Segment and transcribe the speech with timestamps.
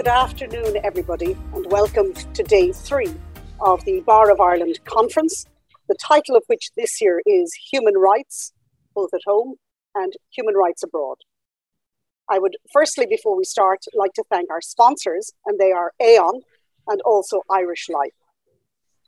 [0.00, 3.12] Good afternoon, everybody, and welcome to day three
[3.60, 5.44] of the Bar of Ireland conference,
[5.90, 8.54] the title of which this year is Human Rights,
[8.94, 9.56] both at home
[9.94, 11.18] and Human Rights Abroad.
[12.30, 16.40] I would firstly, before we start, like to thank our sponsors, and they are Aon
[16.88, 18.16] and also Irish Life.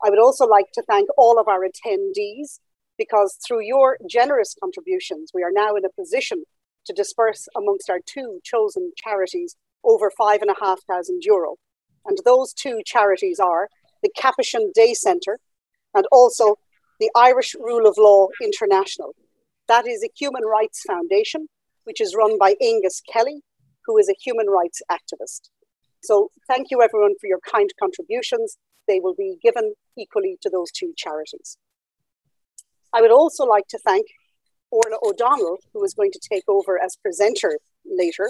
[0.05, 2.59] I would also like to thank all of our attendees
[2.99, 6.43] because through your generous contributions, we are now in a position
[6.85, 11.55] to disperse amongst our two chosen charities over five and a half thousand euro.
[12.05, 13.69] And those two charities are
[14.01, 15.39] the Capuchin Day Centre
[15.93, 16.55] and also
[16.99, 19.15] the Irish Rule of Law International.
[19.67, 21.47] That is a human rights foundation,
[21.85, 23.41] which is run by Angus Kelly,
[23.85, 25.49] who is a human rights activist.
[26.03, 28.57] So thank you everyone for your kind contributions.
[28.87, 31.57] They will be given equally to those two charities.
[32.91, 34.07] I would also like to thank
[34.69, 38.29] Orla O'Donnell, who is going to take over as presenter later.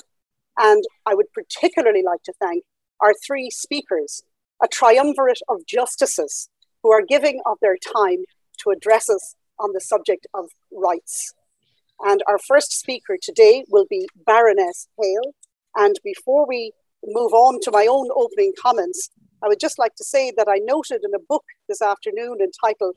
[0.57, 2.63] And I would particularly like to thank
[3.01, 4.23] our three speakers,
[4.61, 6.49] a triumvirate of justices
[6.81, 8.23] who are giving of their time
[8.59, 11.33] to address us on the subject of rights.
[12.01, 15.33] And our first speaker today will be Baroness Hale.
[15.75, 16.73] And before we
[17.05, 19.09] move on to my own opening comments,
[19.43, 22.95] I would just like to say that I noted in a book this afternoon entitled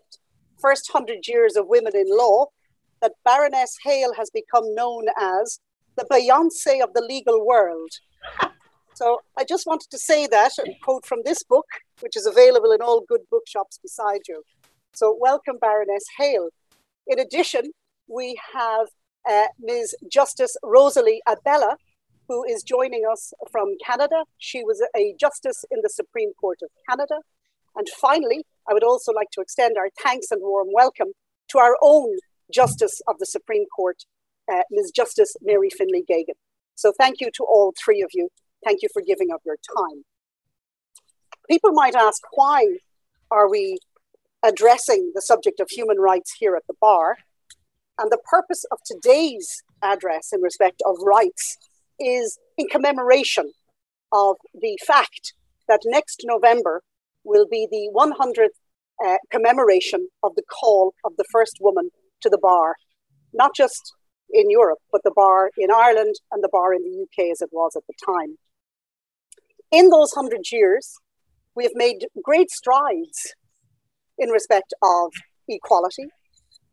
[0.61, 2.47] First Hundred Years of Women in Law
[3.03, 5.61] that Baroness Hale has become known as
[5.97, 7.91] the Beyonce of the legal world.
[8.95, 11.67] So I just wanted to say that and quote from this book,
[12.01, 14.43] which is available in all good bookshops beside you.
[14.95, 16.49] So welcome, Baroness Hale.
[17.07, 17.73] In addition,
[18.09, 18.87] we have
[19.29, 19.95] uh, Ms.
[20.11, 21.77] Justice Rosalie Abella,
[22.27, 24.25] who is joining us from Canada.
[24.39, 27.17] She was a justice in the Supreme Court of Canada.
[27.77, 31.09] And finally, I would also like to extend our thanks and warm welcome
[31.49, 32.17] to our own
[32.53, 34.05] Justice of the Supreme Court,
[34.53, 34.91] uh, Ms.
[34.91, 36.35] Justice Mary Finlay Geoghegan.
[36.75, 38.29] So thank you to all three of you.
[38.65, 40.05] Thank you for giving up your time.
[41.49, 42.79] People might ask, why
[43.31, 43.79] are we
[44.43, 47.17] addressing the subject of human rights here at the bar?
[47.99, 51.57] And the purpose of today's address in respect of rights
[51.99, 53.53] is in commemoration
[54.13, 55.33] of the fact
[55.69, 56.83] that next November
[57.25, 58.49] will be the 100th
[59.05, 61.91] uh, commemoration of the call of the first woman
[62.21, 62.77] to the bar,
[63.33, 63.95] not just
[64.31, 67.51] in Europe, but the bar in Ireland and the bar in the UK as it
[67.53, 68.39] was at the time.
[69.71, 70.97] In those 100 years,
[71.55, 73.35] we have made great strides
[74.19, 75.13] in respect of
[75.49, 76.07] equality,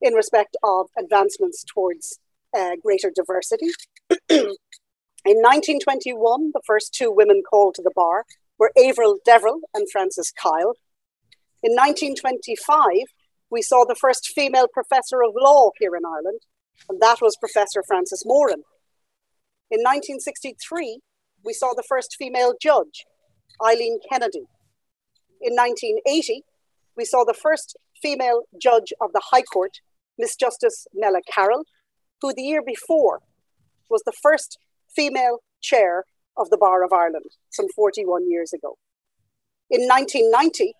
[0.01, 2.19] in respect of advancements towards
[2.55, 3.69] uh, greater diversity.
[5.25, 8.25] In 1921, the first two women called to the bar
[8.59, 10.75] were Averil Deverell and Frances Kyle.
[11.63, 13.07] In 1925,
[13.53, 16.39] we saw the first female professor of law here in Ireland,
[16.89, 18.63] and that was Professor Frances Moran.
[19.69, 20.99] In 1963,
[21.45, 23.05] we saw the first female judge,
[23.63, 24.45] Eileen Kennedy.
[25.39, 26.41] In 1980,
[26.97, 29.81] we saw the first female judge of the High Court,
[30.17, 31.65] Miss Justice Mella Carroll,
[32.21, 33.19] who the year before
[33.87, 34.57] was the first
[34.95, 38.79] female chair of the Bar of Ireland some 41 years ago.
[39.69, 40.73] In 1990,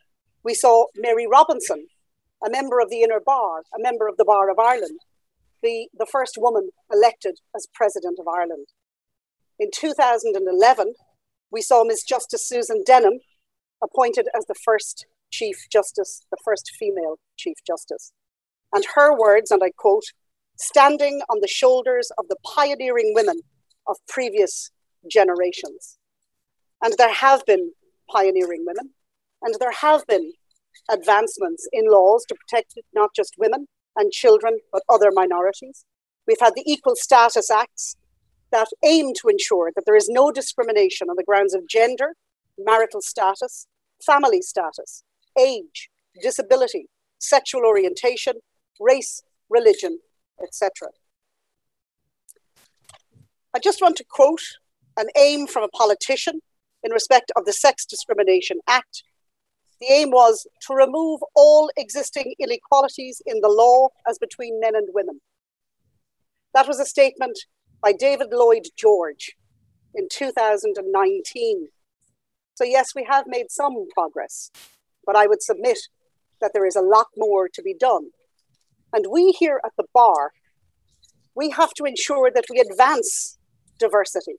[0.44, 1.86] we saw Mary Robinson,
[2.46, 5.00] a member of the Inner Bar, a member of the Bar of Ireland,
[5.62, 8.68] be the first woman elected as President of Ireland.
[9.60, 10.94] In 2011,
[11.52, 12.04] we saw Ms.
[12.04, 13.20] Justice Susan Denham
[13.82, 18.12] appointed as the first Chief Justice, the first female Chief Justice.
[18.74, 20.06] And her words, and I quote,
[20.58, 23.42] standing on the shoulders of the pioneering women
[23.88, 24.72] of previous
[25.10, 25.98] generations.
[26.82, 27.72] And there have been
[28.12, 28.92] pioneering women,
[29.42, 30.34] and there have been
[30.90, 35.86] advancements in laws to protect not just women and children, but other minorities.
[36.28, 37.96] We've had the Equal Status Acts
[38.52, 42.16] that aim to ensure that there is no discrimination on the grounds of gender,
[42.58, 43.68] marital status,
[44.06, 45.04] family status,
[45.40, 45.90] age,
[46.22, 46.88] disability,
[47.20, 48.36] sexual orientation,
[48.80, 50.00] race, religion,
[50.42, 50.90] etc.
[53.56, 54.42] I just want to quote
[54.98, 56.42] an aim from a politician
[56.84, 59.04] in respect of the Sex Discrimination Act.
[59.84, 64.88] The aim was to remove all existing inequalities in the law as between men and
[64.94, 65.20] women.
[66.54, 67.38] That was a statement
[67.82, 69.34] by David Lloyd George
[69.94, 71.68] in 2019.
[72.54, 74.52] So, yes, we have made some progress,
[75.06, 75.80] but I would submit
[76.40, 78.12] that there is a lot more to be done.
[78.94, 80.32] And we here at the bar,
[81.36, 83.38] we have to ensure that we advance
[83.80, 84.36] diversity,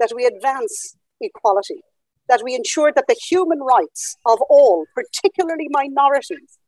[0.00, 1.82] that we advance equality,
[2.28, 6.58] that we ensure that the human rights of all, particularly minorities,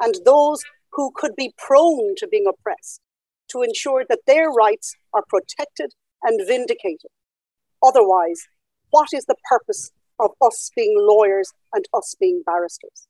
[0.00, 0.60] and those
[0.92, 3.00] who could be prone to being oppressed,
[3.50, 7.10] to ensure that their rights are protected and vindicated.
[7.82, 8.42] Otherwise,
[8.90, 13.06] what is the purpose of us being lawyers and us being barristers.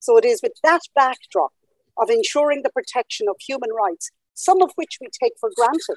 [0.00, 1.52] So it is with that backdrop
[1.98, 5.96] of ensuring the protection of human rights, some of which we take for granted.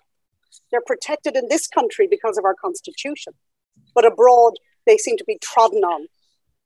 [0.72, 3.34] They're protected in this country because of our constitution,
[3.96, 4.54] but abroad
[4.88, 6.08] they seem to be trodden on.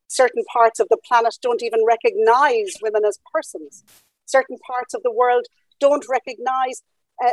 [0.08, 3.84] Certain parts of the planet don't even recognize women as persons.
[4.26, 5.46] Certain parts of the world
[5.80, 6.82] don't recognize
[7.24, 7.32] uh,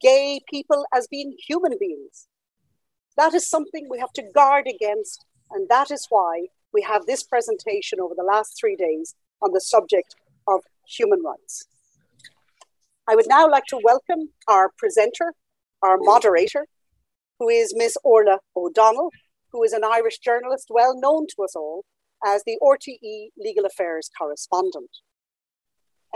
[0.00, 2.28] gay people as being human beings.
[3.16, 7.22] That is something we have to guard against, and that is why we have this
[7.22, 10.14] presentation over the last three days on the subject
[10.46, 11.64] of human rights.
[13.08, 15.32] I would now like to welcome our presenter,
[15.82, 16.66] our moderator,
[17.38, 19.10] who is Miss Orla O'Donnell,
[19.52, 21.84] who is an Irish journalist well known to us all
[22.24, 24.90] as the RTE Legal Affairs correspondent.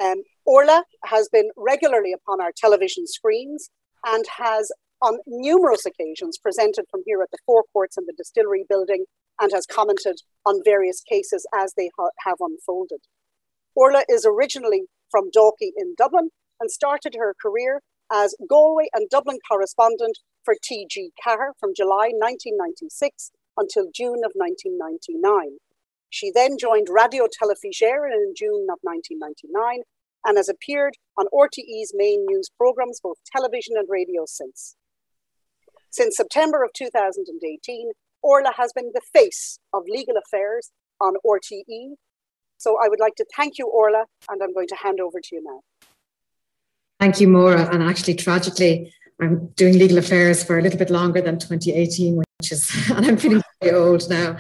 [0.03, 3.71] Um, Orla has been regularly upon our television screens
[4.07, 8.65] and has on numerous occasions presented from here at the Four Courts in the Distillery
[8.69, 9.05] building
[9.41, 13.01] and has commented on various cases as they ha- have unfolded.
[13.75, 16.31] Orla is originally from Dalkey in Dublin
[16.61, 17.81] and started her career
[18.13, 25.59] as Galway and Dublin correspondent for TG Ceathair from July 1996 until June of 1999.
[26.11, 29.83] She then joined Raidió Teilifís Éireann in June of 1999
[30.27, 34.77] and has appeared on RTE's main news programmes, both television and radio, since.
[35.91, 37.93] Since September of 2018,
[38.23, 40.71] Orla has been the face of legal affairs
[41.01, 41.95] on RTE.
[42.59, 45.35] So I would like to thank you, Orla, and I'm going to hand over to
[45.35, 45.61] you now.
[47.03, 47.69] Thank you, Maura.
[47.75, 52.53] And actually, tragically, I'm doing legal affairs for a little bit longer than 2018, which
[52.53, 54.37] is, and I'm feeling very old now.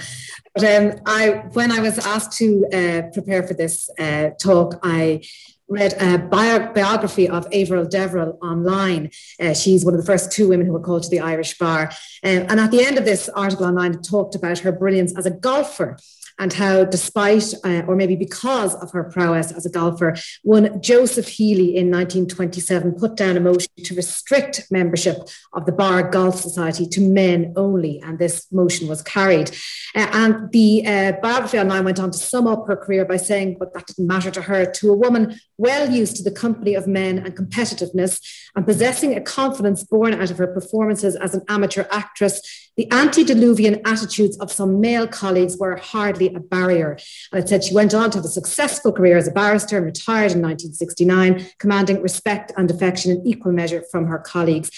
[0.54, 5.24] But um, I, when I was asked to uh, prepare for this uh, talk, I
[5.66, 9.10] read a bio- biography of Averil Deverell online.
[9.40, 11.90] Uh, she's one of the first two women who were called to the Irish bar.
[12.22, 15.26] Uh, and at the end of this article online, it talked about her brilliance as
[15.26, 15.96] a golfer
[16.38, 21.28] and how, despite uh, or maybe because of her prowess as a golfer, one Joseph
[21.28, 25.16] Healy in 1927 put down a motion to restrict membership
[25.52, 29.50] of the Bar Golf Society to men only, and this motion was carried.
[29.94, 33.56] Uh, and the uh, biography online went on to sum up her career by saying,
[33.58, 36.86] but that didn't matter to her, to a woman well used to the company of
[36.86, 38.20] men and competitiveness,
[38.56, 43.80] and possessing a confidence born out of her performances as an amateur actress, the antediluvian
[43.84, 46.98] attitudes of some male colleagues were hardly a barrier.
[47.30, 49.86] And it said she went on to have a successful career as a barrister and
[49.86, 54.70] retired in 1969, commanding respect and affection in equal measure from her colleagues.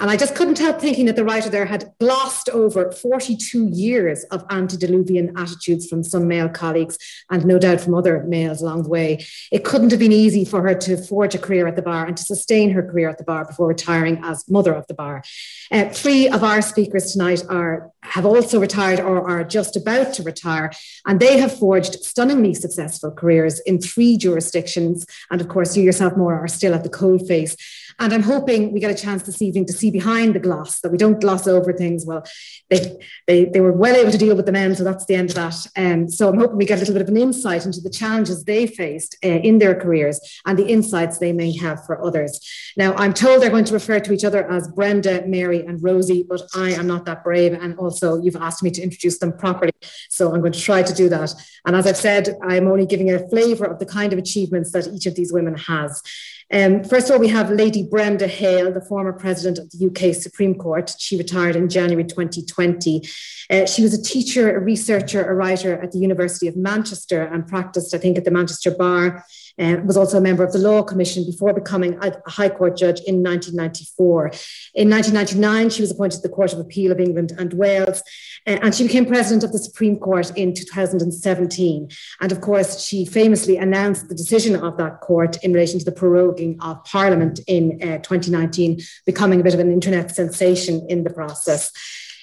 [0.00, 4.24] And I just couldn't help thinking that the writer there had glossed over 42 years
[4.24, 6.96] of antediluvian attitudes from some male colleagues
[7.30, 9.24] and no doubt from other males along the way.
[9.52, 12.16] It couldn't have been easy for her to forge a career at the bar and
[12.16, 15.22] to sustain her career at the bar before retiring as mother of the bar.
[15.70, 20.22] Uh, three of our speakers tonight are have also retired or are just about to
[20.22, 20.70] retire,
[21.06, 25.06] and they have forged stunningly successful careers in three jurisdictions.
[25.30, 27.56] And of course, you yourself, Maura, are still at the coalface.
[28.00, 30.90] And I'm hoping we get a chance this evening to see behind the gloss, that
[30.90, 32.06] we don't gloss over things.
[32.06, 32.24] Well,
[32.70, 35.28] they, they, they were well able to deal with the men, so that's the end
[35.28, 35.66] of that.
[35.76, 38.42] Um, so I'm hoping we get a little bit of an insight into the challenges
[38.44, 42.40] they faced uh, in their careers and the insights they may have for others.
[42.74, 46.24] Now, I'm told they're going to refer to each other as Brenda, Mary, and Rosie,
[46.26, 47.52] but I am not that brave.
[47.52, 49.72] And also, you've asked me to introduce them properly.
[50.08, 51.34] So I'm going to try to do that.
[51.66, 54.88] And as I've said, I'm only giving a flavour of the kind of achievements that
[54.88, 56.02] each of these women has.
[56.52, 60.14] Um, first of all, we have Lady Brenda Hale, the former president of the UK
[60.14, 60.94] Supreme Court.
[60.98, 63.08] She retired in January 2020.
[63.48, 67.46] Uh, she was a teacher, a researcher, a writer at the University of Manchester and
[67.46, 69.24] practiced, I think, at the Manchester Bar
[69.60, 73.00] uh, was also a member of the Law Commission before becoming a High Court judge
[73.00, 74.32] in 1994.
[74.74, 78.02] In 1999, she was appointed to the Court of Appeal of England and Wales,
[78.46, 81.88] and she became president of the Supreme Court in 2017.
[82.20, 85.92] And of course, she famously announced the decision of that court in relation to the
[85.92, 91.10] proroguing of Parliament in uh, 2019, becoming a bit of an internet sensation in the
[91.10, 91.70] process.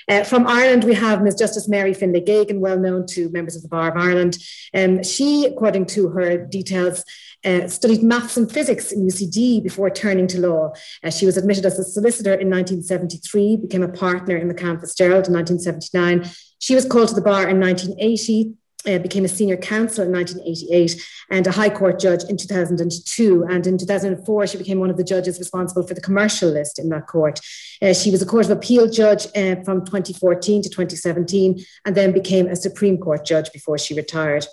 [0.09, 1.35] Uh, from Ireland, we have Ms.
[1.35, 4.37] Justice Mary Finlay Geoghegan, well known to members of the Bar of Ireland.
[4.73, 7.03] Um, she, according to her details,
[7.45, 10.73] uh, studied maths and physics in UCD before turning to law.
[11.03, 15.27] Uh, she was admitted as a solicitor in 1973, became a partner in McCann Fitzgerald
[15.27, 16.29] in 1979.
[16.59, 18.53] She was called to the bar in 1980
[18.87, 23.45] uh, became a senior counsel in 1988 and a High Court judge in 2002.
[23.49, 26.89] And in 2004, she became one of the judges responsible for the commercial list in
[26.89, 27.39] that court.
[27.81, 32.11] Uh, she was a Court of Appeal judge uh, from 2014 to 2017 and then
[32.11, 34.45] became a Supreme Court judge before she retired.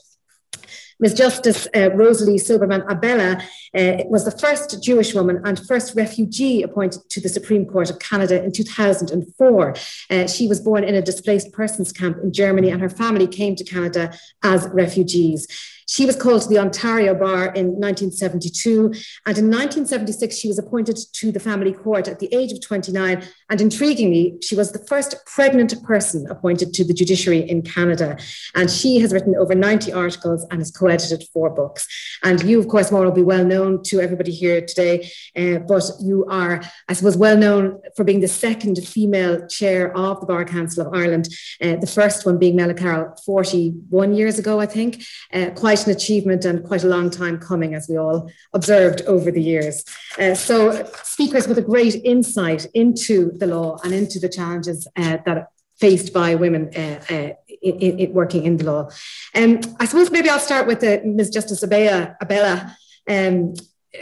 [1.00, 1.14] Ms.
[1.14, 3.42] Justice uh, Rosalie Silberman Abella
[3.74, 7.98] uh, was the first Jewish woman and first refugee appointed to the Supreme Court of
[7.98, 9.74] Canada in 2004.
[10.10, 13.56] Uh, she was born in a displaced persons camp in Germany, and her family came
[13.56, 15.48] to Canada as refugees.
[15.86, 18.92] She was called to the Ontario Bar in 1972,
[19.26, 23.22] and in 1976 she was appointed to the family court at the age of 29.
[23.50, 28.16] And intriguingly, she was the first pregnant person appointed to the judiciary in Canada.
[28.54, 31.86] And she has written over 90 articles and has co-edited four books.
[32.22, 35.84] And you, of course, Maura, will be well known to everybody here today, uh, but
[36.00, 40.44] you are, I suppose, well known for being the second female chair of the Bar
[40.44, 41.28] Council of Ireland.
[41.60, 45.04] Uh, the first one being Mella Carroll 41 years ago, I think.
[45.32, 49.02] Uh, quite quite an achievement and quite a long time coming, as we all observed
[49.02, 49.84] over the years.
[50.20, 55.18] Uh, so, speakers with a great insight into the law and into the challenges uh,
[55.26, 55.48] that
[55.80, 58.88] faced by women uh, uh in, in working in the law.
[59.34, 61.30] Um, I suppose maybe I'll start with uh, Ms.
[61.30, 62.16] Justice Abella.
[62.20, 62.76] Abella.
[63.08, 63.54] Um,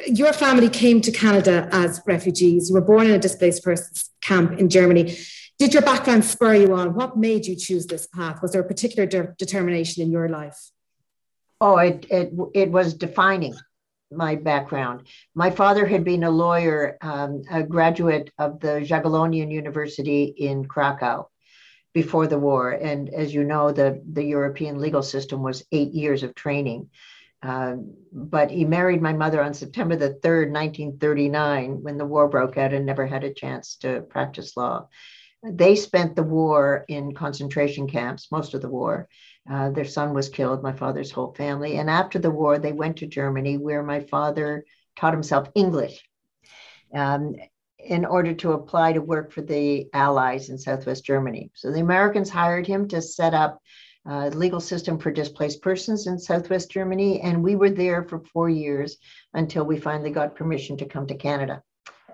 [0.06, 2.68] your family came to Canada as refugees.
[2.68, 5.16] You were born in a displaced persons camp in Germany.
[5.58, 6.94] Did your background spur you on?
[6.94, 8.42] What made you choose this path?
[8.42, 10.58] Was there a particular de- determination in your life?
[11.64, 13.54] Oh, it, it, it was defining
[14.10, 15.06] my background.
[15.32, 21.30] My father had been a lawyer, um, a graduate of the Jagiellonian University in Krakow
[21.94, 22.72] before the war.
[22.72, 26.90] And as you know, the, the European legal system was eight years of training.
[27.44, 27.74] Uh,
[28.12, 32.72] but he married my mother on September the 3rd, 1939, when the war broke out
[32.72, 34.88] and never had a chance to practice law.
[35.44, 39.08] They spent the war in concentration camps, most of the war.
[39.50, 41.76] Uh, their son was killed, my father's whole family.
[41.78, 44.64] And after the war, they went to Germany, where my father
[44.96, 46.02] taught himself English
[46.94, 47.34] um,
[47.78, 51.50] in order to apply to work for the Allies in Southwest Germany.
[51.54, 53.60] So the Americans hired him to set up
[54.06, 57.20] a legal system for displaced persons in Southwest Germany.
[57.20, 58.96] And we were there for four years
[59.34, 61.62] until we finally got permission to come to Canada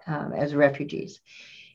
[0.07, 1.21] um, as refugees.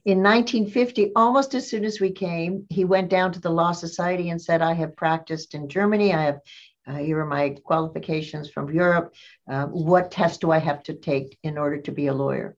[0.05, 4.31] In 1950, almost as soon as we came, he went down to the Law Society
[4.31, 6.13] and said, I have practiced in Germany.
[6.13, 6.39] I have,
[6.85, 9.13] uh, here are my qualifications from Europe.
[9.49, 12.57] Uh, what test do I have to take in order to be a lawyer?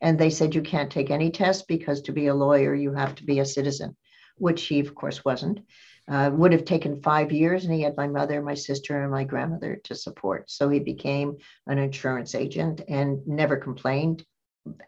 [0.00, 3.16] And they said, You can't take any test because to be a lawyer, you have
[3.16, 3.96] to be a citizen,
[4.38, 5.60] which he, of course, wasn't.
[6.06, 9.24] Uh, would have taken five years, and he had my mother, my sister, and my
[9.24, 10.48] grandmother to support.
[10.48, 14.24] So he became an insurance agent and never complained,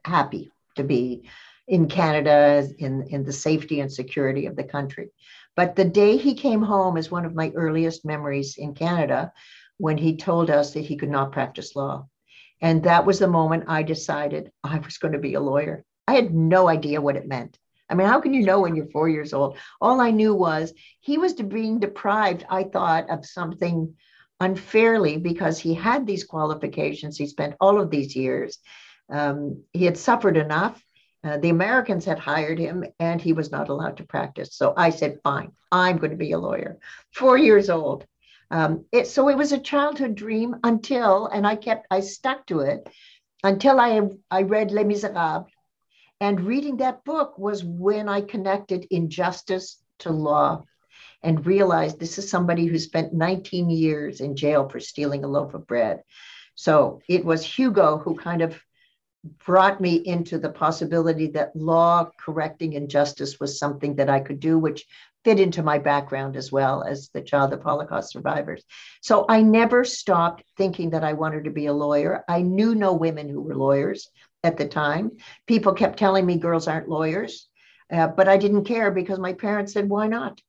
[0.05, 1.25] happy to be
[1.69, 5.11] in Canada, in, in the safety and security of the country.
[5.57, 9.33] But the day he came home is one of my earliest memories in Canada
[9.79, 12.07] when he told us that he could not practice law.
[12.61, 15.85] And that was the moment I decided I was going to be a lawyer.
[16.07, 17.59] I had no idea what it meant.
[17.89, 19.59] I mean, how can you know when you're four years old?
[19.81, 23.95] All I knew was he was being deprived, I thought, of something
[24.41, 27.17] unfairly because he had these qualifications.
[27.17, 28.59] He spent all of these years.
[29.09, 30.83] Um, he had suffered enough.
[31.27, 34.55] Uh, the Americans had hired him and he was not allowed to practice.
[34.55, 36.79] So I said, fine, I'm going to be a lawyer.
[37.13, 38.07] Four years old.
[38.53, 42.61] Um, it, so it was a childhood dream until, and I kept, I stuck to
[42.61, 42.89] it
[43.43, 45.49] until I, I read Les Miserables.
[46.21, 50.63] And reading that book was when I connected injustice to law
[51.25, 55.55] and realized this is somebody who spent 19 years in jail for stealing a loaf
[55.55, 56.03] of bread.
[56.55, 58.59] So it was Hugo who kind of
[59.45, 64.59] brought me into the possibility that law correcting injustice was something that I could do,
[64.59, 64.87] which
[65.25, 68.63] fit into my background as well as the child of Holocaust survivors.
[69.03, 72.25] So I never stopped thinking that I wanted to be a lawyer.
[72.29, 74.09] I knew no women who were lawyers
[74.45, 75.13] at the time.
[75.47, 77.49] People kept telling me girls aren't lawyers,
[77.93, 80.41] uh, but I didn't care because my parents said, why not?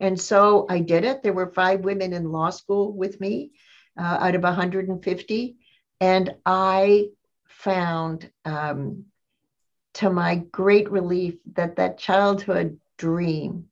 [0.00, 1.22] And so I did it.
[1.22, 3.52] There were five women in law school with me
[3.98, 5.56] uh, out of 150.
[6.00, 7.08] And I
[7.64, 9.06] found, um,
[9.94, 13.64] to my great relief, that that childhood dream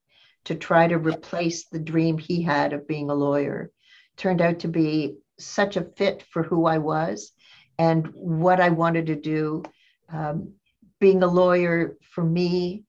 [0.45, 3.71] to try to replace the dream he had of being a lawyer
[4.17, 7.33] turned out to be such a fit for who I was
[7.79, 9.63] and what I wanted to do.
[10.09, 10.55] Um,
[11.01, 12.85] being a lawyer for me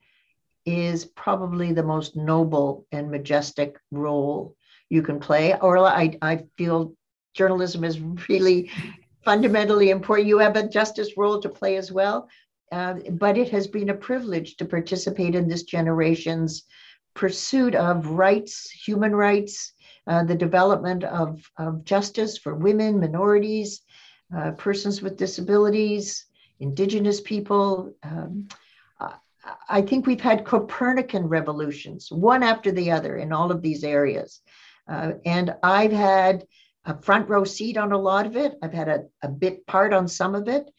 [0.65, 4.55] is probably the most noble and majestic role
[4.89, 5.55] you can play.
[5.59, 6.93] Or I, I feel
[7.33, 8.71] journalism is really
[9.23, 10.27] fundamentally important.
[10.27, 12.29] You have a justice role to play as well.
[12.71, 16.63] Uh, but it has been a privilege to participate in this generation's
[17.13, 19.73] pursuit of rights, human rights,
[20.07, 23.81] uh, the development of, of justice for women, minorities,
[24.35, 26.25] uh, persons with disabilities,
[26.59, 27.93] indigenous people.
[28.01, 28.47] Um,
[29.69, 34.41] I think we've had Copernican revolutions, one after the other, in all of these areas.
[34.87, 36.45] Uh, and I've had
[36.85, 38.55] a front row seat on a lot of it.
[38.61, 40.69] I've had a, a bit part on some of it.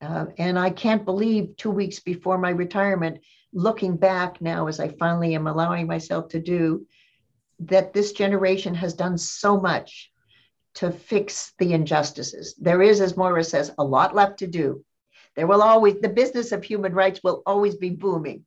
[0.00, 3.20] Uh, and I can't believe two weeks before my retirement,
[3.52, 6.86] looking back now as I finally am allowing myself to do,
[7.60, 10.10] that this generation has done so much
[10.74, 12.54] to fix the injustices.
[12.58, 14.82] There is, as Maura says, a lot left to do.
[15.36, 18.46] There will always, the business of human rights will always be booming.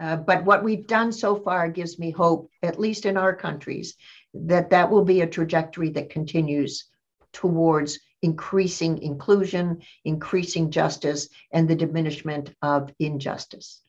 [0.00, 3.94] Uh, but what we've done so far gives me hope, at least in our countries,
[4.34, 6.84] that that will be a trajectory that continues
[7.32, 13.80] towards increasing inclusion, increasing justice, and the diminishment of injustice.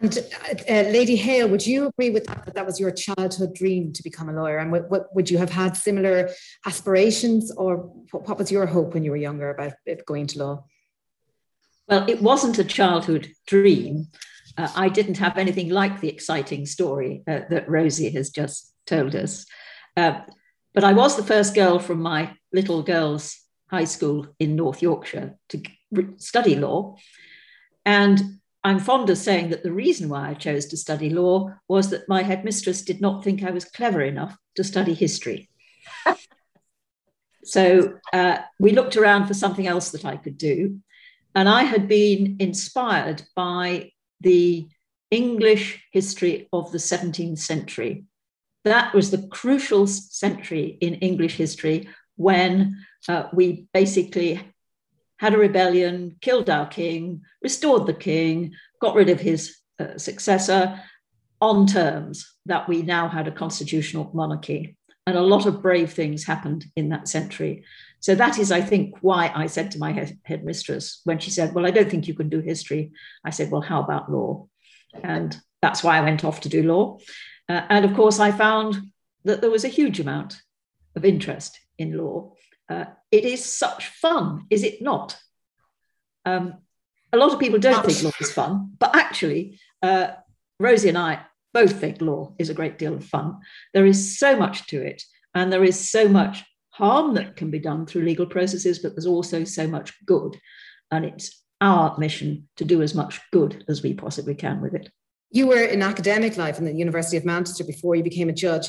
[0.00, 2.44] And uh, uh, Lady Hale, would you agree with that?
[2.44, 5.38] That that was your childhood dream to become a lawyer, and what, what, would you
[5.38, 6.30] have had similar
[6.66, 7.76] aspirations, or
[8.10, 9.74] what, what was your hope when you were younger about
[10.06, 10.64] going to law?
[11.88, 14.08] Well, it wasn't a childhood dream.
[14.56, 19.14] Uh, I didn't have anything like the exciting story uh, that Rosie has just told
[19.14, 19.46] us.
[19.96, 20.20] Uh,
[20.74, 23.38] but I was the first girl from my little girls'
[23.70, 25.62] high school in North Yorkshire to
[26.18, 26.96] study law.
[27.84, 28.20] And
[28.62, 32.08] I'm fond of saying that the reason why I chose to study law was that
[32.08, 35.48] my headmistress did not think I was clever enough to study history.
[37.44, 40.80] so uh, we looked around for something else that I could do.
[41.34, 44.68] And I had been inspired by the
[45.10, 48.04] English history of the 17th century.
[48.64, 54.40] That was the crucial century in English history when uh, we basically
[55.18, 60.80] had a rebellion, killed our king, restored the king, got rid of his uh, successor
[61.40, 64.76] on terms that we now had a constitutional monarchy.
[65.06, 67.64] And a lot of brave things happened in that century.
[68.00, 71.54] So that is, I think, why I said to my head, headmistress when she said,
[71.54, 72.92] Well, I don't think you can do history.
[73.24, 74.48] I said, Well, how about law?
[75.02, 76.98] And that's why I went off to do law.
[77.48, 78.76] Uh, and of course, I found
[79.24, 80.40] that there was a huge amount
[80.94, 82.32] of interest in law.
[82.68, 85.16] Uh, it is such fun, is it not?
[86.24, 86.54] Um,
[87.12, 90.08] a lot of people don't think law is fun, but actually, uh,
[90.58, 91.20] Rosie and I
[91.56, 93.38] both think law is a great deal of fun.
[93.72, 95.02] There is so much to it,
[95.34, 99.06] and there is so much harm that can be done through legal processes, but there's
[99.06, 100.38] also so much good.
[100.90, 104.90] And it's our mission to do as much good as we possibly can with it.
[105.30, 108.68] You were in academic life in the University of Manchester before you became a judge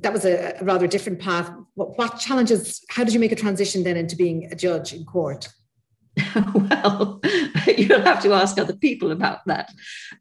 [0.00, 1.52] that was a, a rather different path.
[1.74, 5.04] What, what, challenges, how did you make a transition then into being a judge in
[5.04, 5.50] court?
[6.34, 7.20] well,
[7.76, 9.70] you'll have to ask other people about that.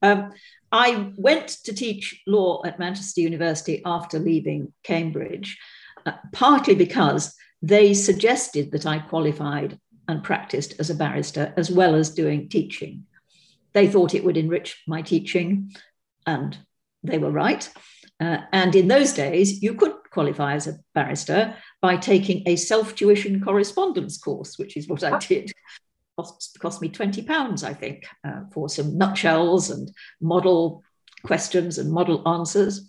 [0.02, 0.34] Um,
[0.72, 5.58] I went to teach law at Manchester University after leaving Cambridge,
[6.06, 11.96] uh, partly because they suggested that I qualified and practiced as a barrister as well
[11.96, 13.06] as doing teaching.
[13.74, 15.72] They thought it would enrich my teaching,
[16.26, 16.58] and
[17.04, 17.70] they were right.
[18.20, 22.96] Uh, and in those days, you could qualify as a barrister by taking a self
[22.96, 25.52] tuition correspondence course, which is what I did.
[26.17, 30.84] Cost, cost me 20 pounds, I think, uh, for some nutshells and model
[31.24, 32.88] questions and model answers.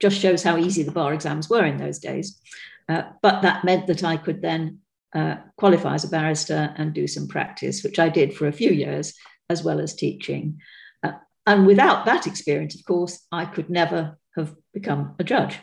[0.00, 2.40] Just shows how easy the bar exams were in those days.
[2.88, 4.80] Uh, but that meant that I could then
[5.14, 8.70] uh, qualify as a barrister and do some practice, which I did for a few
[8.70, 9.14] years,
[9.48, 10.60] as well as teaching.
[11.02, 11.12] Uh,
[11.46, 15.58] and without that experience, of course, I could never have become a judge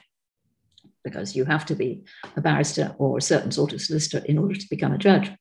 [1.04, 2.04] because you have to be
[2.36, 5.32] a barrister or a certain sort of solicitor in order to become a judge.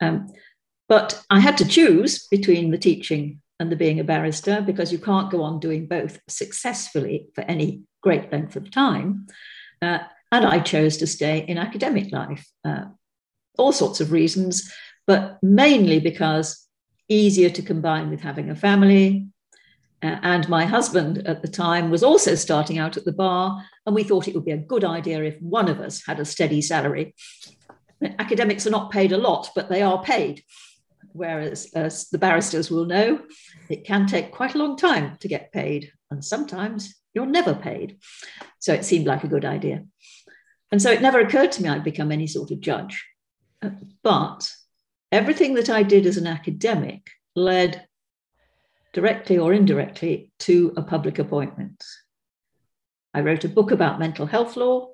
[0.00, 0.28] Um,
[0.88, 4.98] but I had to choose between the teaching and the being a barrister because you
[4.98, 9.26] can't go on doing both successfully for any great length of time.
[9.82, 9.98] Uh,
[10.30, 12.46] and I chose to stay in academic life.
[12.64, 12.86] Uh,
[13.56, 14.72] all sorts of reasons,
[15.06, 16.66] but mainly because
[17.08, 19.26] easier to combine with having a family,
[20.02, 23.94] uh, and my husband at the time was also starting out at the bar, and
[23.94, 26.62] we thought it would be a good idea if one of us had a steady
[26.62, 27.14] salary.
[28.18, 30.44] Academics are not paid a lot, but they are paid.
[31.18, 33.20] Whereas, as the barristers will know,
[33.68, 37.98] it can take quite a long time to get paid, and sometimes you're never paid.
[38.60, 39.84] So it seemed like a good idea.
[40.70, 43.04] And so it never occurred to me I'd become any sort of judge.
[43.60, 43.70] Uh,
[44.02, 44.48] but
[45.10, 47.88] everything that I did as an academic led
[48.92, 51.84] directly or indirectly, to a public appointment.
[53.12, 54.90] I wrote a book about mental health law,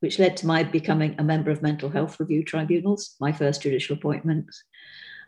[0.00, 3.96] which led to my becoming a member of mental health review tribunals, my first judicial
[3.96, 4.46] appointment.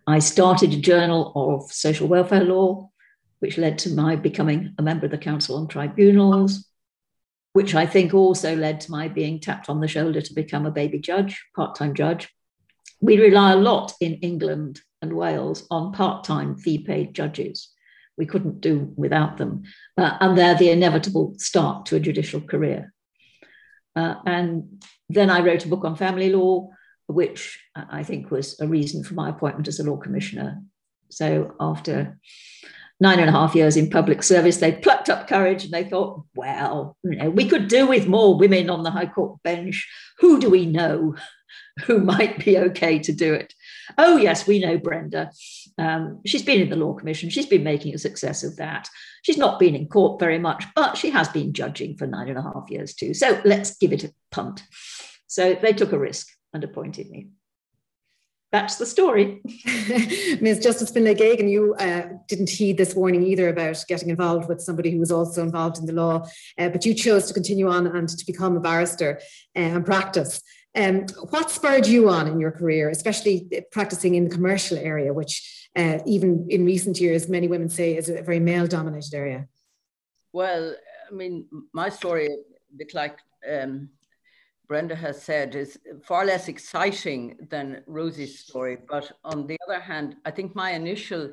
[0.07, 2.91] I started a journal of social welfare law,
[3.39, 6.69] which led to my becoming a member of the Council on Tribunals,
[7.53, 10.71] which I think also led to my being tapped on the shoulder to become a
[10.71, 12.29] baby judge, part time judge.
[13.01, 17.73] We rely a lot in England and Wales on part time fee paid judges
[18.17, 19.63] we couldn't do without them.
[19.97, 22.93] Uh, and they're the inevitable start to a judicial career.
[23.97, 26.69] Uh, and then I wrote a book on family law,
[27.13, 30.63] which I think was a reason for my appointment as a law commissioner.
[31.11, 32.19] So after
[33.03, 36.25] nine and a half years in public service, they plucked up courage and they thought,
[36.37, 39.89] well, you know, we could do with more women on the High Court bench.
[40.19, 41.17] Who do we know
[41.85, 43.53] who might be okay to do it?
[43.99, 45.33] Oh, yes, we know Brenda.
[45.79, 47.29] Um, she's been in the Law Commission.
[47.29, 48.89] She's been making a success of that.
[49.23, 52.39] She's not been in court very much, but she has been judging for nine and
[52.39, 53.15] a half years too.
[53.15, 54.63] So let's give it a punt.
[55.27, 57.29] So they took a risk and appointed me.
[58.53, 59.41] That's the story.
[60.43, 60.61] Ms.
[60.63, 64.91] Justice Finlay Geoghegan, you uh, didn't heed this warning either about getting involved with somebody
[64.91, 66.27] who was also involved in the law,
[66.59, 69.19] uh, but you chose to continue on and to become a barrister
[69.57, 70.43] uh, and practice.
[70.75, 75.71] Um, what spurred you on in your career, especially practicing in the commercial area, which
[75.75, 79.49] uh, even in recent years, many women say is a very male dominated area?
[80.35, 80.75] Well,
[81.11, 83.19] I mean, my story, a like
[83.51, 83.89] um,
[84.73, 88.79] Brenda has said, is far less exciting than Rosie's story.
[88.89, 91.31] But on the other hand, I think my initial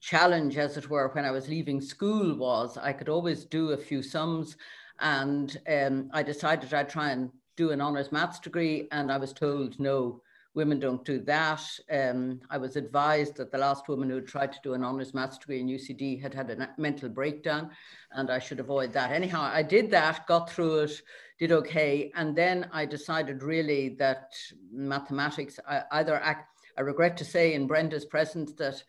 [0.00, 3.76] challenge, as it were, when I was leaving school was I could always do a
[3.76, 4.56] few sums.
[5.00, 9.34] And um, I decided I'd try and do an honours maths degree, and I was
[9.34, 10.22] told no,
[10.54, 11.62] women don't do that.
[11.92, 15.36] Um, I was advised that the last woman who tried to do an honours maths
[15.36, 17.70] degree in UCD had had a mental breakdown,
[18.12, 19.12] and I should avoid that.
[19.12, 21.02] Anyhow, I did that, got through it,
[21.38, 24.34] did okay, and then I decided really that
[24.72, 28.82] mathematics, I, either I regret to say in Brenda's presence that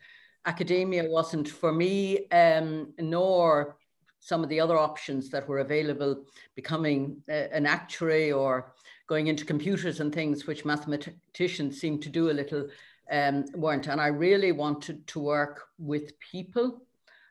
[0.46, 3.76] academia wasn't for me, um, nor
[4.20, 8.72] some of the other options that were available, becoming a, an actuary or
[9.06, 12.68] going into computers and things, which mathematicians seem to do a little,
[13.10, 13.88] um, weren't.
[13.88, 16.82] And I really wanted to work with people.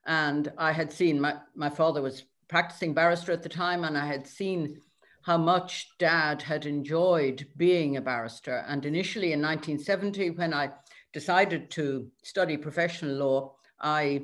[0.06, 4.06] And I had seen my, my father was practicing barrister at the time, and I
[4.06, 4.82] had seen
[5.30, 8.66] how much dad had enjoyed being a barrister.
[8.68, 10.72] And initially in 1970, when I
[11.14, 14.24] decided to study professional law, I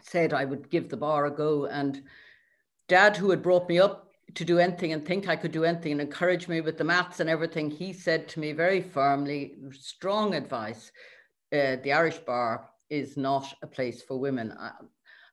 [0.00, 1.66] said I would give the bar a go.
[1.66, 2.02] And
[2.88, 5.92] dad, who had brought me up to do anything and think I could do anything
[5.92, 10.34] and encourage me with the maths and everything, he said to me very firmly, strong
[10.34, 10.92] advice,
[11.52, 14.56] uh, the Irish bar is not a place for women.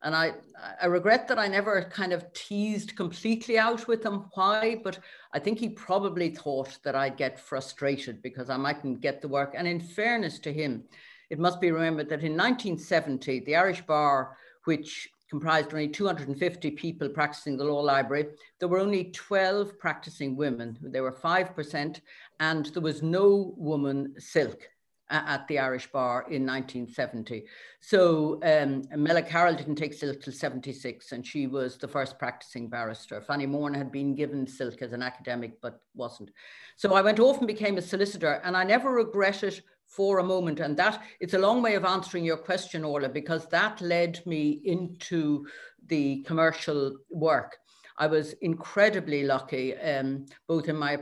[0.04, 0.34] And I,
[0.82, 5.00] I regret that I never kind of teased completely out with him why, but
[5.32, 9.54] I think he probably thought that I'd get frustrated because I mightn't get the work.
[9.58, 10.84] And in fairness to him,
[11.30, 17.10] it must be remembered that in 1970, the Irish bar which comprised only 250 people
[17.10, 18.28] practicing the law library.
[18.60, 20.78] There were only 12 practicing women.
[20.80, 22.02] There were 5%,
[22.40, 24.70] and there was no woman silk
[25.14, 27.46] at the Irish bar in 1970.
[27.80, 32.70] So um, Mella Carroll didn't take silk till 76, and she was the first practicing
[32.70, 33.22] barrister.
[33.22, 36.32] Fanny Moran had been given silk as an academic, but wasn't.
[36.76, 40.60] So I went off and became a solicitor, and I never regretted for a moment.
[40.60, 44.62] And that it's a long way of answering your question, Orla, because that led me
[44.66, 45.46] into
[45.88, 47.58] the commercial work.
[47.98, 50.94] I was incredibly lucky, um, both in my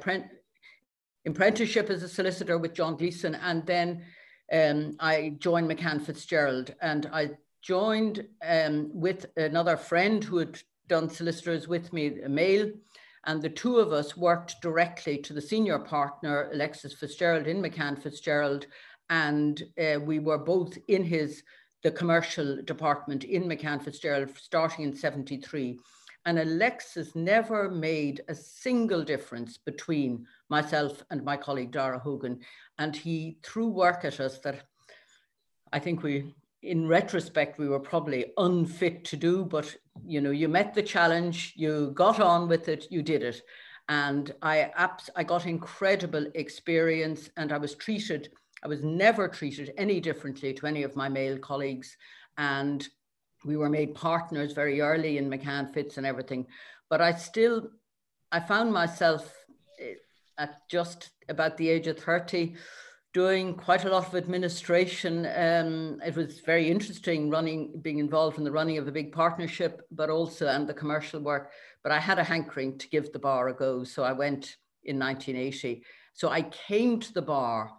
[1.25, 4.03] apprenticeship as a solicitor with John Gleeson, and then
[4.51, 6.73] um, I joined McCann Fitzgerald.
[6.81, 7.31] And I
[7.62, 12.71] joined um, with another friend who had done solicitors with me, a male,
[13.25, 18.01] and the two of us worked directly to the senior partner, Alexis Fitzgerald in McCann
[18.01, 18.65] Fitzgerald.
[19.10, 21.43] And uh, we were both in his,
[21.84, 25.77] the commercial department in McCann Fitzgerald starting in 73.
[26.25, 32.39] And Alexis never made a single difference between myself and my colleague Dara Hogan.
[32.77, 34.63] And he threw work at us that
[35.73, 40.47] I think we, in retrospect, we were probably unfit to do, but you know, you
[40.47, 43.41] met the challenge, you got on with it, you did it.
[43.89, 48.29] And I, abs- I got incredible experience and I was treated,
[48.63, 51.97] I was never treated any differently to any of my male colleagues.
[52.38, 52.88] And
[53.45, 56.47] we were made partners very early in McCann Fitz and everything.
[56.89, 57.69] But I still,
[58.32, 59.34] I found myself
[59.80, 59.95] eh,
[60.38, 62.56] at just about the age of 30
[63.13, 65.25] doing quite a lot of administration.
[65.36, 69.82] Um, it was very interesting running, being involved in the running of a big partnership,
[69.91, 71.51] but also and the commercial work.
[71.84, 74.97] But I had a hankering to give the bar a go, so I went in
[74.97, 75.84] 1980.
[76.13, 77.71] So I came to the bar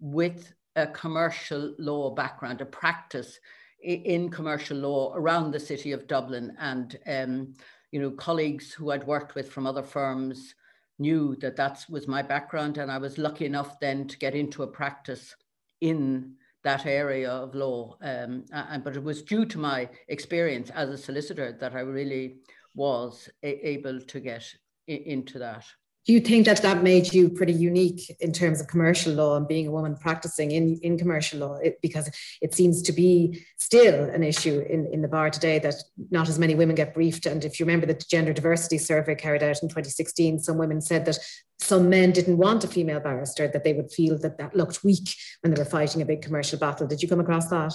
[0.00, 3.38] with a commercial law background, a practice
[3.82, 7.54] in commercial law around the city of Dublin, and um,
[7.92, 10.54] you know colleagues who I'd worked with from other firms
[10.98, 14.62] knew that that was my background, and I was lucky enough then to get into
[14.62, 15.34] a practice
[15.80, 17.96] in that area of law.
[18.02, 22.38] Um, and, but it was due to my experience as a solicitor that I really
[22.74, 24.44] was able to get
[24.86, 25.64] into that.
[26.08, 29.46] Do you think that that made you pretty unique in terms of commercial law and
[29.46, 31.56] being a woman practicing in, in commercial law?
[31.56, 32.08] It, because
[32.40, 35.74] it seems to be still an issue in, in the bar today that
[36.10, 37.26] not as many women get briefed.
[37.26, 41.04] And if you remember the gender diversity survey carried out in 2016, some women said
[41.04, 41.18] that
[41.58, 45.10] some men didn't want a female barrister, that they would feel that that looked weak
[45.42, 46.86] when they were fighting a big commercial battle.
[46.86, 47.74] Did you come across that?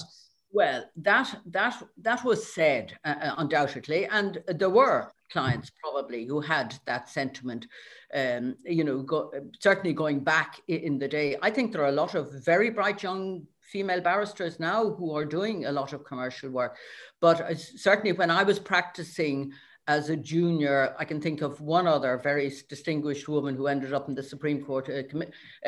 [0.53, 6.41] Well, that that that was said uh, uh undoubtedly, and there were clients probably who
[6.41, 7.65] had that sentiment.
[8.13, 12.01] Um, you know, go, certainly going back in the day, I think there are a
[12.03, 16.51] lot of very bright young female barristers now who are doing a lot of commercial
[16.51, 16.77] work.
[17.19, 19.53] But uh, certainly when I was practicing
[19.87, 24.07] as a junior, I can think of one other very distinguished woman who ended up
[24.07, 25.17] in the Supreme Court, uh,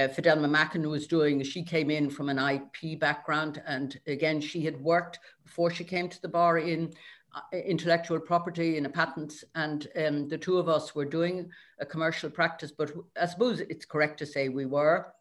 [0.02, 3.62] uh, Fidelma Macken was doing, she came in from an IP background.
[3.66, 6.94] And again, she had worked before she came to the bar in
[7.36, 9.44] uh, intellectual property in a patent.
[9.54, 11.50] And um, the two of us were doing
[11.80, 15.14] a commercial practice, but I suppose it's correct to say we were.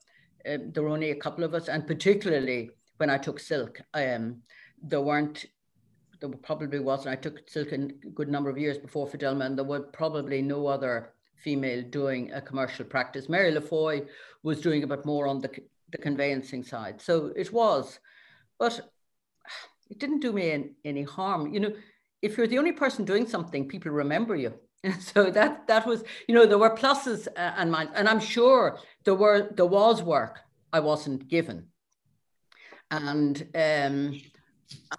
[0.49, 4.43] Um, there were only a couple of us, and particularly when I took Silk, um,
[4.81, 5.47] there weren't
[6.29, 7.79] there probably was, and I took Silk a
[8.15, 12.41] good number of years before Fidelma, and there were probably no other female doing a
[12.41, 13.29] commercial practice.
[13.29, 14.07] Mary Laffoy
[14.43, 15.51] was doing a bit more on the,
[15.91, 17.01] the conveyancing side.
[17.01, 17.99] So it was,
[18.59, 18.81] but
[19.91, 21.53] it didn't do me any, any harm.
[21.53, 21.73] You know,
[22.23, 24.55] if you're the only person doing something, people remember you.
[25.01, 29.15] so that that was, you know, there were pluses uh, and and I'm sure there
[29.15, 30.41] were there was work
[30.73, 31.69] I wasn't given,
[32.91, 34.21] and um,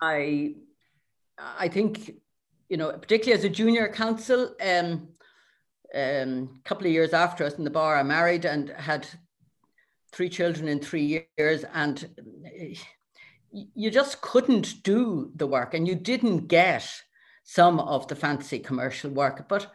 [0.01, 0.55] I
[1.37, 2.11] I think,
[2.69, 5.09] you know, particularly as a junior counsel, um,
[5.93, 9.07] um, a couple of years after us in the bar, I married and had
[10.11, 12.09] three children in three years, and
[13.51, 16.89] you just couldn't do the work, and you didn't get
[17.43, 19.71] some of the fancy commercial work, but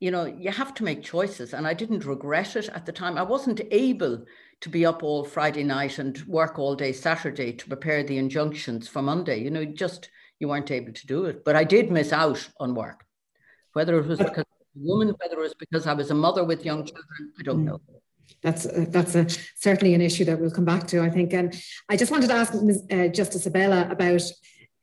[0.00, 1.54] you know, you have to make choices.
[1.54, 3.16] And I didn't regret it at the time.
[3.16, 4.24] I wasn't able
[4.60, 8.86] to be up all Friday night and work all day Saturday to prepare the injunctions
[8.86, 9.40] for Monday.
[9.40, 11.44] You know, just you weren't able to do it.
[11.44, 13.04] But I did miss out on work,
[13.72, 16.14] whether it was because I was a woman, whether it was because I was a
[16.14, 17.80] mother with young children, I don't know.
[18.42, 21.32] That's uh, that's a, certainly an issue that we'll come back to, I think.
[21.32, 21.54] And
[21.88, 24.22] I just wanted to ask Ms., uh, Justice Abella about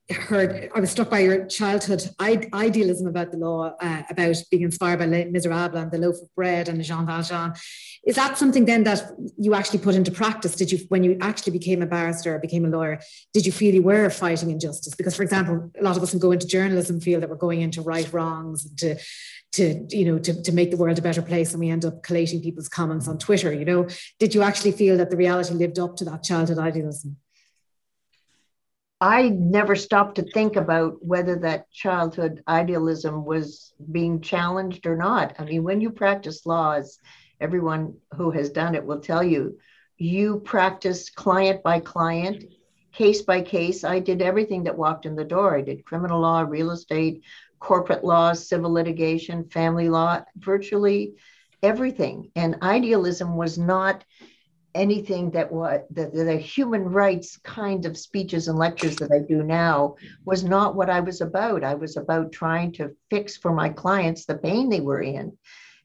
[0.09, 4.99] her I was struck by your childhood idealism about the law, uh, about being inspired
[4.99, 7.53] by Les Miserables and the loaf of bread and Jean Valjean.
[8.03, 9.03] Is that something then that
[9.37, 10.55] you actually put into practice?
[10.55, 12.99] Did you, when you actually became a barrister or became a lawyer,
[13.31, 14.95] did you feel you were fighting injustice?
[14.95, 17.61] Because, for example, a lot of us who go into journalism feel that we're going
[17.61, 18.97] into right wrongs to
[19.53, 22.01] to you know to, to make the world a better place and we end up
[22.03, 23.85] collating people's comments on twitter you know
[24.17, 27.17] did you actually feel that the reality lived up to that childhood idealism
[29.01, 35.33] I never stopped to think about whether that childhood idealism was being challenged or not.
[35.39, 36.99] I mean, when you practice laws,
[37.41, 39.57] everyone who has done it will tell you,
[39.97, 42.45] you practice client by client,
[42.91, 43.83] case by case.
[43.83, 45.57] I did everything that walked in the door.
[45.57, 47.23] I did criminal law, real estate,
[47.59, 51.15] corporate law, civil litigation, family law, virtually
[51.61, 52.31] everything.
[52.35, 54.03] And idealism was not
[54.73, 59.43] anything that was the, the human rights kind of speeches and lectures that I do
[59.43, 61.63] now was not what I was about.
[61.63, 65.37] I was about trying to fix for my clients the pain they were in.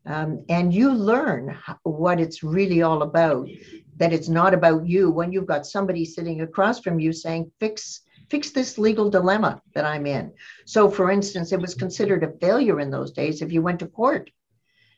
[0.07, 3.49] Um, and you learn what it's really all about,
[3.97, 8.03] that it's not about you when you've got somebody sitting across from you saying, fix
[8.29, 10.33] fix this legal dilemma that I'm in.
[10.64, 13.87] So, for instance, it was considered a failure in those days if you went to
[13.87, 14.31] court.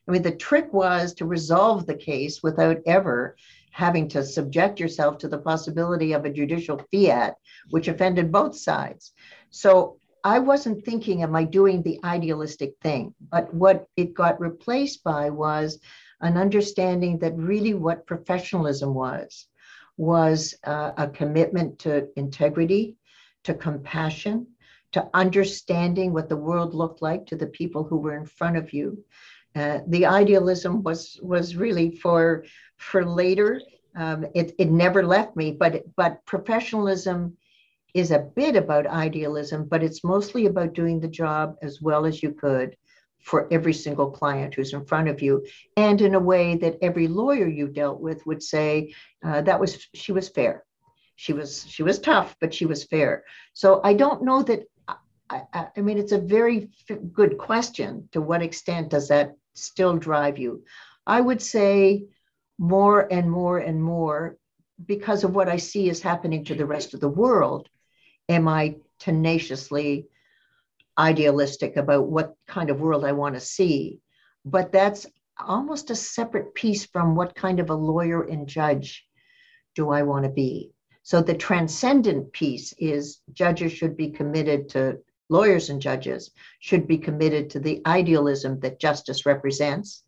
[0.06, 3.36] I mean, the trick was to resolve the case without ever
[3.70, 7.34] having to subject yourself to the possibility of a judicial fiat,
[7.70, 9.12] which offended both sides.
[9.50, 13.14] So I wasn't thinking, am I doing the idealistic thing?
[13.30, 15.78] But what it got replaced by was
[16.20, 19.46] an understanding that really what professionalism was
[19.96, 22.96] was uh, a commitment to integrity,
[23.44, 24.46] to compassion,
[24.92, 28.72] to understanding what the world looked like to the people who were in front of
[28.72, 29.04] you.
[29.54, 32.44] Uh, the idealism was was really for
[32.76, 33.60] for later.
[33.96, 37.36] Um, it, it never left me, but but professionalism
[37.94, 42.22] is a bit about idealism, but it's mostly about doing the job as well as
[42.22, 42.76] you could
[43.22, 45.44] for every single client who's in front of you,
[45.76, 49.86] and in a way that every lawyer you dealt with would say uh, that was
[49.94, 50.64] she was fair,
[51.16, 53.24] she was she was tough, but she was fair.
[53.54, 54.60] So I don't know that.
[55.30, 55.42] I,
[55.76, 56.70] I mean, it's a very
[57.12, 58.08] good question.
[58.12, 60.64] To what extent does that still drive you?
[61.06, 62.04] I would say
[62.58, 64.38] more and more and more
[64.86, 67.68] because of what I see is happening to the rest of the world.
[68.28, 70.06] Am I tenaciously
[70.98, 74.00] idealistic about what kind of world I want to see?
[74.44, 75.06] But that's
[75.38, 79.06] almost a separate piece from what kind of a lawyer and judge
[79.74, 80.72] do I want to be.
[81.02, 84.98] So the transcendent piece is judges should be committed to
[85.30, 90.02] lawyers and judges should be committed to the idealism that justice represents.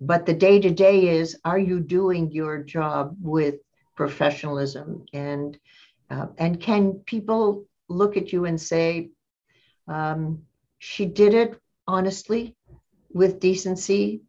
[0.00, 3.56] But the day to day is are you doing your job with
[3.96, 5.58] professionalism and
[6.10, 9.10] uh, and can people look at you and say
[9.88, 10.42] um,
[10.78, 12.56] she did it honestly
[13.12, 14.22] with decency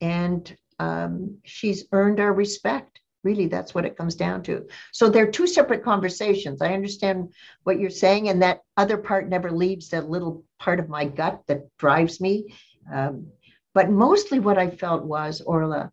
[0.00, 4.68] and um, she's earned our respect Really, that's what it comes down to.
[4.92, 6.60] So they're two separate conversations.
[6.60, 7.32] I understand
[7.64, 11.40] what you're saying, and that other part never leaves that little part of my gut
[11.46, 12.54] that drives me.
[12.92, 13.28] Um,
[13.72, 15.90] but mostly what I felt was, Orla,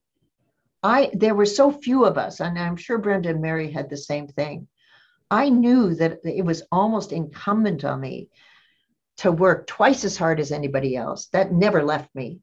[0.84, 3.98] I there were so few of us, and I'm sure Brenda and Mary had the
[3.98, 4.68] same thing.
[5.32, 8.30] I knew that it was almost incumbent on me
[9.18, 11.28] to work twice as hard as anybody else.
[11.28, 12.42] That never left me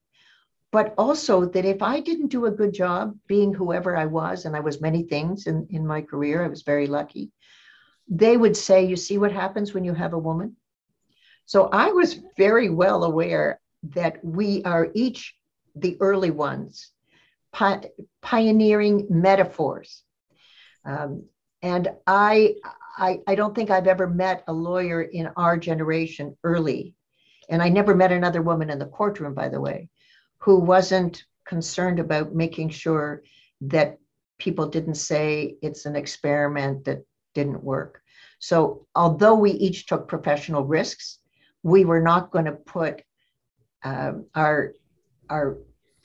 [0.70, 4.54] but also that if I didn't do a good job being whoever I was, and
[4.54, 7.30] I was many things in, in my career, I was very lucky,
[8.08, 10.56] they would say, You see what happens when you have a woman?
[11.46, 13.60] So I was very well aware
[13.94, 15.34] that we are each
[15.74, 16.90] the early ones,
[17.52, 20.02] pi- pioneering metaphors.
[20.84, 21.24] Um,
[21.62, 22.56] and I,
[22.98, 26.94] I, I don't think I've ever met a lawyer in our generation early.
[27.48, 29.88] And I never met another woman in the courtroom, by the way
[30.38, 33.22] who wasn't concerned about making sure
[33.60, 33.98] that
[34.38, 38.02] people didn't say it's an experiment that didn't work.
[38.38, 41.18] So, although we each took professional risks,
[41.64, 43.02] we were not going to put
[43.82, 44.74] uh, our,
[45.28, 45.58] our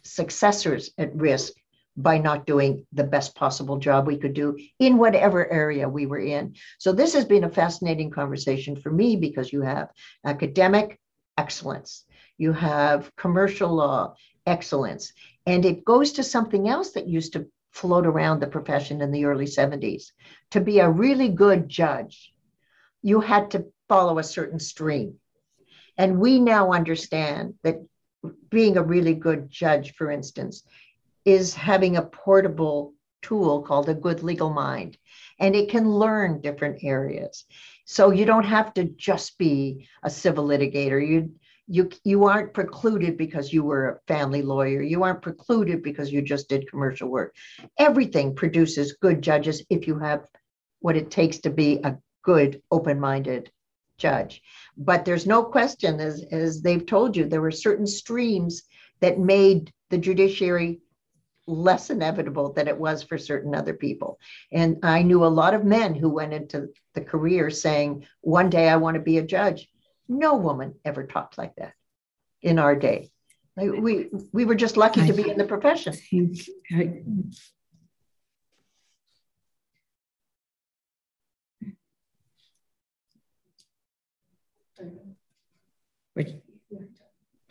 [0.03, 1.53] successors at risk
[1.95, 6.19] by not doing the best possible job we could do in whatever area we were
[6.19, 6.55] in.
[6.79, 9.89] So, this has been a fascinating conversation for me because you have
[10.25, 10.99] academic
[11.37, 12.05] excellence,
[12.37, 15.13] you have commercial law, excellence.
[15.45, 19.25] And it goes to something else that used to float around the profession in the
[19.25, 20.11] early 70s.
[20.51, 22.33] To be a really good judge,
[23.01, 25.15] you had to follow a certain stream.
[25.97, 27.83] And we now understand that
[28.49, 30.63] being a really good judge, for instance,
[31.25, 34.97] is having a portable tool called a good legal mind.
[35.39, 37.45] And it can learn different areas.
[37.85, 41.05] So you don't have to just be a civil litigator.
[41.05, 41.31] You
[41.67, 46.21] you you aren't precluded because you were a family lawyer you aren't precluded because you
[46.21, 47.33] just did commercial work
[47.79, 50.25] everything produces good judges if you have
[50.79, 53.49] what it takes to be a good open-minded
[53.97, 54.41] judge
[54.75, 58.63] but there's no question as, as they've told you there were certain streams
[58.99, 60.81] that made the judiciary
[61.45, 64.17] less inevitable than it was for certain other people
[64.51, 68.69] and i knew a lot of men who went into the career saying one day
[68.69, 69.67] i want to be a judge
[70.07, 71.73] no woman ever talked like that
[72.41, 73.09] in our day.
[73.55, 75.93] We, we were just lucky to be in the profession.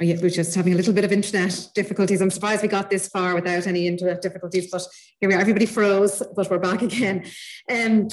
[0.02, 2.20] We're, just having a little bit of internet difficulties.
[2.20, 4.82] I'm surprised we got this far without any internet difficulties, but
[5.20, 5.40] here we are.
[5.40, 7.24] Everybody froze, but we're back again.
[7.70, 8.08] Um,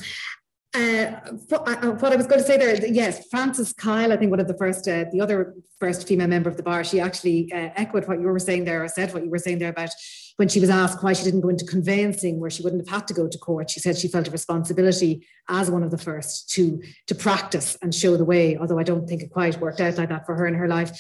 [0.75, 1.11] uh,
[1.51, 4.47] uh, what I was going to say there, yes, Frances Kyle, I think one of
[4.47, 8.07] the first, uh, the other first female member of the bar, she actually uh, echoed
[8.07, 9.89] what you were saying there, or said what you were saying there about
[10.35, 13.07] when she was asked why she didn't go into conveyancing, where she wouldn't have had
[13.07, 13.71] to go to court.
[13.71, 17.93] She said she felt a responsibility as one of the first to to practice and
[17.93, 18.55] show the way.
[18.55, 20.91] Although I don't think it quite worked out like that for her in her life.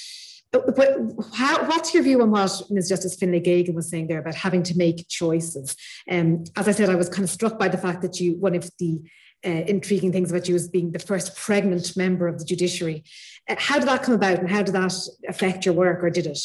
[0.51, 0.75] But,
[1.33, 2.89] how, what's your view on what Ms.
[2.89, 5.75] Justice Finlay Geoghegan was saying there about having to make choices?
[6.09, 8.55] Um, as I said, I was kind of struck by the fact that you, one
[8.55, 9.01] of the
[9.45, 13.03] uh, intriguing things about you as being the first pregnant member of the judiciary.
[13.47, 14.93] Uh, how did that come about, and how did that
[15.27, 16.39] affect your work, or did it?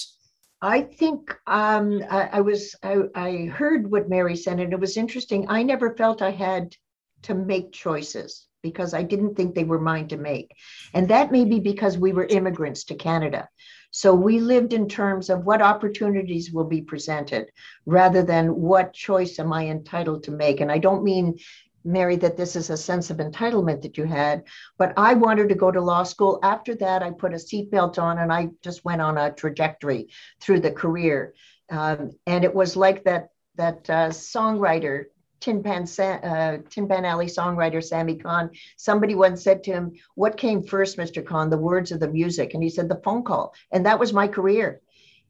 [0.61, 4.97] I think um, I, I, was I, I heard what Mary said, and it was
[4.97, 5.47] interesting.
[5.49, 6.75] I never felt I had
[7.23, 10.53] to make choices because I didn't think they were mine to make,
[10.95, 13.49] and that may be because we were immigrants to Canada.
[13.97, 17.53] So we lived in terms of what opportunities will be presented
[17.87, 20.61] rather than what choice am I entitled to make.
[20.61, 21.39] And I don't mean
[21.85, 24.43] Mary, that this is a sense of entitlement that you had.
[24.79, 26.41] But I wanted to go to law school.
[26.43, 30.09] After that, I put a seatbelt on and I just went on a trajectory
[30.41, 31.33] through the career.
[31.71, 35.05] Um, and it was like that that uh, songwriter,
[35.41, 40.37] Tin Pan, uh, Tin Pan Alley songwriter Sammy Cahn, Somebody once said to him, "What
[40.37, 41.25] came first, Mr.
[41.25, 44.13] Cahn, the words or the music?" And he said, "The phone call." And that was
[44.13, 44.81] my career.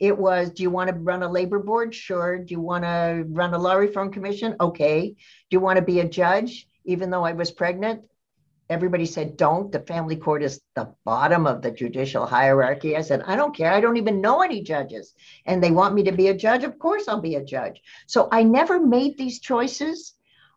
[0.00, 1.94] It was, do you want to run a labor board?
[1.94, 2.38] Sure.
[2.38, 4.56] Do you want to run a law reform commission?
[4.60, 5.10] Okay.
[5.10, 5.16] Do
[5.50, 8.02] you want to be a judge, even though I was pregnant?
[8.70, 9.70] Everybody said, don't.
[9.70, 12.96] The family court is the bottom of the judicial hierarchy.
[12.96, 13.70] I said, I don't care.
[13.70, 15.14] I don't even know any judges.
[15.46, 16.64] And they want me to be a judge.
[16.64, 17.80] Of course, I'll be a judge.
[18.06, 20.14] So I never made these choices.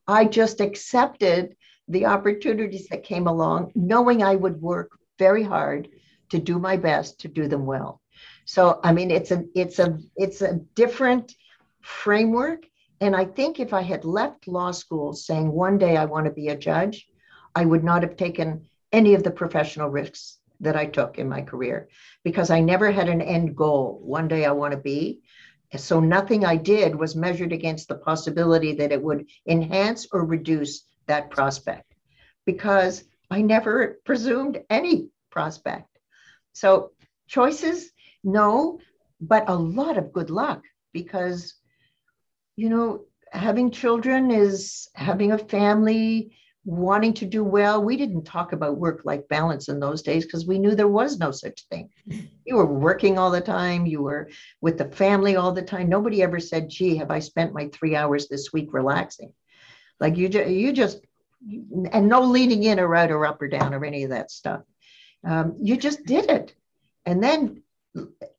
[0.08, 1.56] I just accepted
[1.88, 5.90] the opportunities that came along, knowing I would work very hard
[6.30, 8.02] to do my best to do them well.
[8.46, 11.36] So I mean, it's a it's a it's a different
[11.82, 12.66] framework.
[13.00, 16.32] And I think if I had left law school saying one day I want to
[16.32, 17.08] be a judge,
[17.56, 21.42] I would not have taken any of the professional risks that I took in my
[21.42, 21.90] career
[22.24, 24.00] because I never had an end goal.
[24.04, 25.22] One day I want to be.
[25.76, 30.86] So nothing I did was measured against the possibility that it would enhance or reduce
[31.08, 31.94] that prospect
[32.46, 36.00] because I never presumed any prospect.
[36.54, 36.92] So
[37.28, 37.92] choices,
[38.24, 38.80] no,
[39.20, 41.54] but a lot of good luck because,
[42.56, 46.36] you know, having children is having a family,
[46.68, 47.82] wanting to do well.
[47.82, 51.18] We didn't talk about work life balance in those days because we knew there was
[51.18, 51.90] no such thing.
[52.46, 55.88] You were working all the time, you were with the family all the time.
[55.88, 59.32] Nobody ever said, gee, have I spent my three hours this week relaxing?
[60.02, 61.00] Like you, ju- you just,
[61.94, 64.62] and no leaning in or out or up or down or any of that stuff.
[65.26, 66.54] Um, you just did it.
[67.06, 67.64] And then,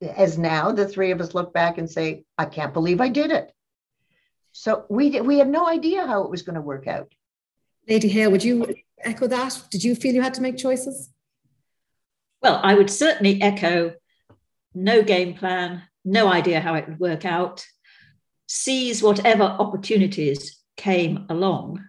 [0.02, 3.30] as now, the three of us look back and say, I can't believe I did
[3.30, 3.52] it.
[4.52, 7.10] So we, we had no idea how it was going to work out
[7.88, 9.62] Lady Hale, would you echo that?
[9.70, 11.10] Did you feel you had to make choices?
[12.42, 13.94] Well, I would certainly echo
[14.74, 17.66] no game plan, no idea how it would work out,
[18.46, 21.82] seize whatever opportunities came along,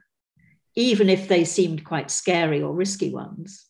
[0.76, 3.66] even if they seemed quite scary or risky ones.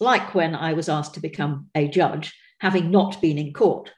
[0.00, 3.92] Like when I was asked to become a judge, having not been in court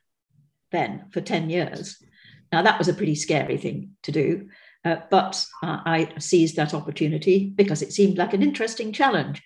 [0.73, 1.97] then for 10 years.
[2.53, 4.49] Now, that was a pretty scary thing to do.
[4.85, 9.43] Uh, but uh, I seized that opportunity because it seemed like an interesting challenge.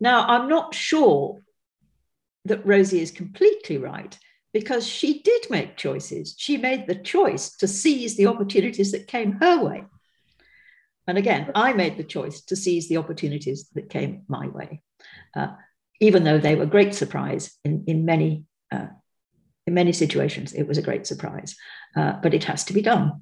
[0.00, 1.42] Now, I'm not sure
[2.44, 4.16] that Rosie is completely right
[4.52, 6.34] because she did make choices.
[6.38, 9.84] She made the choice to seize the opportunities that came her way.
[11.06, 14.82] And again, I made the choice to seize the opportunities that came my way,
[15.34, 15.48] uh,
[16.00, 18.88] even though they were great surprise in, in many uh,
[19.66, 20.52] in many situations.
[20.54, 21.56] It was a great surprise,
[21.96, 23.20] uh, but it has to be done.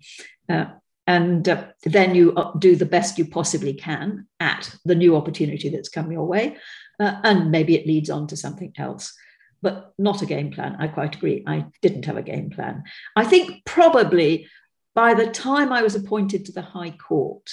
[1.07, 5.68] And uh, then you uh, do the best you possibly can at the new opportunity
[5.68, 6.57] that's come your way
[6.98, 9.14] uh, and maybe it leads on to something else.
[9.62, 11.42] But not a game plan i quite agree.
[11.46, 12.84] I didn't have a game plan.
[13.14, 14.48] I think probably
[14.96, 17.50] by the time i was appointed to the high court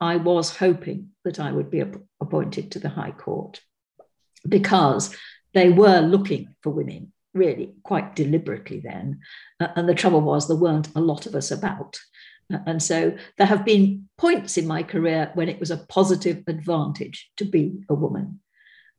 [0.00, 1.82] i was hoping that i would be
[2.20, 3.60] appointed to the high court
[4.48, 5.14] because
[5.52, 9.20] they were looking for women really quite deliberately then.
[9.60, 11.98] Uh, and the trouble was there weren't a lot of us about
[12.50, 17.30] and so there have been points in my career when it was a positive advantage
[17.36, 18.40] to be a woman.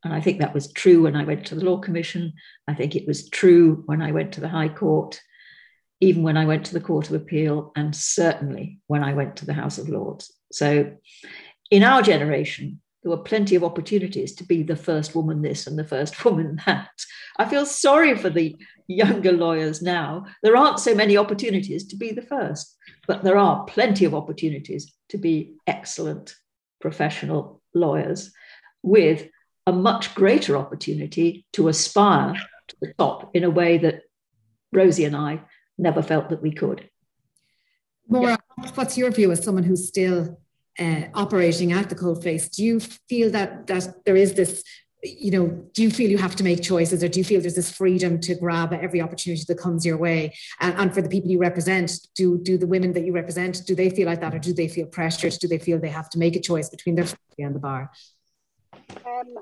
[0.04, 2.34] And I think that was true when I went to the Law Commission.
[2.68, 5.20] I think it was true when I went to the High Court,
[6.00, 9.46] even when I went to the Court of Appeal, and certainly when I went to
[9.46, 10.32] the House of Lords.
[10.52, 10.96] So
[11.72, 15.80] in our generation, there were plenty of opportunities to be the first woman this and
[15.80, 16.90] the first woman that.
[17.38, 20.26] I feel sorry for the younger lawyers now.
[20.44, 22.76] There aren't so many opportunities to be the first,
[23.08, 26.36] but there are plenty of opportunities to be excellent
[26.82, 28.34] professional lawyers
[28.84, 29.30] with
[29.66, 32.34] a much greater opportunity to aspire
[32.68, 34.02] to the top in a way that
[34.74, 35.44] Rosie and I
[35.78, 36.90] never felt that we could.
[38.10, 38.72] Maura, yeah.
[38.76, 40.38] what's your view as someone who's still
[40.80, 44.64] uh, operating at the coalface, do you feel that that there is this
[45.04, 47.56] you know, do you feel you have to make choices or do you feel there's
[47.56, 50.36] this freedom to grab every opportunity that comes your way?
[50.60, 53.76] And, and, for the people you represent, do, do the women that you represent, do
[53.76, 55.34] they feel like that or do they feel pressured?
[55.34, 57.92] Do they feel they have to make a choice between their family and the bar?
[58.90, 59.36] Um,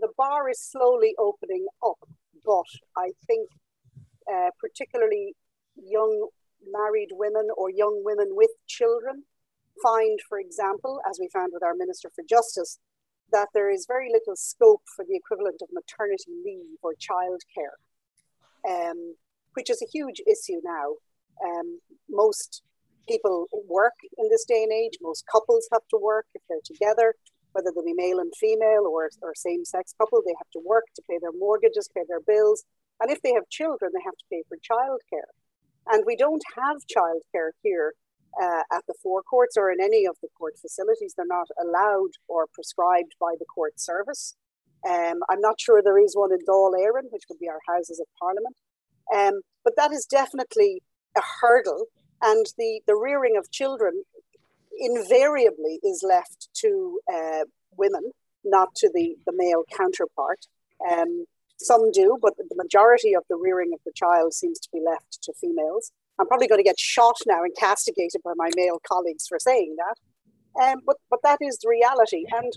[0.00, 1.98] the bar is slowly opening up,
[2.44, 3.48] but I think
[4.30, 5.34] uh, particularly
[5.76, 6.28] young
[6.70, 9.24] married women or young women with children
[9.82, 12.78] find, for example, as we found with our Minister for Justice,
[13.32, 17.76] that there is very little scope for the equivalent of maternity leave or childcare,
[18.68, 19.16] um,
[19.54, 20.94] which is a huge issue now.
[21.44, 22.62] Um, most
[23.08, 24.98] people work in this day and age.
[25.02, 27.14] Most couples have to work if they're together,
[27.52, 30.22] whether they be male and female or, or same sex couple.
[30.24, 32.64] They have to work to pay their mortgages, pay their bills.
[33.00, 35.32] And if they have children, they have to pay for childcare.
[35.88, 37.92] And we don't have childcare here
[38.40, 41.14] uh, at the four courts or in any of the court facilities.
[41.16, 44.34] They're not allowed or prescribed by the court service.
[44.88, 48.00] Um, I'm not sure there is one in Dáil Éireann, which would be our Houses
[48.00, 48.56] of Parliament.
[49.14, 50.82] Um, but that is definitely
[51.16, 51.86] a hurdle.
[52.22, 54.02] And the, the rearing of children
[54.78, 57.44] invariably is left to uh,
[57.76, 58.10] women,
[58.44, 60.46] not to the, the male counterpart.
[60.90, 61.24] Um,
[61.58, 65.22] some do, but the majority of the rearing of the child seems to be left
[65.22, 65.92] to females.
[66.18, 69.76] I'm probably going to get shot now and castigated by my male colleagues for saying
[69.78, 69.96] that.
[70.62, 72.24] Um, but, but that is the reality.
[72.30, 72.52] And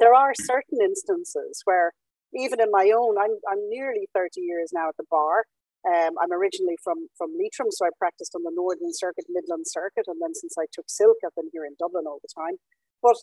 [0.00, 1.92] there are certain instances where,
[2.34, 5.44] even in my own, I'm, I'm nearly 30 years now at the bar.
[5.86, 10.04] Um, I'm originally from, from Leitrim, so I practiced on the Northern Circuit, Midland Circuit.
[10.08, 12.56] And then since I took silk, I've been here in Dublin all the time.
[13.02, 13.16] But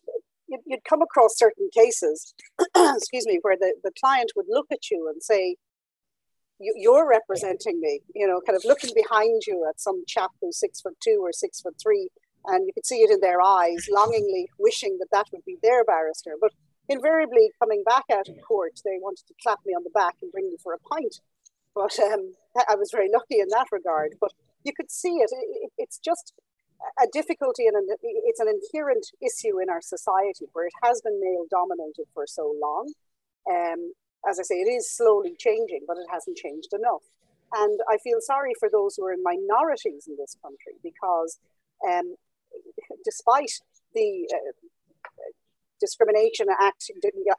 [0.48, 2.34] you'd, you'd come across certain cases,
[2.76, 5.58] excuse me, where the, the client would look at you and say,
[6.76, 10.82] you're representing me, you know, kind of looking behind you at some chap who's six
[10.82, 12.10] foot two or six foot three,
[12.46, 15.84] and you could see it in their eyes, longingly wishing that that would be their
[15.84, 16.36] barrister.
[16.40, 16.52] But
[16.90, 20.32] invariably, coming back out of court, they wanted to clap me on the back and
[20.32, 21.20] bring me for a pint.
[21.76, 22.34] But um,
[22.70, 24.16] I was very lucky in that regard.
[24.20, 24.34] But
[24.64, 25.30] you could see it.
[25.32, 26.34] it it's just
[27.02, 31.46] a difficulty and it's an inherent issue in our society where it has been male
[31.50, 32.92] dominated for so long.
[33.50, 33.94] Um,
[34.30, 37.04] as I say, it is slowly changing, but it hasn't changed enough.
[37.54, 41.40] And I feel sorry for those who are in minorities in this country because
[41.88, 42.16] um,
[43.06, 43.52] despite
[43.94, 44.54] the uh,
[45.80, 46.90] discrimination act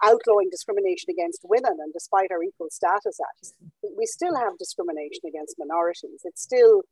[0.04, 3.54] outlawing discrimination against women and despite our equal status act
[3.96, 6.20] we still have discrimination against minorities.
[6.24, 6.82] It's still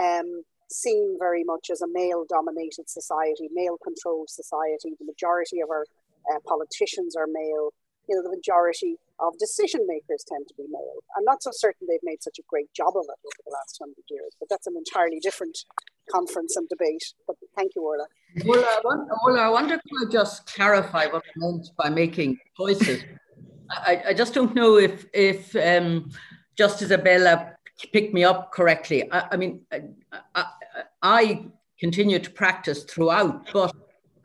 [0.00, 4.94] um, seen very much as a male dominated society male controlled society.
[4.98, 5.86] The majority of our
[6.30, 7.70] uh, politicians are male
[8.08, 11.00] you know the majority of decision makers tend to be male.
[11.16, 13.78] I'm not so certain they've made such a great job of it over the last
[13.80, 15.58] hundred years, but that's an entirely different
[16.10, 17.14] conference and debate.
[17.26, 18.06] But thank you, Orla.
[18.44, 23.02] Wonder, Orla, I wonder could I just clarify what I meant by making choices?
[23.70, 26.10] I, I just don't know if if um,
[26.56, 27.52] Justice Abella
[27.92, 29.10] picked me up correctly.
[29.10, 29.82] I, I mean, I,
[30.34, 30.44] I,
[31.02, 31.44] I
[31.78, 33.74] continue to practice throughout, but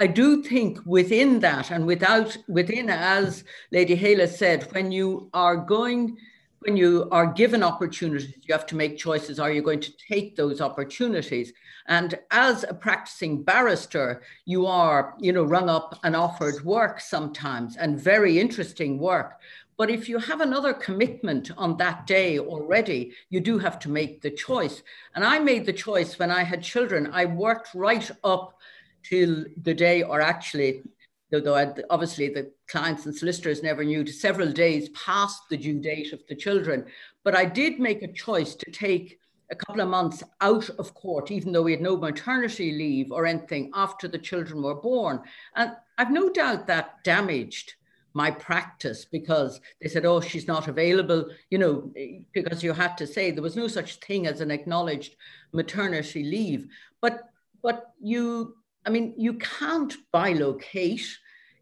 [0.01, 5.55] I do think within that and without within, as Lady Hala said, when you are
[5.55, 6.17] going,
[6.61, 9.39] when you are given opportunities, you have to make choices.
[9.39, 11.53] Are you going to take those opportunities?
[11.85, 17.77] And as a practicing barrister, you are, you know, rung up and offered work sometimes
[17.77, 19.39] and very interesting work.
[19.77, 24.23] But if you have another commitment on that day already, you do have to make
[24.23, 24.81] the choice.
[25.13, 27.11] And I made the choice when I had children.
[27.13, 28.57] I worked right up
[29.03, 30.83] till the day, or actually,
[31.31, 36.13] though obviously the clients and solicitors never knew, to several days past the due date
[36.13, 36.85] of the children.
[37.23, 39.19] But I did make a choice to take
[39.51, 43.25] a couple of months out of court, even though we had no maternity leave or
[43.25, 45.21] anything after the children were born.
[45.55, 47.75] And I've no doubt that damaged
[48.13, 51.93] my practice because they said, oh, she's not available, you know,
[52.33, 55.15] because you had to say there was no such thing as an acknowledged
[55.53, 56.67] maternity leave.
[57.01, 57.29] But
[57.61, 61.07] but you I mean, you can't bilocate.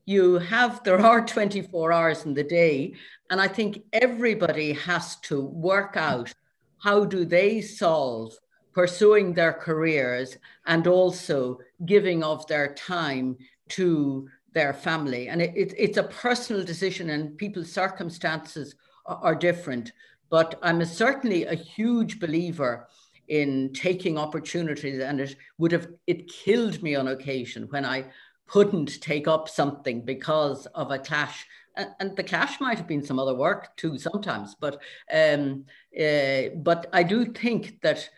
[0.06, 2.94] You have, there are 24 hours in the day.
[3.30, 6.34] And I think everybody has to work out
[6.80, 8.34] how do they solve
[8.74, 13.38] pursuing their careers and also giving of their time
[13.70, 15.28] to their family.
[15.28, 19.92] And it, it, it's a personal decision, and people's circumstances are, are different.
[20.30, 22.88] But I'm a, certainly a huge believer
[23.30, 28.04] in taking opportunities and it would have it killed me on occasion when i
[28.48, 31.46] couldn't take up something because of a clash.
[31.76, 34.82] And, the clash might have been some other work too sometimes but
[35.14, 35.66] um,
[35.98, 38.10] uh, but i do think that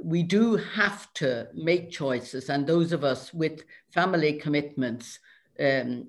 [0.00, 5.18] we do have to make choices and those of us with family commitments
[5.58, 6.06] um,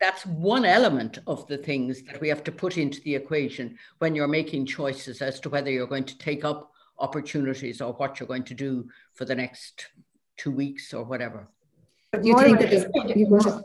[0.00, 4.14] that's one element of the things that we have to put into the equation when
[4.14, 8.26] you're making choices as to whether you're going to take up opportunities or what you're
[8.26, 9.88] going to do for the next
[10.36, 11.48] two weeks or whatever.
[12.22, 13.62] you think that you go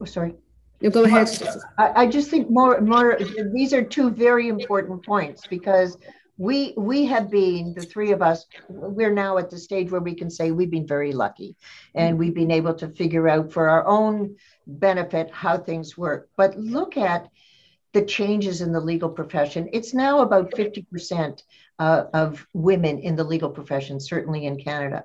[0.00, 0.34] oh, sorry.
[0.80, 1.28] You go ahead.
[1.78, 3.18] I, I just think more more
[3.52, 5.98] these are two very important points because
[6.40, 10.14] we we have been the three of us we're now at the stage where we
[10.14, 11.54] can say we've been very lucky
[11.94, 14.34] and we've been able to figure out for our own
[14.66, 17.28] benefit how things work but look at
[17.92, 19.68] the changes in the legal profession.
[19.72, 21.42] It's now about 50%
[21.78, 25.04] uh, of women in the legal profession, certainly in Canada.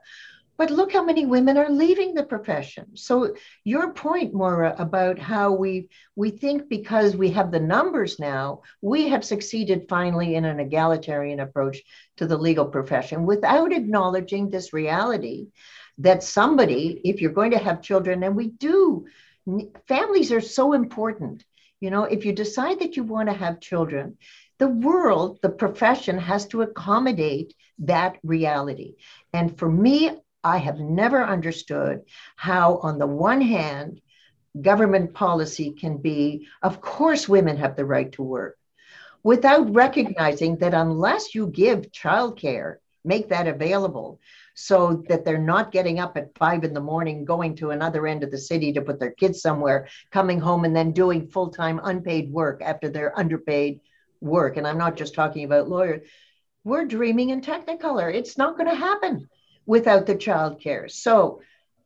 [0.57, 2.95] But look how many women are leaving the profession.
[2.95, 8.61] So your point, Maura, about how we we think because we have the numbers now,
[8.81, 11.81] we have succeeded finally in an egalitarian approach
[12.17, 15.47] to the legal profession without acknowledging this reality
[15.97, 19.05] that somebody, if you're going to have children, and we do,
[19.87, 21.43] families are so important
[21.79, 24.17] you know, if you decide that you want to have children,
[24.57, 28.95] the world, the profession has to accommodate that reality.
[29.33, 30.11] And for me,
[30.43, 32.03] I have never understood
[32.35, 34.01] how, on the one hand,
[34.61, 38.57] government policy can be of course, women have the right to work
[39.25, 44.19] without recognizing that unless you give childcare, make that available
[44.55, 48.23] so that they're not getting up at five in the morning, going to another end
[48.23, 51.79] of the city to put their kids somewhere, coming home and then doing full time
[51.83, 53.81] unpaid work after their underpaid
[54.21, 54.57] work.
[54.57, 56.07] And I'm not just talking about lawyers.
[56.63, 58.11] We're dreaming in Technicolor.
[58.11, 59.29] It's not going to happen
[59.65, 60.89] without the childcare.
[60.89, 61.41] So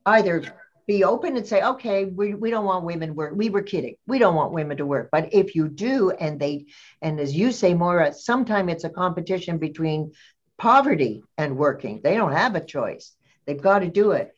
[0.05, 0.43] either
[0.87, 3.33] be open and say, okay, we, we don't want women work.
[3.35, 3.95] We were kidding.
[4.07, 5.09] We don't want women to work.
[5.11, 6.65] But if you do, and they,
[7.01, 10.13] and as you say, Maura, sometimes it's a competition between
[10.59, 12.01] poverty and working.
[12.03, 13.13] They don't have a choice.
[13.45, 14.35] They've got to do it.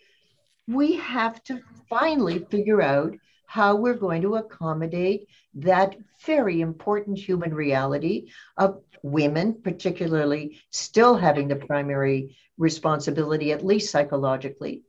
[0.68, 1.60] We have to
[1.90, 3.16] finally figure out
[3.48, 11.50] how we're going to accommodate that very important human reality of women, particularly, still having
[11.50, 14.84] the primary responsibility, at least psychologically,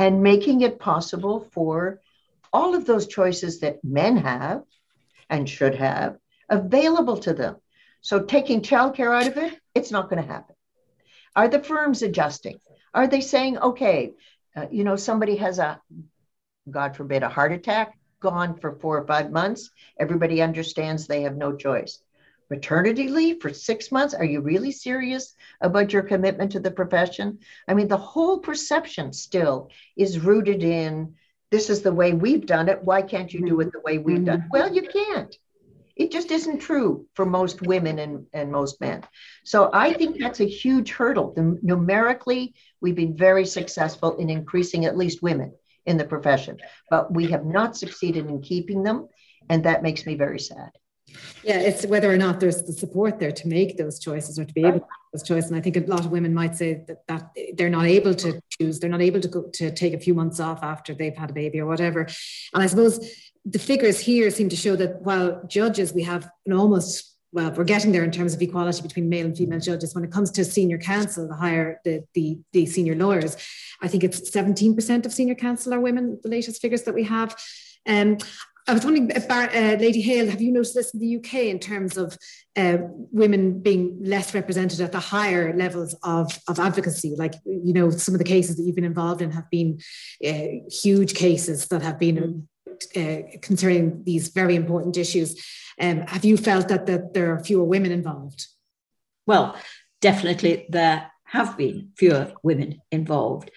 [0.00, 2.00] and making it possible for
[2.52, 4.62] all of those choices that men have
[5.30, 6.16] and should have
[6.48, 7.56] available to them.
[8.00, 10.56] So taking childcare out of it, it's not going to happen.
[11.38, 12.58] Are the firms adjusting?
[12.92, 14.14] Are they saying, okay,
[14.56, 15.80] uh, you know, somebody has a,
[16.68, 19.70] God forbid, a heart attack, gone for four or five months.
[20.00, 22.02] Everybody understands they have no choice.
[22.50, 24.14] Maternity leave for six months?
[24.14, 27.38] Are you really serious about your commitment to the profession?
[27.68, 31.14] I mean, the whole perception still is rooted in
[31.52, 32.82] this is the way we've done it.
[32.82, 34.46] Why can't you do it the way we've done it?
[34.50, 35.38] Well, you can't.
[35.98, 39.02] It just isn't true for most women and, and most men.
[39.44, 41.32] So I think that's a huge hurdle.
[41.34, 45.52] The, numerically, we've been very successful in increasing at least women
[45.86, 49.08] in the profession, but we have not succeeded in keeping them.
[49.50, 50.70] And that makes me very sad.
[51.42, 54.52] Yeah, it's whether or not there's the support there to make those choices or to
[54.52, 55.50] be able to make those choices.
[55.50, 58.40] And I think a lot of women might say that, that they're not able to
[58.50, 61.30] choose, they're not able to go to take a few months off after they've had
[61.30, 62.02] a baby or whatever.
[62.52, 63.00] And I suppose
[63.50, 67.64] the figures here seem to show that while judges, we have an almost well, we're
[67.64, 69.94] getting there in terms of equality between male and female judges.
[69.94, 73.36] When it comes to senior counsel, the higher the the, the senior lawyers,
[73.82, 76.18] I think it's 17% of senior counsel are women.
[76.22, 77.36] The latest figures that we have.
[77.86, 78.18] Um,
[78.66, 81.58] I was wondering, uh, uh, Lady Hale, have you noticed this in the UK in
[81.58, 82.18] terms of
[82.54, 82.76] uh,
[83.10, 87.14] women being less represented at the higher levels of, of advocacy?
[87.16, 89.80] Like, you know, some of the cases that you've been involved in have been
[90.26, 92.46] uh, huge cases that have been
[92.96, 95.44] uh, concerning these very important issues.
[95.80, 98.46] Um, have you felt that, that there are fewer women involved?
[99.26, 99.56] Well,
[100.00, 103.50] definitely there have been fewer women involved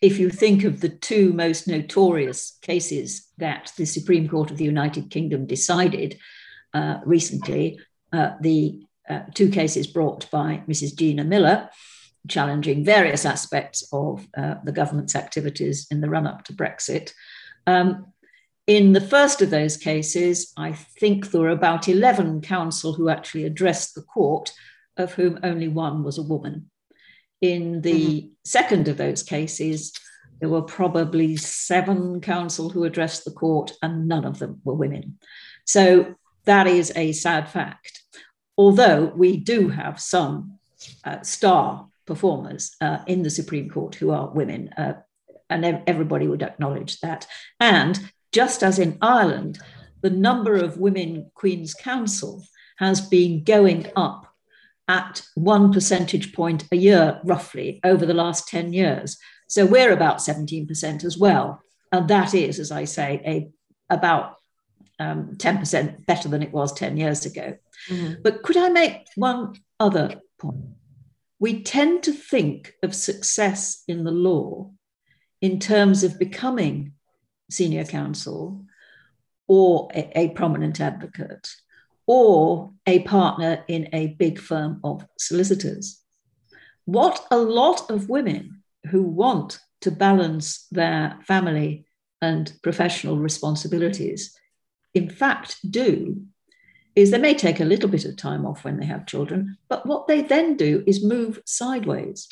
[0.00, 4.64] if you think of the two most notorious cases that the Supreme Court of the
[4.64, 6.18] United Kingdom decided
[6.72, 7.80] uh, recently,
[8.12, 10.96] uh, the uh, two cases brought by Mrs.
[10.96, 11.68] Gina Miller,
[12.28, 17.12] challenging various aspects of uh, the government's activities in the run up to Brexit.
[17.66, 18.12] Um,
[18.68, 23.44] in the first of those cases, I think there were about 11 counsel who actually
[23.44, 24.52] addressed the court,
[24.98, 26.70] of whom only one was a woman.
[27.40, 28.28] In the mm-hmm.
[28.44, 29.94] second of those cases,
[30.40, 35.18] there were probably seven counsel who addressed the court, and none of them were women.
[35.64, 38.02] So that is a sad fact.
[38.58, 40.58] Although we do have some
[41.04, 44.94] uh, star performers uh, in the Supreme Court who are women, uh,
[45.48, 47.26] and everybody would acknowledge that.
[47.58, 47.98] And
[48.38, 49.58] just as in Ireland,
[50.00, 52.44] the number of women Queen's Counsel
[52.76, 54.32] has been going up
[54.86, 59.18] at one percentage point a year, roughly, over the last 10 years.
[59.48, 61.60] So we're about 17% as well.
[61.90, 63.50] And that is, as I say, a
[63.92, 64.36] about
[65.00, 67.56] um, 10% better than it was 10 years ago.
[67.88, 68.22] Mm-hmm.
[68.22, 70.64] But could I make one other point?
[71.40, 74.70] We tend to think of success in the law
[75.40, 76.92] in terms of becoming
[77.50, 78.64] senior counsel
[79.46, 81.50] or a, a prominent advocate
[82.06, 86.00] or a partner in a big firm of solicitors.
[86.84, 91.86] What a lot of women who want to balance their family
[92.22, 94.34] and professional responsibilities,
[94.94, 96.22] in fact, do
[96.96, 99.86] is they may take a little bit of time off when they have children, but
[99.86, 102.26] what they then do is move sideways.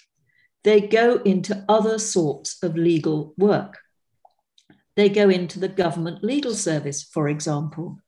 [0.64, 3.78] They go into other sorts of legal work.
[4.96, 7.98] They go into the government legal service, for example.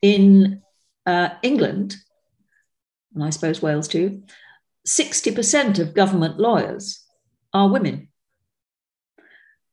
[0.00, 0.62] In
[1.06, 1.96] uh, England,
[3.14, 4.22] and I suppose Wales too,
[4.86, 7.04] 60% of government lawyers
[7.52, 8.08] are women.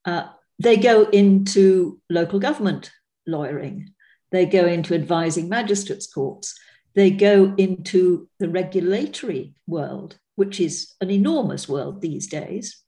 [0.04, 0.28] Uh,
[0.60, 2.92] they go into local government
[3.28, 3.94] lawyering,
[4.32, 6.58] they go into advising magistrates' courts,
[6.96, 12.82] they go into the regulatory world, which is an enormous world these days.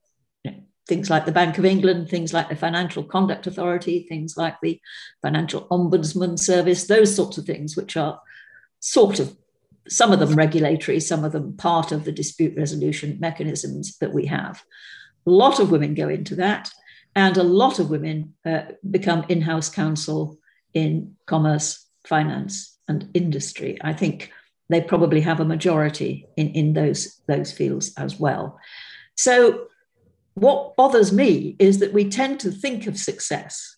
[0.90, 4.82] Things like the Bank of England, things like the Financial Conduct Authority, things like the
[5.22, 8.20] Financial Ombudsman Service, those sorts of things, which are
[8.80, 9.38] sort of
[9.88, 14.26] some of them regulatory, some of them part of the dispute resolution mechanisms that we
[14.26, 14.64] have.
[15.26, 16.72] A lot of women go into that,
[17.16, 20.40] and a lot of women uh, become in house counsel
[20.74, 23.78] in commerce, finance, and industry.
[23.82, 24.32] I think
[24.70, 28.60] they probably have a majority in, in those, those fields as well.
[29.16, 29.68] So,
[30.40, 33.78] what bothers me is that we tend to think of success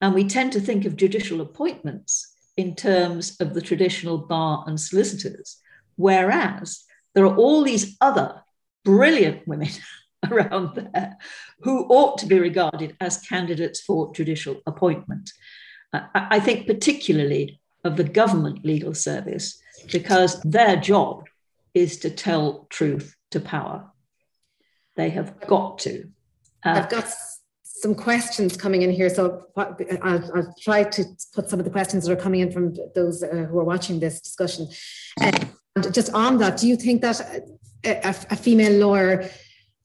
[0.00, 4.80] and we tend to think of judicial appointments in terms of the traditional bar and
[4.80, 5.58] solicitors,
[5.96, 6.84] whereas
[7.14, 8.42] there are all these other
[8.84, 9.68] brilliant women
[10.30, 11.16] around there
[11.60, 15.30] who ought to be regarded as candidates for judicial appointment.
[16.14, 19.60] I think, particularly of the government legal service,
[19.92, 21.24] because their job
[21.72, 23.90] is to tell truth to power.
[24.96, 26.08] They have got to.
[26.64, 27.08] Uh, I've got
[27.62, 32.06] some questions coming in here, so I'll, I'll, try to put some of the questions
[32.06, 34.68] that are coming in from those uh, who are watching this discussion.
[35.20, 35.50] and
[35.92, 37.20] just on that, do you think that
[37.84, 39.28] a, a female lawyer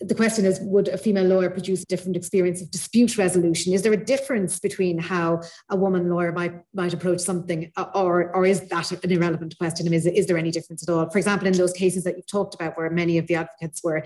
[0.01, 3.73] the question is would a female lawyer produce a different experience of dispute resolution?
[3.73, 8.45] Is there a difference between how a woman lawyer might might approach something or or
[8.45, 9.91] is that an irrelevant question?
[9.93, 11.09] Is, is there any difference at all?
[11.09, 14.03] For example in those cases that you've talked about where many of the advocates were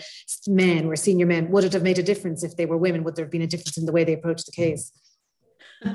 [0.47, 3.03] men were senior men would it have made a difference if they were women?
[3.03, 4.91] Would there have been a difference in the way they approached the case?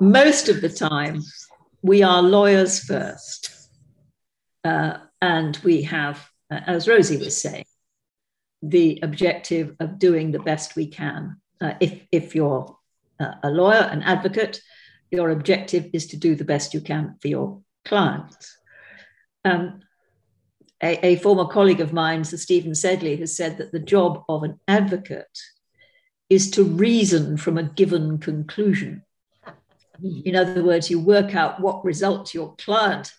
[0.00, 1.22] Most of the time
[1.82, 3.70] we are lawyers first
[4.64, 7.64] uh, and we have uh, as rosie was saying
[8.68, 11.36] the objective of doing the best we can.
[11.60, 12.76] Uh, if, if you're
[13.20, 14.60] a lawyer, an advocate,
[15.10, 18.56] your objective is to do the best you can for your clients.
[19.44, 19.80] Um,
[20.82, 24.42] a, a, former colleague of mine, Sir Stephen Sedley, has said that the job of
[24.42, 25.38] an advocate
[26.28, 29.02] is to reason from a given conclusion.
[30.24, 33.12] In other words, you work out what result your client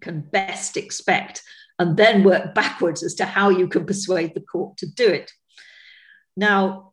[0.00, 1.42] can best expect
[1.78, 5.30] and then work backwards as to how you can persuade the court to do it.
[6.36, 6.92] Now,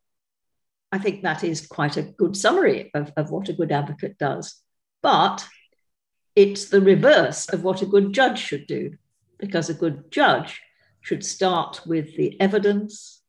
[0.91, 4.61] I think that is quite a good summary of, of what a good advocate does.
[5.01, 5.47] But
[6.35, 8.97] it's the reverse of what a good judge should do,
[9.37, 10.61] because a good judge
[11.01, 13.21] should start with the evidence,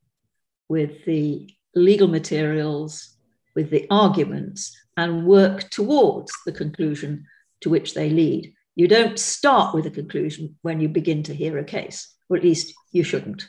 [0.68, 3.16] with the legal materials,
[3.54, 7.26] with the arguments, and work towards the conclusion
[7.60, 8.53] to which they lead.
[8.74, 12.42] You don't start with a conclusion when you begin to hear a case, or at
[12.42, 13.48] least you shouldn't.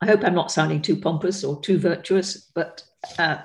[0.00, 2.84] I hope I'm not sounding too pompous or too virtuous, but
[3.18, 3.38] uh,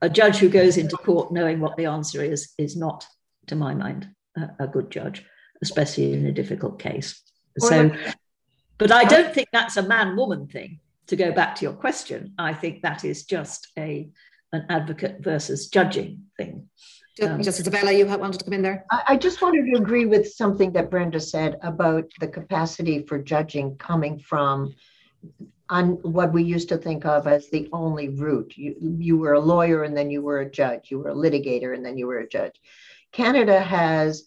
[0.00, 3.06] a judge who goes into court knowing what the answer is is not,
[3.46, 5.24] to my mind, a, a good judge,
[5.62, 7.22] especially in a difficult case.
[7.58, 7.90] So,
[8.78, 10.80] but I don't think that's a man woman thing.
[11.08, 14.10] To go back to your question, I think that is just a
[14.52, 16.68] an advocate versus judging thing.
[17.18, 18.84] Justice Abella, you wanted to come in there?
[18.90, 23.18] I, I just wanted to agree with something that Brenda said about the capacity for
[23.18, 24.74] judging coming from
[25.68, 28.54] on what we used to think of as the only route.
[28.56, 30.90] You, you were a lawyer and then you were a judge.
[30.90, 32.60] You were a litigator and then you were a judge.
[33.12, 34.24] Canada has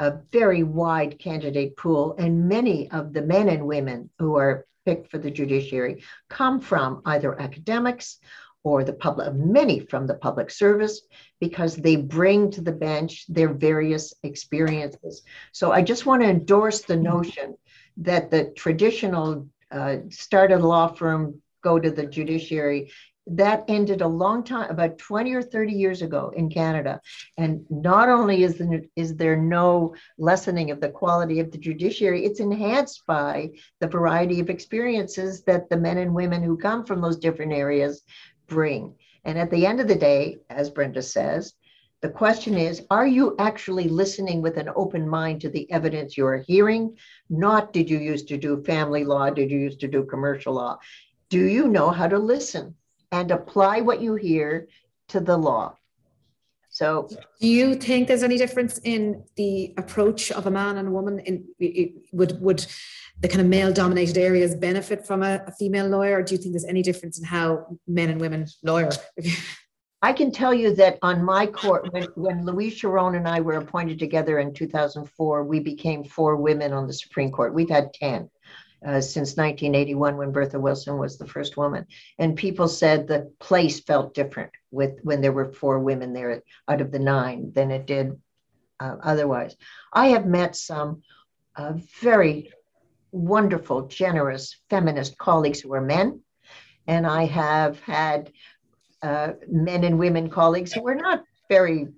[0.00, 5.10] a very wide candidate pool, and many of the men and women who are picked
[5.10, 8.18] for the judiciary come from either academics
[8.64, 11.02] or the public, many from the public service,
[11.40, 15.22] because they bring to the bench their various experiences.
[15.52, 17.56] So I just want to endorse the notion
[17.98, 22.90] that the traditional uh, start a law firm, go to the judiciary,
[23.30, 27.00] that ended a long time, about 20 or 30 years ago in Canada.
[27.36, 28.62] And not only is
[28.96, 33.50] is there no lessening of the quality of the judiciary, it's enhanced by
[33.80, 38.02] the variety of experiences that the men and women who come from those different areas
[38.48, 38.94] bring.
[39.24, 41.54] And at the end of the day, as Brenda says,
[42.00, 46.38] the question is Are you actually listening with an open mind to the evidence you're
[46.38, 46.96] hearing?
[47.28, 49.30] Not did you used to do family law?
[49.30, 50.78] Did you used to do commercial law?
[51.28, 52.74] Do you know how to listen
[53.12, 54.68] and apply what you hear
[55.08, 55.77] to the law?
[56.78, 57.08] So,
[57.40, 61.18] do you think there's any difference in the approach of a man and a woman?
[61.18, 61.44] In
[62.12, 62.64] would would
[63.20, 66.40] the kind of male dominated areas benefit from a, a, female lawyer or do you
[66.40, 68.90] think there's any difference in how men and women lawyer
[70.02, 73.54] i can tell you that on my court when, when Louise Charron and i were
[73.54, 78.30] appointed together in 2004 we became four women on the supreme court we've had 10
[78.86, 81.86] uh, since 1981 when bertha wilson was the first woman
[82.18, 86.80] and people said the place felt different with when there were four women there out
[86.80, 88.18] of the nine than it did
[88.80, 89.56] uh, otherwise
[89.92, 91.02] i have met some
[91.56, 92.52] uh, very
[93.12, 96.22] wonderful, generous feminist colleagues who are men.
[96.86, 98.32] and I have had
[99.02, 101.88] uh, men and women colleagues who were not very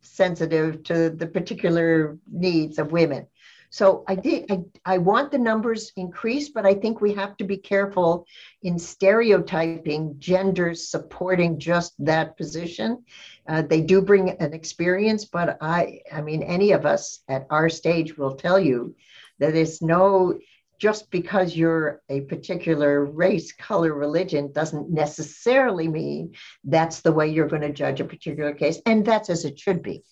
[0.00, 3.26] sensitive to the particular needs of women.
[3.70, 4.50] So I did.
[4.50, 8.26] I, I want the numbers increased, but I think we have to be careful
[8.62, 13.04] in stereotyping genders supporting just that position.
[13.46, 17.68] Uh, they do bring an experience, but I, I mean, any of us at our
[17.68, 18.96] stage will tell you
[19.38, 20.38] that it's no
[20.78, 27.48] just because you're a particular race, color, religion doesn't necessarily mean that's the way you're
[27.48, 28.80] going to judge a particular case.
[28.86, 30.04] And that's as it should be,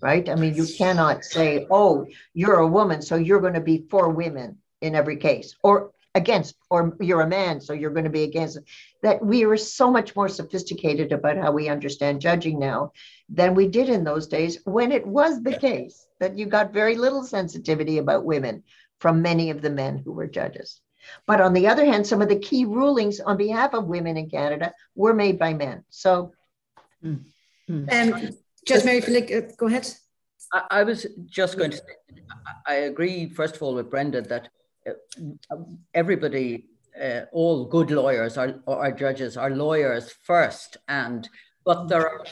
[0.00, 0.28] right?
[0.28, 4.08] I mean, you cannot say, oh, you're a woman, so you're going to be for
[4.10, 8.24] women in every case, or against, or you're a man, so you're going to be
[8.24, 8.58] against.
[9.02, 12.92] That we are so much more sophisticated about how we understand judging now
[13.28, 16.96] than we did in those days when it was the case that you got very
[16.96, 18.62] little sensitivity about women
[18.98, 20.80] from many of the men who were judges.
[21.26, 24.28] But on the other hand, some of the key rulings on behalf of women in
[24.28, 25.84] Canada were made by men.
[25.88, 26.32] So,
[27.02, 27.20] mm.
[27.68, 28.14] Mm.
[28.14, 28.30] Um,
[28.66, 29.88] Judge Mary Flick, uh, go ahead.
[30.52, 31.82] I, I, was just going to say,
[32.66, 34.48] I agree, first of all, with Brenda that
[34.88, 35.56] uh,
[35.94, 36.66] everybody,
[37.00, 41.28] uh, all good lawyers are, or judges are lawyers first, and
[41.64, 42.24] but there are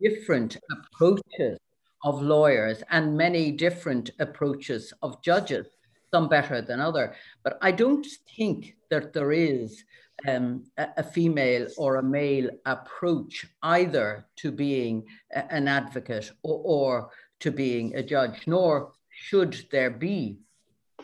[0.00, 1.58] different approaches
[2.04, 5.66] of lawyers and many different approaches of judges
[6.12, 7.16] some better than other.
[7.42, 8.06] But I don't
[8.36, 9.84] think that there is
[10.28, 15.04] um, a, female or a male approach either to being
[15.34, 17.10] a, an advocate or, or,
[17.40, 20.38] to being a judge, nor should there be.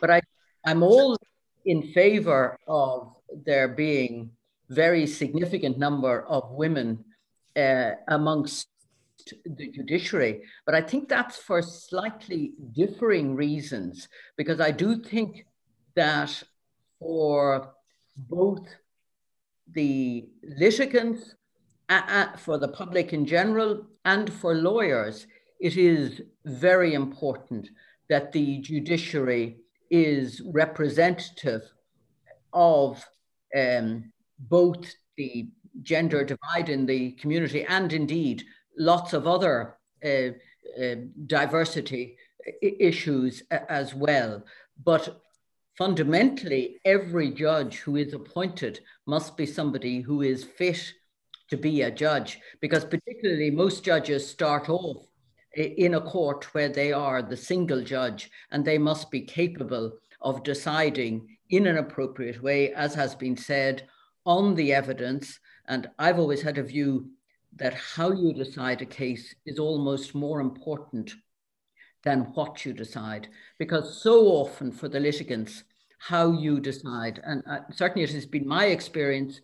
[0.00, 0.22] But I,
[0.64, 1.16] I'm all
[1.66, 4.30] in favor of there being
[4.68, 7.04] very significant number of women
[7.56, 8.68] uh, amongst
[9.44, 10.42] the judiciary.
[10.64, 15.46] But I think that's for slightly differing reasons, because I do think
[15.94, 16.42] that
[16.98, 17.74] for
[18.16, 18.66] both
[19.72, 21.34] the litigants,
[21.88, 25.26] uh, uh, for the public in general, and for lawyers,
[25.60, 27.68] it is very important
[28.08, 29.58] that the judiciary
[29.90, 31.62] is representative
[32.52, 33.04] of
[33.56, 35.48] um, both the
[35.82, 38.42] gender divide in the community and indeed
[38.78, 40.30] lots of other uh,
[40.80, 40.94] uh,
[41.26, 42.16] diversity
[42.62, 44.42] issues as well.
[44.82, 45.20] But
[45.80, 50.92] fundamentally, every judge who is appointed must be somebody who is fit
[51.48, 54.98] to be a judge, because particularly most judges start off
[55.56, 60.42] in a court where they are the single judge and they must be capable of
[60.42, 63.88] deciding in an appropriate way, as has been said,
[64.26, 65.40] on the evidence.
[65.66, 67.08] And I've always had a view
[67.56, 71.14] that how you decide a case is almost more important
[72.02, 73.28] than what you decide,
[73.58, 75.64] because so often for the litigants,
[76.00, 79.40] how you decide, and uh, certainly it has been my experience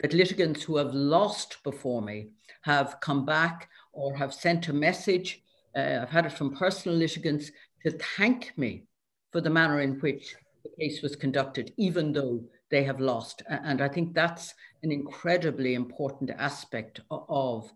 [0.00, 2.30] that litigants who have lost before me
[2.62, 5.42] have come back or have sent a message.
[5.76, 7.50] Uh, I've had it from personal litigants
[7.84, 8.84] to thank me
[9.32, 10.34] for the manner in which
[10.64, 13.42] the case was conducted, even though they have lost.
[13.48, 17.72] And I think that's an incredibly important aspect of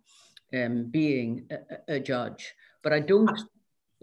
[0.53, 2.55] um, being a, a, judge.
[2.82, 3.39] But I don't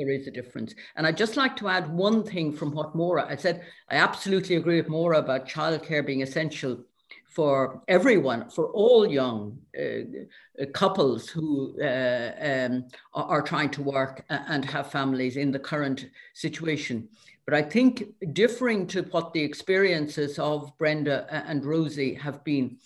[0.01, 0.73] there is a difference.
[0.95, 4.55] And I'd just like to add one thing from what Maura, I said, I absolutely
[4.55, 6.83] agree with Maura about childcare being essential
[7.25, 14.65] for everyone, for all young uh, couples who uh, um, are trying to work and
[14.65, 17.07] have families in the current situation.
[17.45, 22.77] But I think differing to what the experiences of Brenda and Rosie have been,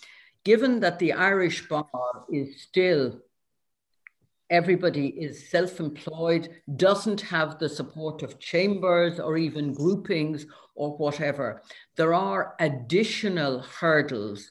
[0.44, 1.86] given that the Irish bar
[2.30, 3.20] is still
[4.50, 11.62] everybody is self-employed, doesn't have the support of chambers or even groupings or whatever.
[11.96, 14.50] There are additional hurdles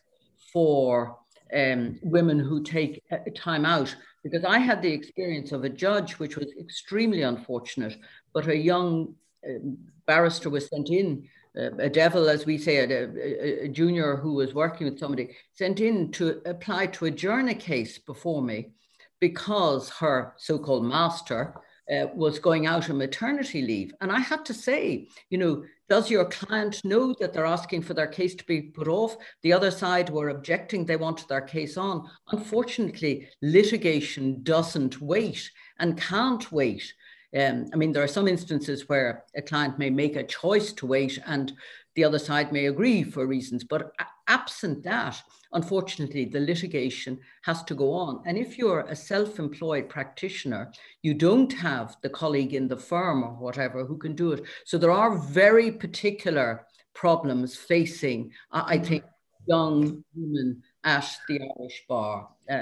[0.51, 1.17] for
[1.55, 3.03] um, women who take
[3.35, 7.95] time out because I had the experience of a judge, which was extremely unfortunate,
[8.33, 9.13] but a young
[9.47, 9.77] um,
[10.07, 14.53] barrister was sent in, uh, a devil, as we say, a, a, junior who was
[14.53, 18.71] working with somebody, sent in to apply to adjourn a case before me
[19.19, 21.55] because her so called master
[21.91, 23.93] uh, was going out on maternity leave.
[24.01, 27.93] And I had to say, you know, does your client know that they're asking for
[27.93, 29.17] their case to be put off?
[29.43, 32.09] The other side were objecting, they wanted their case on.
[32.31, 35.49] Unfortunately, litigation doesn't wait
[35.79, 36.91] and can't wait.
[37.37, 40.87] Um, I mean, there are some instances where a client may make a choice to
[40.87, 41.53] wait and
[41.95, 43.91] the other side may agree for reasons, but
[44.27, 45.21] absent that,
[45.55, 48.21] unfortunately, the litigation has to go on.
[48.25, 53.23] And if you're a self employed practitioner, you don't have the colleague in the firm
[53.23, 54.43] or whatever who can do it.
[54.65, 58.85] So there are very particular problems facing, I mm-hmm.
[58.85, 59.03] think,
[59.47, 62.29] young women at the Irish bar.
[62.47, 62.53] Uh,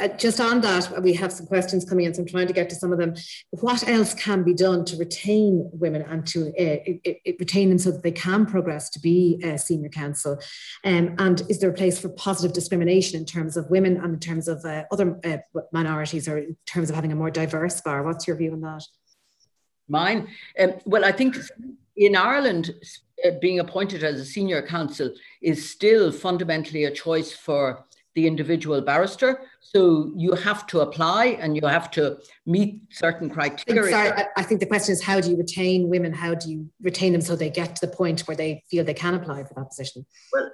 [0.00, 2.70] uh, just on that, we have some questions coming in, so I'm trying to get
[2.70, 3.14] to some of them.
[3.50, 7.78] What else can be done to retain women and to uh, it, it, retain them
[7.78, 10.40] so that they can progress to be a senior counsel?
[10.82, 14.20] Um, and is there a place for positive discrimination in terms of women and in
[14.20, 18.02] terms of uh, other uh, minorities or in terms of having a more diverse bar?
[18.02, 18.84] What's your view on that?
[19.88, 20.28] Mine?
[20.58, 21.36] Um, well, I think
[21.96, 25.12] in Ireland, uh, Uh, being appointed as a senior counsel
[25.42, 29.42] is still fundamentally a choice for the individual barrister.
[29.60, 33.90] So you have to apply and you have to meet certain criteria.
[33.90, 36.12] Sorry, I think the question is how do you retain women?
[36.12, 38.94] How do you retain them so they get to the point where they feel they
[38.94, 40.06] can apply for that position?
[40.32, 40.50] Well,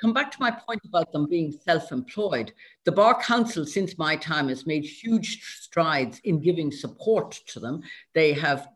[0.00, 2.52] come back to my point about them being self-employed.
[2.84, 7.82] The Bar Council, since my time, has made huge strides in giving support to them.
[8.14, 8.68] They have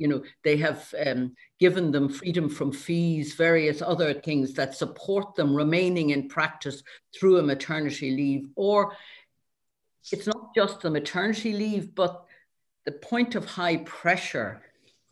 [0.00, 5.34] you know, they have um, given them freedom from fees, various other things that support
[5.34, 6.82] them remaining in practice
[7.14, 8.48] through a maternity leave.
[8.56, 8.96] Or
[10.10, 12.24] it's not just the maternity leave, but
[12.86, 14.62] the point of high pressure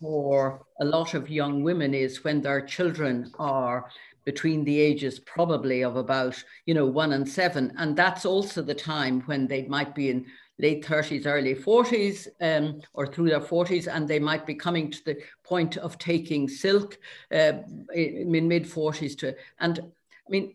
[0.00, 3.90] for a lot of young women is when their children are
[4.24, 8.74] between the ages probably of about you know one and seven and that's also the
[8.74, 10.26] time when they might be in
[10.58, 15.04] late 30s, early 40s, um, or through their 40s, and they might be coming to
[15.04, 16.98] the point of taking silk
[17.32, 17.52] uh,
[17.94, 19.36] in mid 40s to.
[19.60, 20.54] And I mean,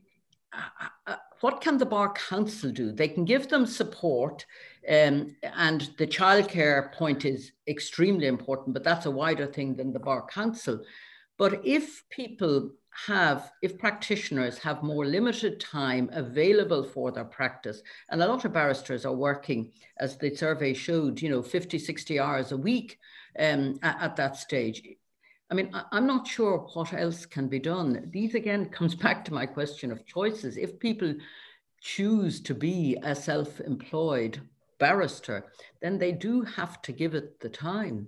[0.51, 2.91] uh, uh, what can the Bar Council do?
[2.91, 4.45] They can give them support,
[4.89, 9.99] um, and the childcare point is extremely important, but that's a wider thing than the
[9.99, 10.81] Bar Council.
[11.37, 12.71] But if people
[13.07, 18.53] have, if practitioners have more limited time available for their practice, and a lot of
[18.53, 22.99] barristers are working, as the survey showed, you know, 50, 60 hours a week
[23.39, 24.83] um, at, at, that stage.
[25.49, 28.09] I mean, I, I'm not sure what else can be done.
[28.11, 30.57] These again comes back to my question of choices.
[30.57, 31.15] If people
[31.81, 34.41] choose to be a self-employed
[34.79, 35.45] barrister,
[35.81, 38.07] then they do have to give it the time.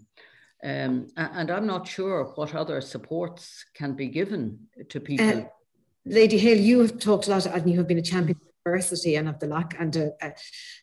[0.66, 5.30] Um, and I'm not sure what other supports can be given to people.
[5.30, 5.44] Uh,
[6.06, 9.16] Lady Hale, you have talked a lot and you have been a champion of diversity
[9.16, 10.32] and of the lack and uh, uh,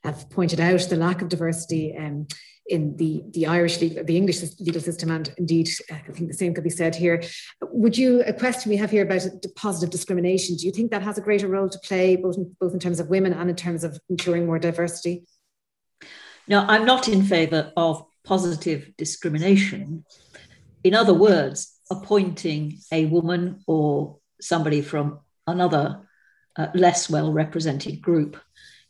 [0.04, 2.28] have pointed out the lack of diversity um,
[2.66, 6.36] in the, the Irish legal, the English legal system, and indeed, uh, I think the
[6.36, 7.20] same could be said here.
[7.60, 9.26] Would you, a question we have here about
[9.56, 12.72] positive discrimination, do you think that has a greater role to play, both in, both
[12.72, 15.24] in terms of women and in terms of ensuring more diversity?
[16.46, 20.04] No, I'm not in favour of positive discrimination.
[20.84, 26.08] In other words, appointing a woman or somebody from another
[26.56, 28.36] uh, less well represented group,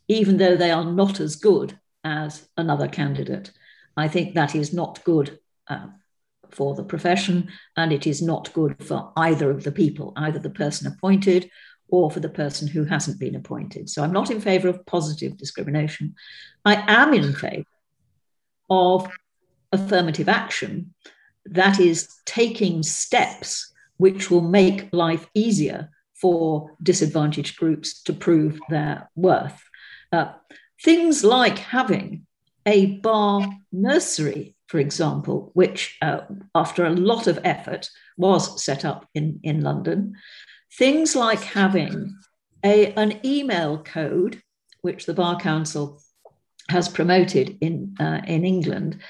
[0.08, 3.50] even though they are not as good as another candidate.
[3.96, 5.86] I think that is not good uh,
[6.50, 10.50] for the profession, and it is not good for either of the people, either the
[10.50, 11.50] person appointed
[11.88, 13.88] or for the person who hasn't been appointed.
[13.88, 16.14] So I'm not in favour of positive discrimination.
[16.64, 17.66] I am in favour
[18.70, 19.08] of
[19.72, 20.94] affirmative action,
[21.46, 29.10] that is taking steps which will make life easier for disadvantaged groups to prove their
[29.16, 29.62] worth.
[30.12, 30.32] Uh,
[30.82, 32.26] things like having
[32.66, 36.20] a bar nursery, for example, which uh,
[36.54, 40.14] after a lot of effort was set up in, in London.
[40.78, 42.16] Things like having
[42.64, 44.42] a, an email code,
[44.82, 46.00] which the Bar Council
[46.68, 49.00] has promoted in, uh, in England,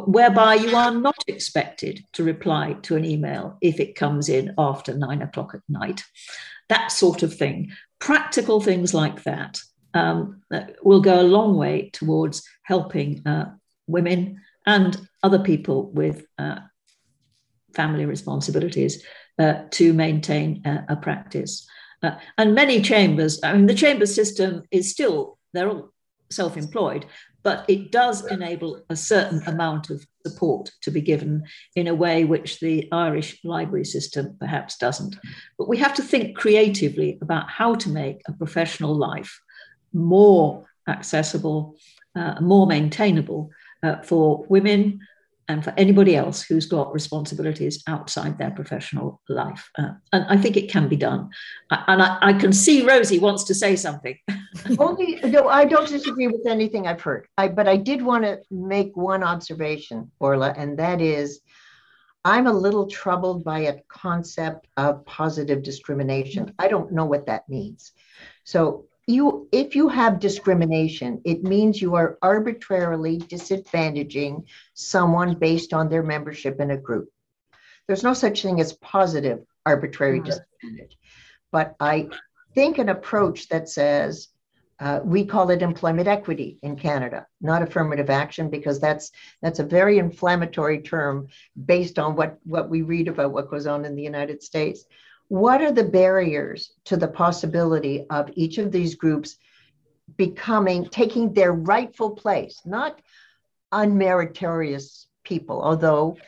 [0.00, 4.94] whereby you are not expected to reply to an email if it comes in after
[4.94, 6.02] nine o'clock at night.
[6.68, 7.72] That sort of thing.
[7.98, 9.60] Practical things like that
[9.94, 10.42] um,
[10.82, 13.50] will go a long way towards helping uh,
[13.86, 16.60] women and other people with uh,
[17.74, 19.04] family responsibilities
[19.38, 21.66] uh, to maintain a practice.
[22.02, 25.92] Uh, and many chambers, I mean, the chamber system is still, they're all
[26.30, 27.06] self employed,
[27.42, 32.24] but it does enable a certain amount of support to be given in a way
[32.24, 35.16] which the Irish library system perhaps doesn't.
[35.58, 39.40] But we have to think creatively about how to make a professional life
[39.92, 41.76] more accessible,
[42.14, 43.50] uh, more maintainable
[43.82, 45.00] uh, for women,
[45.48, 49.70] and for anybody else who's got responsibilities outside their professional life.
[49.76, 51.30] Uh, and I think it can be done.
[51.70, 54.16] And I, I, can see Rosie wants to say something.
[54.78, 57.26] Only, no, I don't disagree with anything I've heard.
[57.36, 61.40] I, but I did want to make one observation, Orla, and that is
[62.24, 66.54] I'm a little troubled by a concept of positive discrimination.
[66.58, 67.92] I don't know what that means.
[68.44, 74.44] So you if you have discrimination it means you are arbitrarily disadvantaging
[74.74, 77.08] someone based on their membership in a group
[77.86, 80.26] there's no such thing as positive arbitrary mm-hmm.
[80.26, 80.96] disadvantage
[81.52, 82.08] but I
[82.54, 84.28] think an approach that says,
[84.80, 89.64] uh, we call it employment equity in Canada, not affirmative action, because that's that's a
[89.64, 91.28] very inflammatory term
[91.66, 94.84] based on what, what we read about what goes on in the United States.
[95.32, 99.38] What are the barriers to the possibility of each of these groups
[100.18, 103.00] becoming taking their rightful place, not
[103.72, 106.18] unmeritorious people, although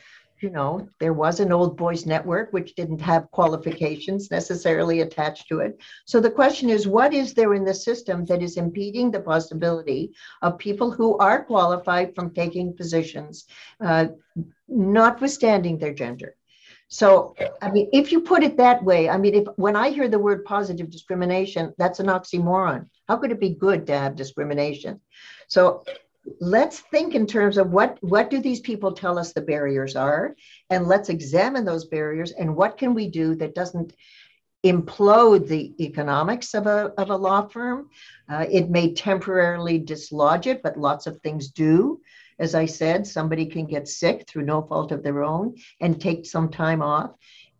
[0.41, 5.59] you know, there was an old boys network which didn't have qualifications necessarily attached to
[5.59, 5.79] it.
[6.05, 10.13] So the question is, what is there in the system that is impeding the possibility
[10.41, 13.45] of people who are qualified from taking positions,
[13.79, 14.07] uh,
[14.67, 16.35] notwithstanding their gender?
[16.87, 20.07] So, I mean, if you put it that way, I mean, if when I hear
[20.07, 22.87] the word positive discrimination, that's an oxymoron.
[23.07, 25.01] How could it be good to have discrimination?
[25.47, 25.83] So,
[26.39, 30.35] let's think in terms of what what do these people tell us the barriers are
[30.69, 33.93] and let's examine those barriers and what can we do that doesn't
[34.65, 37.89] implode the economics of a, of a law firm
[38.29, 42.01] uh, it may temporarily dislodge it but lots of things do
[42.39, 46.25] as i said somebody can get sick through no fault of their own and take
[46.25, 47.11] some time off.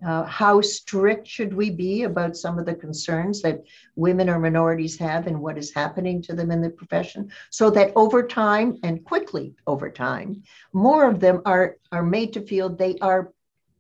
[0.06, 3.64] Uh, how strict should we be about some of the concerns that
[3.96, 7.32] women or minorities have and what is happening to them in the profession?
[7.50, 12.42] So that over time and quickly over time more of them are are made to
[12.42, 13.32] feel they are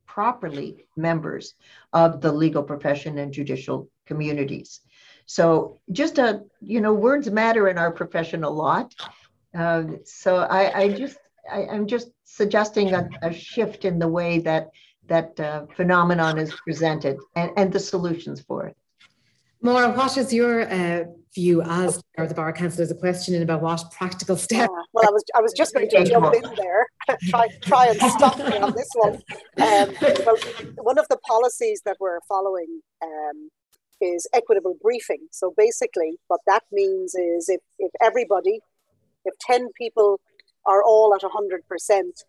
[0.08, 1.54] properly members
[1.92, 4.80] of the legal profession and judicial communities.
[5.26, 8.96] So just a you know words matter in our profession a lot
[9.56, 11.18] uh, so I, I just
[11.52, 14.70] I, am just suggesting a, a shift in the way that
[15.08, 18.76] that uh, phenomenon is presented and, and the solutions for it.
[19.62, 22.78] Maura, what is your uh, view as chair of the Bar Council?
[22.78, 24.70] There's a question in about what practical steps.
[24.72, 26.88] Yeah, well, I was I was just going to jump in there,
[27.30, 29.14] try try and stop me on this one.
[29.58, 29.96] Um,
[30.26, 30.38] well,
[30.78, 33.50] one of the policies that we're following um,
[34.02, 35.28] is equitable briefing.
[35.32, 38.60] So basically, what that means is if if everybody,
[39.26, 40.20] if ten people
[40.66, 42.24] are all at hundred percent,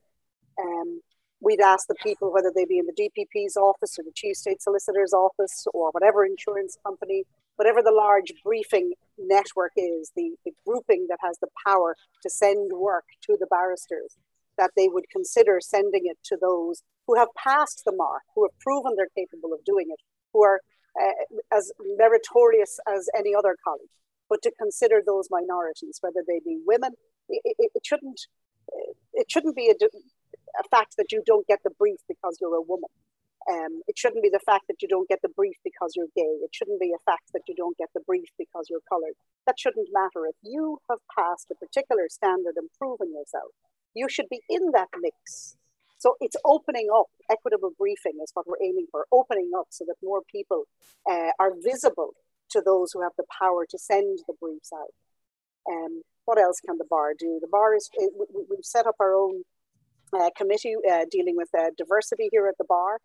[0.61, 1.01] um,
[1.41, 4.63] we'd ask the people, whether they be in the DPP's office or the Chief State
[4.63, 7.25] Solicitor's office or whatever insurance company,
[7.57, 12.73] whatever the large briefing network is, the, the grouping that has the power to send
[12.73, 14.17] work to the barristers,
[14.59, 18.59] that they would consider sending it to those who have passed the mark, who have
[18.59, 20.01] proven they're capable of doing it,
[20.33, 20.61] who are
[21.01, 23.89] uh, as meritorious as any other colleague,
[24.29, 26.93] but to consider those minorities, whether they be women,
[27.29, 28.21] it, it, it shouldn't
[29.15, 29.75] it shouldn't be a
[30.59, 32.89] a fact that you don't get the brief because you're a woman.
[33.51, 36.41] Um, it shouldn't be the fact that you don't get the brief because you're gay.
[36.43, 39.15] It shouldn't be a fact that you don't get the brief because you're colored.
[39.47, 40.27] That shouldn't matter.
[40.27, 43.53] If you have passed a particular standard and proven yourself,
[43.95, 45.57] you should be in that mix.
[45.99, 47.07] So it's opening up.
[47.31, 50.65] Equitable briefing is what we're aiming for, opening up so that more people
[51.09, 52.15] uh, are visible
[52.51, 54.93] to those who have the power to send the briefs out.
[55.71, 57.39] Um, what else can the bar do?
[57.41, 57.91] The bar is,
[58.51, 59.43] we've set up our own
[60.13, 63.01] uh, committee uh, dealing with uh, diversity here at the bar,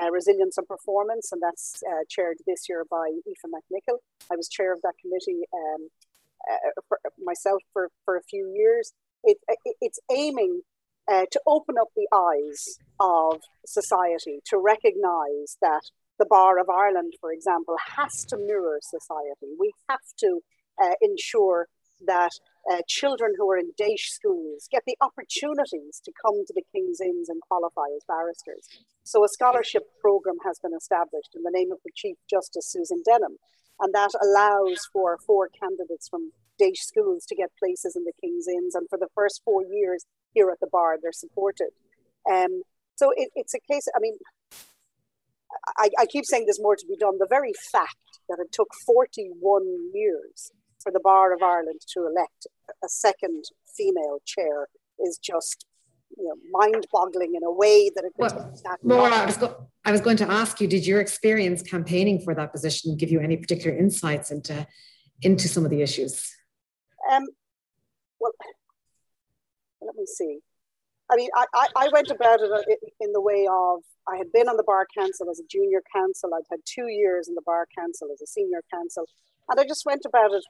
[0.00, 3.98] uh, resilience and performance, and that's uh, chaired this year by Aoife McNichol.
[4.30, 5.88] I was chair of that committee um,
[6.50, 8.92] uh, for myself for, for a few years.
[9.22, 10.62] It, it it's aiming
[11.08, 15.82] to open up the eyes of society to recognise that
[16.18, 19.54] the Bar of Ireland, for example, has to mirror society.
[19.58, 20.40] We have to
[21.00, 21.68] ensure
[22.06, 22.32] that
[22.70, 27.00] uh, children who are in DEIS schools get the opportunities to come to the King's
[27.00, 28.68] Inns and qualify as barristers.
[29.04, 33.02] So a scholarship program has been established in the name of the Chief Justice Susan
[33.04, 33.36] Denham,
[33.80, 38.46] and that allows for four candidates from DEIS schools to get places in the King's
[38.48, 41.70] Inns, and for the first four years here at the bar, they're supported.
[42.30, 42.62] Um,
[42.96, 44.14] so it, it's a case, I mean,
[45.78, 47.18] I, I keep saying there's more to be done.
[47.18, 47.96] The very fact
[48.28, 50.50] that it took 41 years
[50.82, 52.46] for the Bar of Ireland to elect
[52.82, 53.44] a second
[53.76, 54.68] female chair
[54.98, 55.66] is just
[56.16, 58.52] you know, mind-boggling in a way that it well,
[58.82, 62.34] Maura, I was, go- I was going to ask you, did your experience campaigning for
[62.34, 64.66] that position give you any particular insights into
[65.22, 66.32] into some of the issues?
[67.10, 67.24] Um,
[68.20, 68.32] well,
[69.80, 70.38] let me see.
[71.10, 74.48] I mean, I, I, I went about it in the way of I had been
[74.48, 76.30] on the Bar Council as a junior counsel.
[76.34, 79.06] I'd had two years in the Bar Council as a senior counsel.
[79.48, 80.44] And I just went about it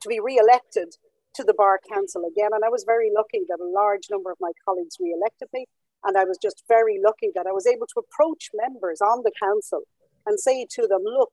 [0.00, 0.96] to be re-elected
[1.34, 2.50] to the Bar Council again.
[2.52, 5.66] And I was very lucky that a large number of my colleagues re-elected me.
[6.04, 9.32] And I was just very lucky that I was able to approach members on the
[9.38, 9.82] council
[10.24, 11.32] and say to them, look,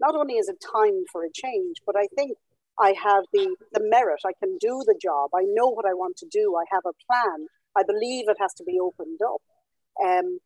[0.00, 2.38] not only is it time for a change, but I think
[2.78, 4.20] I have the, the merit.
[4.24, 5.30] I can do the job.
[5.34, 6.56] I know what I want to do.
[6.56, 7.46] I have a plan.
[7.76, 9.42] I believe it has to be opened up.
[10.02, 10.38] Um,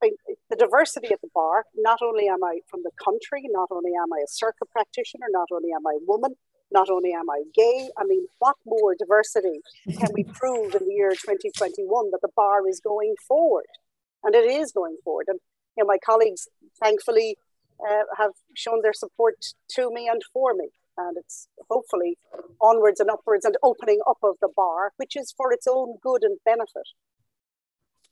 [0.00, 4.12] the diversity at the bar, not only am I from the country, not only am
[4.12, 6.34] I a circuit practitioner, not only am I a woman,
[6.70, 9.60] not only am I gay, I mean, what more diversity
[9.98, 13.66] can we prove in the year 2021 that the bar is going forward?
[14.22, 15.26] And it is going forward.
[15.28, 15.40] And
[15.76, 16.48] you know, my colleagues,
[16.82, 17.36] thankfully,
[17.80, 20.70] uh, have shown their support to me and for me.
[20.96, 22.18] And it's hopefully
[22.60, 26.24] onwards and upwards and opening up of the bar, which is for its own good
[26.24, 26.88] and benefit.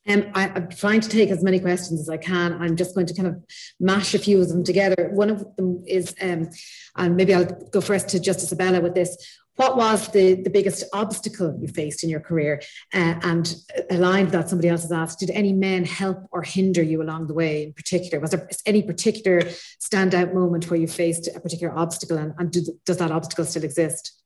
[0.09, 2.53] Um, I, am trying to take as many questions as I can.
[2.61, 3.43] I'm just going to kind of
[3.81, 5.11] mash a few of them together.
[5.12, 6.49] One of them is, um,
[6.97, 9.16] and maybe I'll go first to Justice Abella with this.
[9.57, 12.61] What was the, the biggest obstacle you faced in your career?
[12.93, 13.55] Uh, and
[13.91, 17.27] aligned with that somebody else has asked, did any men help or hinder you along
[17.27, 18.20] the way in particular?
[18.20, 19.41] Was there any particular
[19.81, 23.65] standout moment where you faced a particular obstacle and, and do, does that obstacle still
[23.65, 24.23] exist?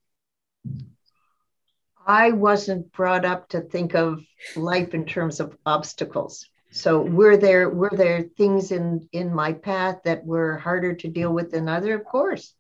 [2.11, 4.21] I wasn't brought up to think of
[4.57, 6.45] life in terms of obstacles.
[6.73, 11.33] So were there were there things in in my path that were harder to deal
[11.33, 11.95] with than other?
[11.95, 12.53] Of course.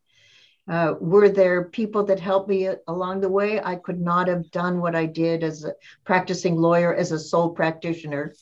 [0.68, 3.60] Uh, were there people that helped me along the way?
[3.60, 5.74] I could not have done what I did as a
[6.04, 8.32] practicing lawyer, as a sole practitioner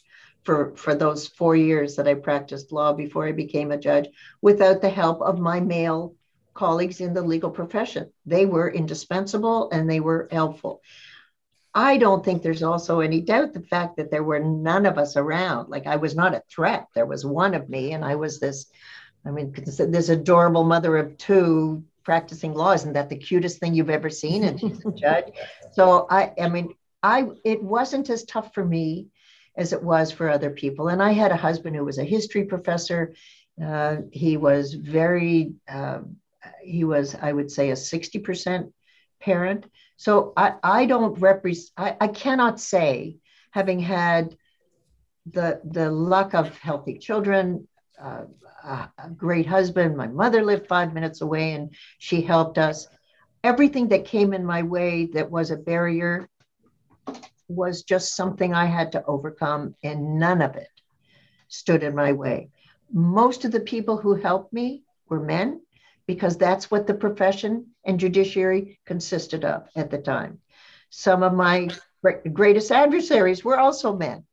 [0.45, 4.09] for, for those four years that I practiced law before I became a judge
[4.43, 6.17] without the help of my male
[6.59, 8.13] colleagues in the legal profession.
[8.27, 10.83] They were indispensable and they were helpful.
[11.73, 15.17] I don't think there's also any doubt the fact that there were none of us
[15.17, 15.69] around.
[15.69, 16.89] Like I was not a threat.
[16.95, 18.67] There was one of me, and I was this,
[19.25, 22.73] I mean, this adorable mother of two practicing law.
[22.73, 24.43] Isn't that the cutest thing you've ever seen?
[24.45, 25.33] And she's a judge.
[25.73, 26.75] So I, I mean,
[27.05, 29.09] I it wasn't as tough for me
[29.57, 30.89] as it was for other people.
[30.89, 33.15] And I had a husband who was a history professor.
[33.63, 36.01] Uh, he was very, uh,
[36.63, 38.73] he was, I would say, a 60%
[39.21, 39.67] parent.
[39.97, 43.17] So I, I don't represent, I, I cannot say,
[43.51, 44.37] having had
[45.27, 47.67] the, the luck of healthy children,
[48.01, 48.25] uh,
[48.65, 49.97] a great husband.
[49.97, 52.87] My mother lived five minutes away and she helped us.
[53.45, 56.29] Everything that came in my way that was a barrier
[57.49, 60.69] was just something I had to overcome, and none of it
[61.49, 62.51] stood in my way.
[62.93, 65.63] Most of the people who helped me were men
[66.09, 70.41] because that's what the profession and judiciary consisted of at the time.
[70.89, 71.69] Some of my
[72.33, 74.25] greatest adversaries were also men.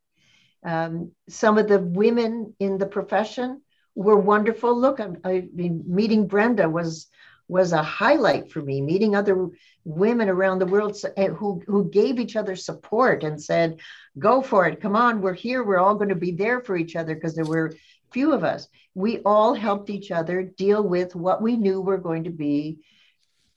[0.65, 3.61] Um, some of the women in the profession
[3.93, 4.73] were wonderful.
[4.73, 7.07] Look, I, I mean, meeting Brenda was
[7.47, 8.81] was a highlight for me.
[8.81, 9.49] Meeting other
[9.83, 13.81] women around the world eh, who who gave each other support and said,
[14.17, 14.81] "Go for it!
[14.81, 15.61] Come on, we're here.
[15.61, 17.73] We're all going to be there for each other." Because there were
[18.11, 18.67] few of us.
[18.93, 22.79] We all helped each other deal with what we knew were going to be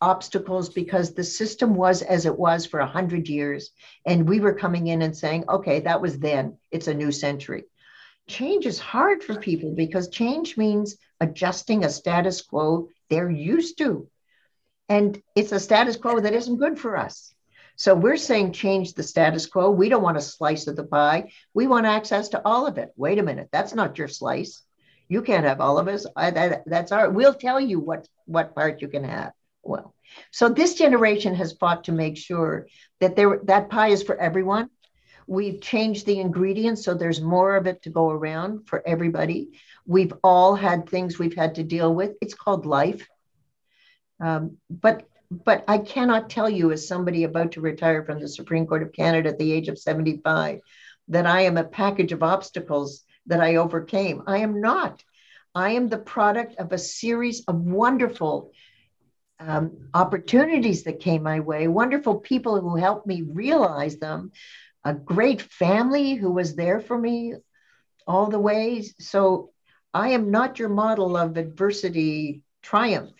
[0.00, 3.70] obstacles because the system was as it was for a hundred years,
[4.06, 6.58] and we were coming in and saying, "Okay, that was then.
[6.70, 7.64] It's a new century."
[8.28, 14.08] change is hard for people because change means adjusting a status quo they're used to.
[14.88, 17.34] And it's a status quo that isn't good for us.
[17.78, 19.70] So we're saying change the status quo.
[19.70, 21.30] We don't want a slice of the pie.
[21.54, 22.90] We want access to all of it.
[22.96, 24.62] Wait a minute, that's not your slice.
[25.08, 26.04] You can't have all of us.
[26.14, 27.08] I, that, that's our.
[27.08, 29.32] We'll tell you what what part you can have.
[29.62, 29.94] Well,
[30.30, 32.66] so this generation has fought to make sure
[33.00, 34.68] that there that pie is for everyone
[35.28, 39.50] We've changed the ingredients so there's more of it to go around for everybody.
[39.84, 42.16] We've all had things we've had to deal with.
[42.22, 43.06] It's called life.
[44.20, 48.66] Um, but but I cannot tell you, as somebody about to retire from the Supreme
[48.66, 50.60] Court of Canada at the age of 75,
[51.08, 54.22] that I am a package of obstacles that I overcame.
[54.26, 55.02] I am not.
[55.54, 58.52] I am the product of a series of wonderful
[59.40, 64.32] um, opportunities that came my way, wonderful people who helped me realize them,
[64.84, 67.34] a great family who was there for me
[68.06, 68.82] all the way.
[68.98, 69.50] So
[69.92, 73.12] I am not your model of adversity triumph.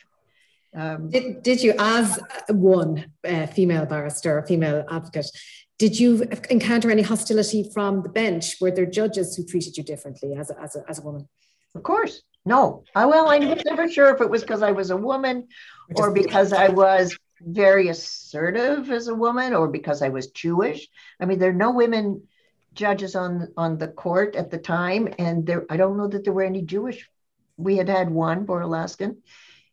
[0.74, 2.19] Um, did, did you, as
[2.49, 5.31] one uh, female barrister, female advocate,
[5.78, 8.57] did you encounter any hostility from the bench?
[8.61, 11.28] Were there judges who treated you differently as a, as a, as a woman?
[11.74, 12.23] Of course.
[12.45, 12.85] No.
[12.95, 15.49] I, well, I was never sure if it was because I was a woman
[15.95, 20.89] or because I was very assertive as a woman or because I was Jewish.
[21.20, 22.27] I mean, there are no women
[22.73, 26.32] judges on on the court at the time, and there I don't know that there
[26.32, 27.09] were any Jewish.
[27.57, 29.16] We had had one Bora Laskin,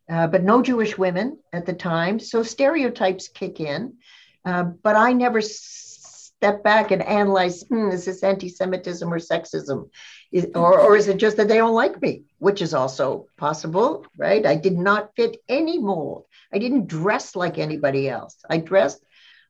[0.10, 2.20] uh, but no Jewish women at the time.
[2.20, 3.96] So stereotypes kick in.
[4.44, 9.90] Uh, but I never step back and analyze hmm, is this anti-Semitism or sexism?
[10.32, 14.06] Is, or, or is it just that they don't like me, which is also possible,
[14.18, 14.46] right?
[14.46, 16.26] I did not fit any mold.
[16.54, 18.38] I didn't dress like anybody else.
[18.50, 19.04] I dressed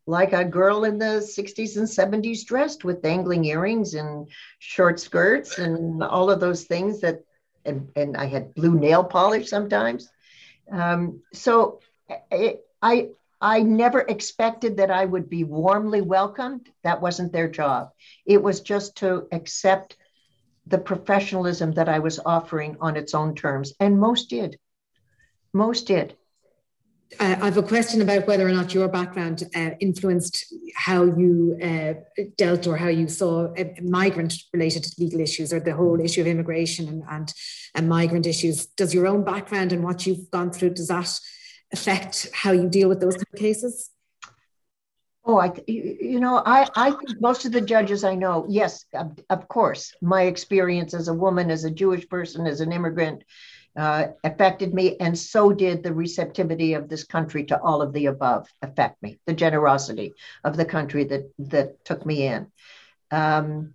[0.07, 4.27] like a girl in the 60s and 70s dressed with dangling earrings and
[4.59, 7.21] short skirts and all of those things that
[7.65, 10.07] and, and i had blue nail polish sometimes
[10.71, 11.79] um, so
[12.31, 13.09] it, i
[13.41, 16.69] i never expected that i would be warmly welcomed.
[16.83, 17.91] That wasn't their job.
[18.25, 19.97] It was just to accept
[20.67, 24.59] the professionalism that i was offering on its own terms and most did.
[25.53, 26.15] Most did
[27.19, 31.93] I have a question about whether or not your background uh, influenced how you uh,
[32.37, 36.27] dealt or how you saw uh, migrant related legal issues or the whole issue of
[36.27, 37.33] immigration and, and,
[37.75, 38.65] and migrant issues.
[38.65, 41.19] Does your own background and what you've gone through, does that
[41.71, 43.91] affect how you deal with those kind of cases?
[45.23, 49.17] Oh, I, you know, I, I think most of the judges I know, yes, of,
[49.29, 53.23] of course, my experience as a woman, as a Jewish person, as an immigrant,
[53.75, 58.05] uh, affected me, and so did the receptivity of this country to all of the
[58.05, 59.19] above affect me.
[59.25, 62.47] The generosity of the country that that took me in.
[63.11, 63.73] Um,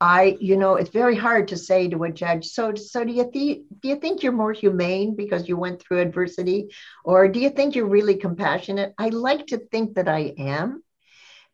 [0.00, 2.46] I, you know, it's very hard to say to a judge.
[2.46, 6.00] So, so do you think do you think you're more humane because you went through
[6.00, 6.70] adversity,
[7.04, 8.94] or do you think you're really compassionate?
[8.98, 10.82] I like to think that I am.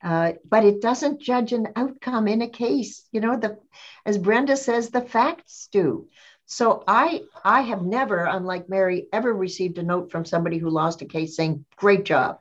[0.02, 3.06] Uh, but it doesn't judge an outcome in a case.
[3.12, 3.58] You know, the
[4.06, 6.08] as Brenda says, the facts do.
[6.50, 11.02] So I I have never, unlike Mary, ever received a note from somebody who lost
[11.02, 12.38] a case saying, "Great job."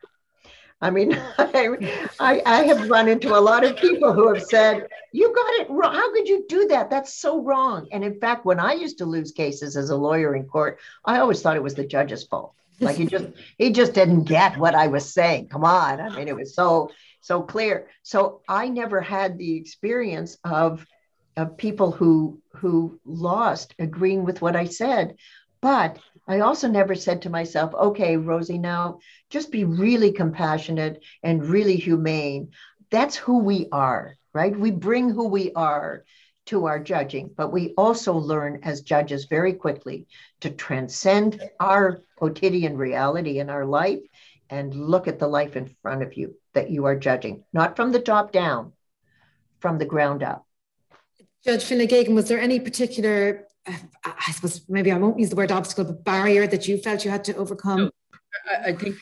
[0.79, 4.87] I mean, I, I, I have run into a lot of people who have said,
[5.11, 5.93] "You got it wrong.
[5.93, 6.89] How could you do that?
[6.89, 10.37] That's so wrong." And in fact, when I used to lose cases as a lawyer
[10.37, 12.53] in court, I always thought it was the judge's fault.
[12.79, 13.27] Like he just
[13.57, 15.49] he just didn't get what I was saying.
[15.49, 17.89] Come on, I mean, it was so so clear.
[18.03, 20.85] So I never had the experience of
[21.37, 25.15] of people who who lost agreeing with what I said.
[25.61, 28.99] But I also never said to myself, okay, Rosie, now
[29.29, 32.49] just be really compassionate and really humane.
[32.89, 34.57] That's who we are, right?
[34.57, 36.03] We bring who we are
[36.47, 40.07] to our judging, but we also learn as judges very quickly
[40.41, 43.99] to transcend our quotidian reality in our life
[44.49, 47.91] and look at the life in front of you that you are judging, not from
[47.91, 48.71] the top down,
[49.59, 50.46] from the ground up.
[51.45, 55.51] Judge Finlay was there any particular, uh, I suppose maybe I won't use the word
[55.51, 57.79] obstacle, but barrier that you felt you had to overcome?
[57.79, 57.91] No,
[58.65, 58.95] I, think,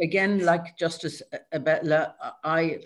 [0.00, 1.22] again, like Justice
[1.52, 2.80] Abella, I,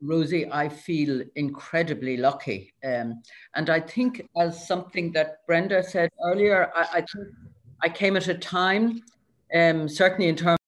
[0.00, 2.72] Rosie, I feel incredibly lucky.
[2.84, 3.22] Um,
[3.54, 7.28] and I think, as something that Brenda said earlier, I, I think
[7.82, 9.02] I came at a time,
[9.54, 10.58] um, certainly in terms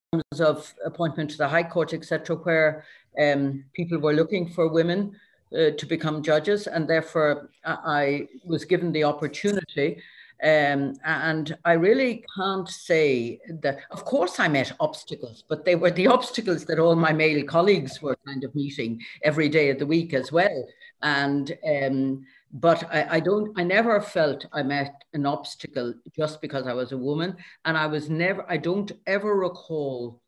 [0.41, 2.85] of appointment to the High Court, etc., where
[3.21, 5.15] um, people were looking for women
[5.57, 10.03] uh, to become judges, and therefore I was given the opportunity.
[10.43, 15.91] Um, and I really can't say that, of course, I met obstacles, but they were
[15.91, 19.87] the obstacles that all my male colleagues were kind of meeting every day of the
[19.87, 20.65] week as well.
[21.03, 26.67] And, um, but I, I, don't, I never felt I met an obstacle just because
[26.67, 27.37] I was a woman.
[27.67, 30.21] And I was never, I don't ever recall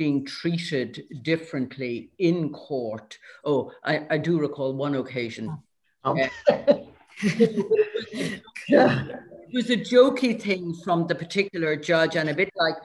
[0.00, 3.18] being treated differently in court.
[3.44, 5.58] Oh, I, I do recall one occasion.
[6.04, 6.16] Oh.
[8.72, 9.04] Uh,
[9.48, 12.76] it was a jokey thing from the particular judge, and a bit like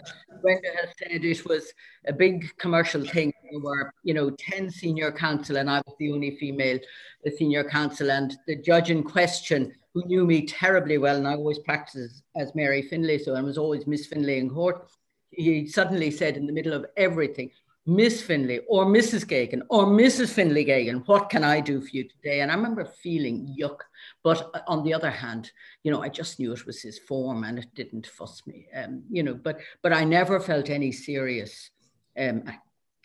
[0.41, 1.71] Brenda has said, it was
[2.07, 3.31] a big commercial thing.
[3.49, 6.79] There were, you know, 10 senior counsel, and I was the only female
[7.23, 8.09] the senior counsel.
[8.09, 12.55] And the judge in question, who knew me terribly well, and I always practiced as
[12.55, 14.89] Mary Finlay, so I was always Miss Finlay in court
[15.37, 17.51] he suddenly said in the middle of everything,
[17.87, 19.25] Miss Finlay or Mrs.
[19.25, 20.33] Geoghegan or Mrs.
[20.33, 22.41] Finlay Geoghegan, what can I do for you today?
[22.41, 23.77] And I remember feeling yuck.
[24.23, 25.51] But uh, on the other hand,
[25.83, 28.67] you know, I just knew it was his form and it didn't fuss me.
[28.75, 31.69] Um, you know, but but I never felt any serious
[32.17, 32.43] um,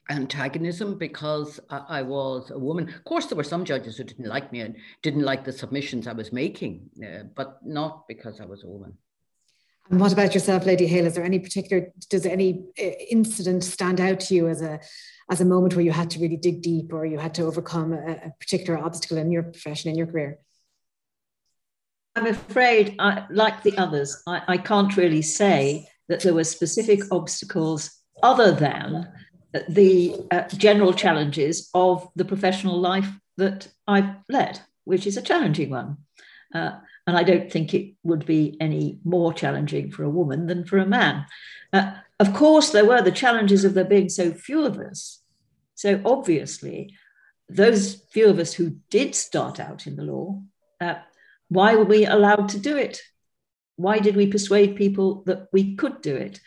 [0.08, 2.88] antagonism because I, I, was a woman.
[2.88, 6.06] Of course, there were some judges who didn't like me and didn't like the submissions
[6.06, 8.96] I was making, uh, but not because I was a woman.
[9.90, 11.06] And what about yourself, Lady Hale?
[11.06, 14.78] Is there any particular, does any uh, incident stand out to you as a,
[15.28, 17.92] as a moment where you had to really dig deep or you had to overcome
[17.92, 20.38] a, a particular obstacle in your profession, in your career?
[22.14, 27.00] I'm afraid, I, like the others, I, I can't really say that there were specific
[27.10, 27.90] obstacles
[28.22, 29.08] other than
[29.68, 33.08] the uh, general challenges of the professional life
[33.38, 35.96] that I've led, which is a challenging one.
[36.54, 40.64] Uh, and I don't think it would be any more challenging for a woman than
[40.64, 41.26] for a man.
[41.72, 45.22] Uh, of course, there were the challenges of there being so few of us.
[45.74, 46.94] So obviously,
[47.48, 50.42] those few of us who did start out in the law,
[50.80, 50.96] uh,
[51.48, 53.00] why were we allowed to do it?
[53.76, 56.40] Why did we persuade people that we could do it?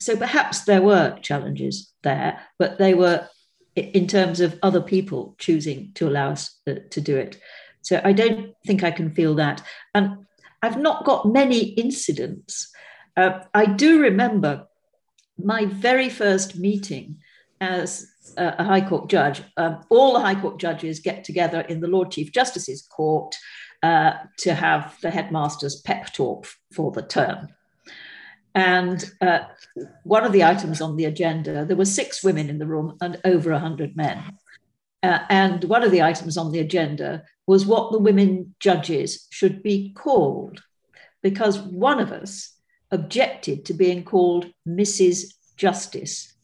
[0.00, 3.28] So perhaps there were challenges there, but they were
[3.76, 7.40] in terms of other people choosing to allow us uh, to do it.
[7.82, 9.62] So I don't think I can feel that.
[9.94, 10.26] And
[10.62, 12.70] I've not got many incidents.
[13.16, 14.66] Uh, I do remember
[15.38, 17.18] my very first meeting
[17.60, 19.42] as a High Court judge.
[19.56, 23.34] Um, all the High Court judges get together in the Lord Chief Justice's court
[23.82, 27.48] uh, to have the headmaster's pep talk for the term.
[28.54, 29.40] And uh,
[30.02, 33.20] one of the items on the agenda, there were six women in the room and
[33.24, 34.22] over 100 men.
[35.02, 39.62] Uh, and one of the items on the agenda was what the women judges should
[39.62, 40.62] be called,
[41.22, 42.54] because one of us
[42.90, 45.32] objected to being called Mrs.
[45.56, 46.34] Justice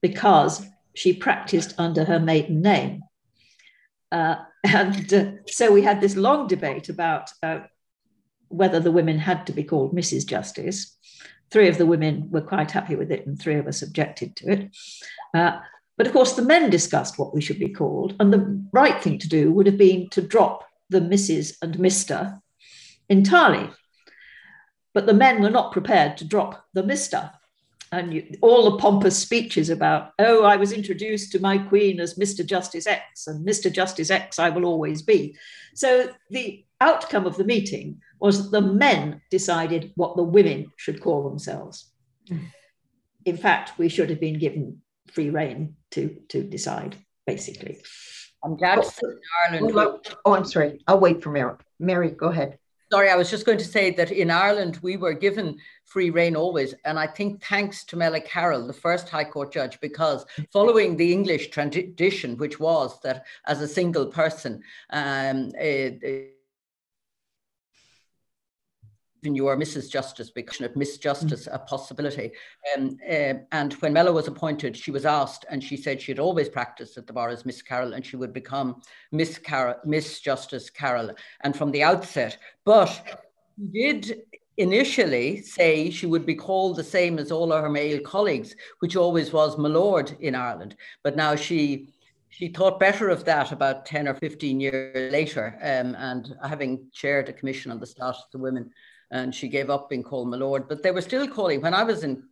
[0.00, 3.02] because she practiced under her maiden name.
[4.10, 7.60] Uh, and uh, so we had this long debate about uh,
[8.48, 10.26] whether the women had to be called Mrs.
[10.26, 10.96] Justice.
[11.50, 14.52] Three of the women were quite happy with it, and three of us objected to
[14.52, 14.76] it.
[16.00, 19.18] But of course, the men discussed what we should be called, and the right thing
[19.18, 21.58] to do would have been to drop the Mrs.
[21.60, 22.40] and Mr.
[23.10, 23.68] entirely.
[24.94, 27.30] But the men were not prepared to drop the Mr
[27.92, 32.14] and you, all the pompous speeches about, oh, I was introduced to my queen as
[32.14, 32.46] Mr.
[32.46, 33.70] Justice X, and Mr.
[33.70, 35.36] Justice X I will always be.
[35.74, 41.02] So the outcome of the meeting was that the men decided what the women should
[41.02, 41.90] call themselves.
[42.26, 42.38] Hmm.
[43.26, 44.80] In fact, we should have been given
[45.12, 46.96] free rein to, to decide,
[47.26, 47.80] basically.
[48.42, 49.76] I'm glad oh, in Ireland.
[49.76, 50.80] Oh, oh, I'm sorry.
[50.86, 51.54] I'll wait for Mary.
[51.78, 52.58] Mary, go ahead.
[52.92, 56.34] Sorry, I was just going to say that in Ireland we were given free rein
[56.34, 60.96] always, and I think thanks to Mella Carroll, the first High Court judge, because following
[60.96, 65.90] the English tradition, which was that as a single person, um, uh,
[69.22, 69.90] even you are Mrs.
[69.90, 72.32] Justice because of Miss Justice a possibility.
[72.76, 76.18] Um, uh, and when Mella was appointed, she was asked, and she said she had
[76.18, 78.80] always practiced at the bar as Miss Carroll, and she would become
[79.12, 81.10] Miss Carroll, Miss Justice Carroll,
[81.42, 82.38] and from the outset.
[82.64, 83.20] But
[83.56, 84.22] she did
[84.56, 88.96] initially say she would be called the same as all of her male colleagues, which
[88.96, 90.76] always was my lord in Ireland.
[91.02, 91.88] But now she
[92.30, 95.58] she thought better of that about 10 or 15 years later.
[95.60, 98.70] Um, and having chaired a commission on the status of the women,
[99.10, 100.68] and she gave up being called my lord.
[100.68, 102.22] But they were still calling, when I was in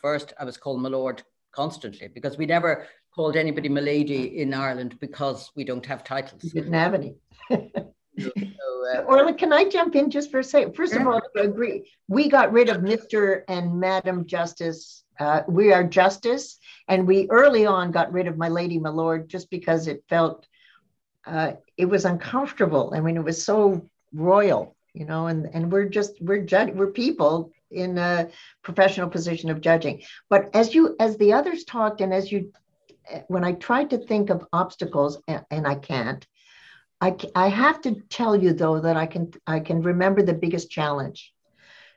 [0.00, 1.22] first, I was called my lord
[1.52, 6.42] constantly because we never called anybody my lady in Ireland because we don't have titles.
[6.44, 7.14] You didn't have any.
[7.50, 8.30] so,
[8.94, 10.74] uh, Orla, can I jump in just for a second?
[10.74, 11.90] First of all, I agree.
[12.08, 13.42] We got rid of Mr.
[13.48, 15.04] and Madam Justice.
[15.20, 16.58] Uh, we are Justice.
[16.88, 20.46] And we early on got rid of my lady, my lord, just because it felt
[21.26, 22.92] uh, it was uncomfortable.
[22.94, 26.90] I mean, it was so royal you know and and we're just we're judge we're
[26.90, 28.28] people in a
[28.62, 32.52] professional position of judging but as you as the others talked and as you
[33.28, 36.26] when i tried to think of obstacles and, and i can't
[37.00, 40.70] I, I have to tell you though that i can i can remember the biggest
[40.70, 41.32] challenge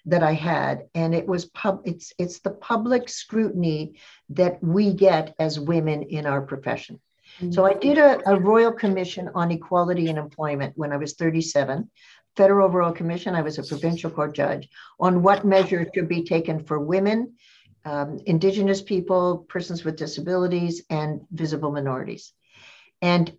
[0.06, 3.96] that i had and it was pub it's it's the public scrutiny
[4.30, 7.00] that we get as women in our profession
[7.40, 7.52] mm-hmm.
[7.52, 11.90] so i did a, a royal commission on equality in employment when i was 37
[12.36, 16.64] Federal Royal Commission, I was a provincial court judge, on what measures should be taken
[16.64, 17.34] for women,
[17.86, 22.34] um, Indigenous people, persons with disabilities, and visible minorities.
[23.02, 23.38] And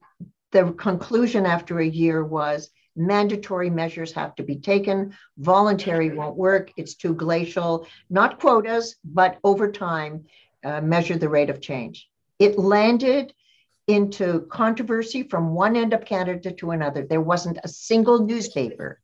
[0.53, 5.15] the conclusion after a year was mandatory measures have to be taken.
[5.37, 6.73] Voluntary won't work.
[6.77, 7.87] It's too glacial.
[8.09, 10.25] Not quotas, but over time,
[10.65, 12.09] uh, measure the rate of change.
[12.39, 13.35] It landed
[13.87, 17.05] into controversy from one end of Canada to another.
[17.05, 19.01] There wasn't a single newspaper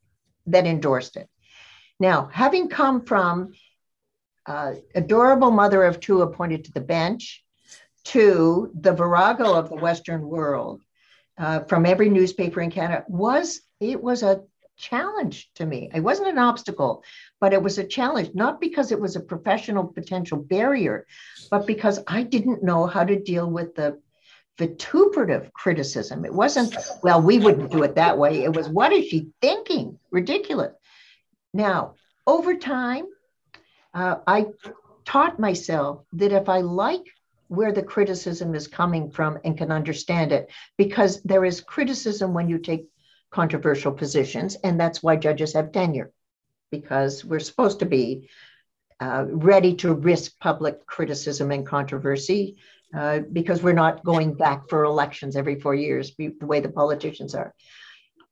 [0.46, 1.28] that endorsed it.
[2.00, 3.52] Now, having come from
[4.46, 7.44] uh, adorable mother of two appointed to the bench
[8.04, 10.82] to the virago of the Western world
[11.38, 14.42] uh, from every newspaper in Canada was it was a
[14.76, 15.90] challenge to me.
[15.94, 17.04] It wasn't an obstacle,
[17.40, 21.06] but it was a challenge, not because it was a professional potential barrier,
[21.50, 24.00] but because I didn't know how to deal with the
[24.58, 26.24] vituperative criticism.
[26.24, 28.44] It wasn't, well, we wouldn't do it that way.
[28.44, 29.98] It was, what is she thinking?
[30.10, 30.72] Ridiculous.
[31.54, 31.94] Now,
[32.26, 33.06] over time,
[33.94, 34.46] uh, I
[35.04, 37.06] taught myself that if I like
[37.48, 42.48] where the criticism is coming from and can understand it, because there is criticism when
[42.48, 42.86] you take
[43.30, 46.10] controversial positions, and that's why judges have tenure,
[46.70, 48.28] because we're supposed to be
[49.00, 52.56] uh, ready to risk public criticism and controversy
[52.94, 57.34] uh, because we're not going back for elections every four years, the way the politicians
[57.34, 57.54] are.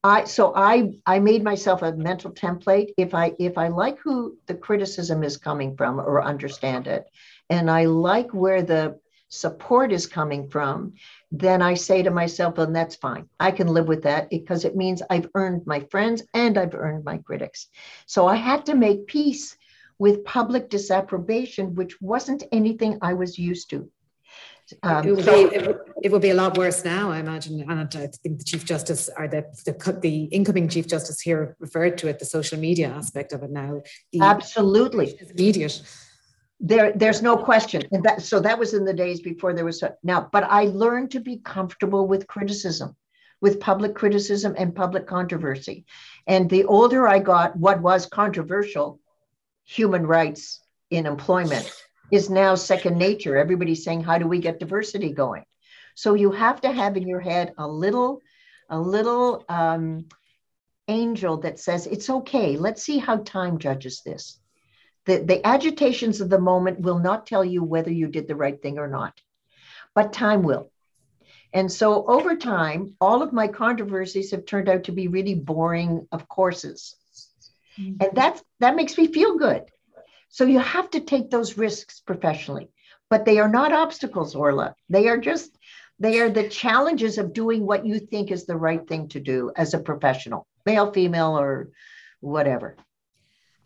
[0.02, 2.94] I so I I made myself a mental template.
[2.96, 7.04] If I if I like who the criticism is coming from or understand it,
[7.50, 10.94] and I like where the support is coming from,
[11.30, 13.28] then I say to myself, well, that's fine.
[13.38, 17.04] I can live with that because it means I've earned my friends and I've earned
[17.04, 17.68] my critics.
[18.06, 19.56] So I had to make peace
[19.98, 23.88] with public disapprobation, which wasn't anything I was used to.
[24.82, 27.60] Um, it, would so, be, it, it, would be a lot worse now, I imagine.
[27.60, 31.98] And I think the Chief Justice or the, the, the incoming Chief Justice here referred
[31.98, 33.82] to it, the social media aspect of it now.
[34.20, 35.18] Absolutely.
[35.30, 35.82] Immediate.
[36.60, 37.82] There, there's no question.
[37.90, 40.64] And that, so that was in the days before there was a, now, but I
[40.64, 42.96] learned to be comfortable with criticism,
[43.40, 45.86] with public criticism and public controversy.
[46.26, 49.00] And the older I got, what was controversial,
[49.64, 50.60] human rights
[50.90, 51.72] in employment,
[52.10, 53.36] is now second nature.
[53.36, 55.44] Everybody's saying, how do we get diversity going?
[55.94, 58.20] So you have to have in your head a little,
[58.68, 60.06] a little um,
[60.88, 62.56] angel that says, it's okay.
[62.56, 64.38] Let's see how time judges this.
[65.06, 68.60] The, the agitations of the moment will not tell you whether you did the right
[68.60, 69.20] thing or not,
[69.94, 70.70] but time will.
[71.52, 76.06] And so over time, all of my controversies have turned out to be really boring
[76.12, 76.94] of courses.
[77.78, 78.02] Mm-hmm.
[78.02, 79.64] And that's, that makes me feel good.
[80.30, 82.70] So you have to take those risks professionally,
[83.10, 84.74] but they are not obstacles, Orla.
[84.88, 85.58] They are just,
[85.98, 89.50] they are the challenges of doing what you think is the right thing to do
[89.56, 91.70] as a professional, male, female, or
[92.20, 92.76] whatever.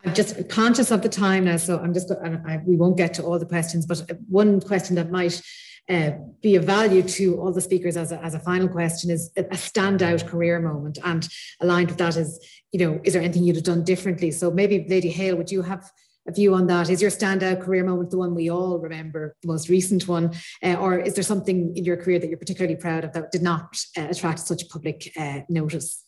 [0.06, 3.22] I'm just conscious of the time now, so I'm just I, we won't get to
[3.22, 5.40] all the questions, but one question that might
[5.88, 6.12] uh,
[6.42, 9.44] be of value to all the speakers as a, as a final question is a
[9.44, 11.28] standout career moment, and
[11.60, 12.38] aligned with that is
[12.72, 14.30] you know is there anything you'd have done differently?
[14.30, 15.90] So maybe Lady Hale, would you have
[16.26, 16.90] a view on that?
[16.90, 20.32] Is your standout career moment the one we all remember, the most recent one,
[20.62, 23.42] uh, or is there something in your career that you're particularly proud of that did
[23.42, 26.04] not uh, attract such public uh, notice?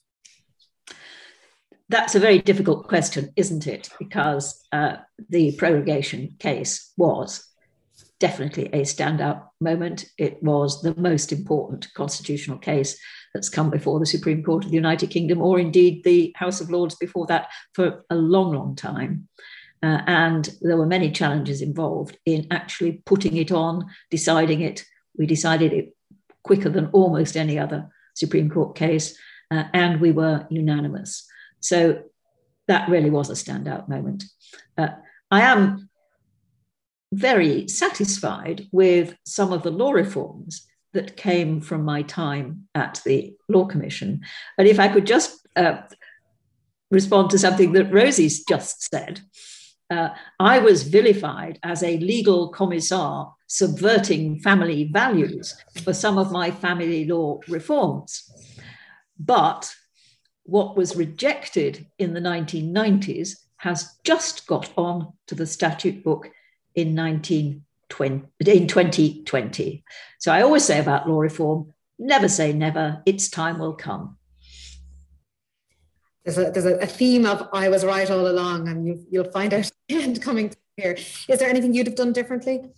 [1.88, 3.90] That's a very difficult question, isn't it?
[3.98, 4.96] Because uh,
[5.28, 7.46] the prorogation case was
[8.18, 10.06] definitely a standout moment.
[10.18, 12.98] It was the most important constitutional case
[13.34, 16.70] that's come before the Supreme Court of the United Kingdom, or indeed the House of
[16.70, 19.28] Lords before that, for a long, long time.
[19.82, 24.84] Uh, and there were many challenges involved in actually putting it on, deciding it.
[25.16, 25.94] We decided it
[26.42, 29.16] quicker than almost any other Supreme Court case,
[29.50, 31.26] uh, and we were unanimous.
[31.60, 32.02] So
[32.68, 34.24] that really was a standout moment.
[34.78, 34.88] Uh,
[35.30, 35.88] I am
[37.12, 43.34] very satisfied with some of the law reforms that came from my time at the
[43.48, 44.22] Law Commission.
[44.58, 45.82] And if I could just uh,
[46.90, 49.20] respond to something that Rosie's just said,
[49.90, 50.10] uh,
[50.40, 57.04] I was vilified as a legal commissar subverting family values for some of my family
[57.04, 58.30] law reforms.
[59.18, 59.72] But
[60.44, 66.30] what was rejected in the 1990s has just got on to the statute book
[66.74, 69.84] in 1920, in 2020.
[70.18, 74.18] So I always say about law reform, never say never, its time will come.
[76.24, 79.54] There's a, there's a theme of I was right all along, and you, you'll find
[79.54, 80.96] out and coming here.
[81.28, 82.70] Is there anything you'd have done differently?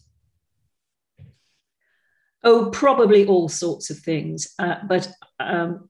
[2.44, 4.54] Oh, probably all sorts of things.
[4.58, 5.08] Uh, but
[5.40, 5.88] um,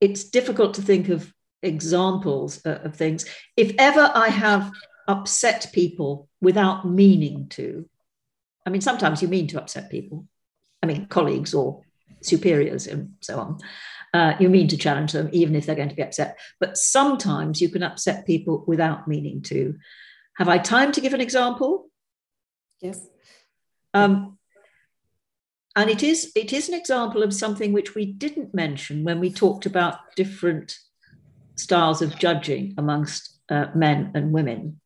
[0.00, 1.32] it's difficult to think of
[1.62, 3.24] examples uh, of things.
[3.56, 4.70] If ever I have
[5.08, 7.88] upset people without meaning to,
[8.66, 10.26] I mean, sometimes you mean to upset people,
[10.82, 11.82] I mean, colleagues or
[12.22, 13.58] superiors and so on.
[14.12, 16.38] Uh, you mean to challenge them, even if they're going to be upset.
[16.58, 19.76] But sometimes you can upset people without meaning to.
[20.36, 21.88] Have I time to give an example?
[22.80, 23.06] Yes.
[23.94, 24.38] Um,
[25.76, 29.30] and it is it is an example of something which we didn't mention when we
[29.30, 30.76] talked about different
[31.56, 34.80] styles of judging amongst uh, men and women.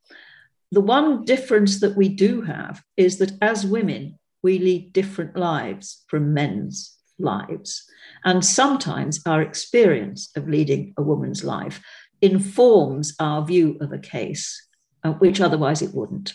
[0.72, 6.04] The one difference that we do have is that as women, we lead different lives
[6.08, 7.84] from men's lives.
[8.24, 11.80] And sometimes our experience of leading a woman's life
[12.20, 14.66] informs our view of a case,
[15.02, 16.32] uh, which otherwise it wouldn't.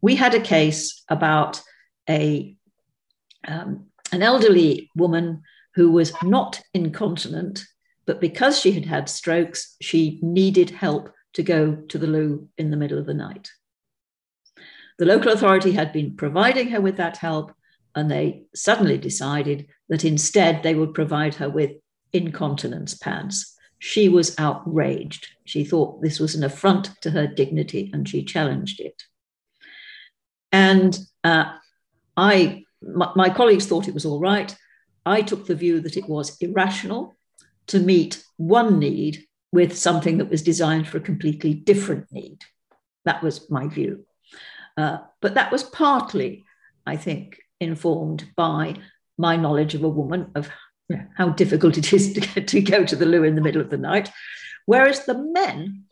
[0.00, 1.62] We had a case about
[2.08, 2.56] a,
[3.48, 5.42] um, an elderly woman
[5.74, 7.64] who was not incontinent,
[8.06, 12.70] but because she had had strokes, she needed help to go to the loo in
[12.70, 13.50] the middle of the night.
[14.98, 17.52] The local authority had been providing her with that help,
[17.96, 21.72] and they suddenly decided that instead they would provide her with
[22.12, 23.54] incontinence pads.
[23.78, 25.28] She was outraged.
[25.44, 29.02] She thought this was an affront to her dignity and she challenged it.
[30.52, 31.52] And uh,
[32.16, 34.54] I, my, my colleagues thought it was all right.
[35.04, 37.16] I took the view that it was irrational
[37.68, 42.42] to meet one need with something that was designed for a completely different need.
[43.04, 44.06] That was my view.
[44.76, 46.46] Uh, but that was partly
[46.86, 48.76] I think, informed by
[49.18, 50.50] my knowledge of a woman, of
[51.16, 53.70] how difficult it is to, get, to go to the loo in the middle of
[53.70, 54.10] the night.
[54.66, 55.84] Whereas the men,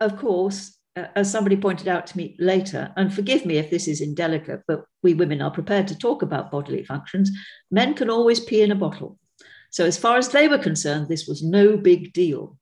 [0.00, 3.88] of course, uh, as somebody pointed out to me later, and forgive me if this
[3.88, 7.30] is indelicate, but we women are prepared to talk about bodily functions,
[7.70, 9.18] men can always pee in a bottle.
[9.70, 12.58] So, as far as they were concerned, this was no big deal.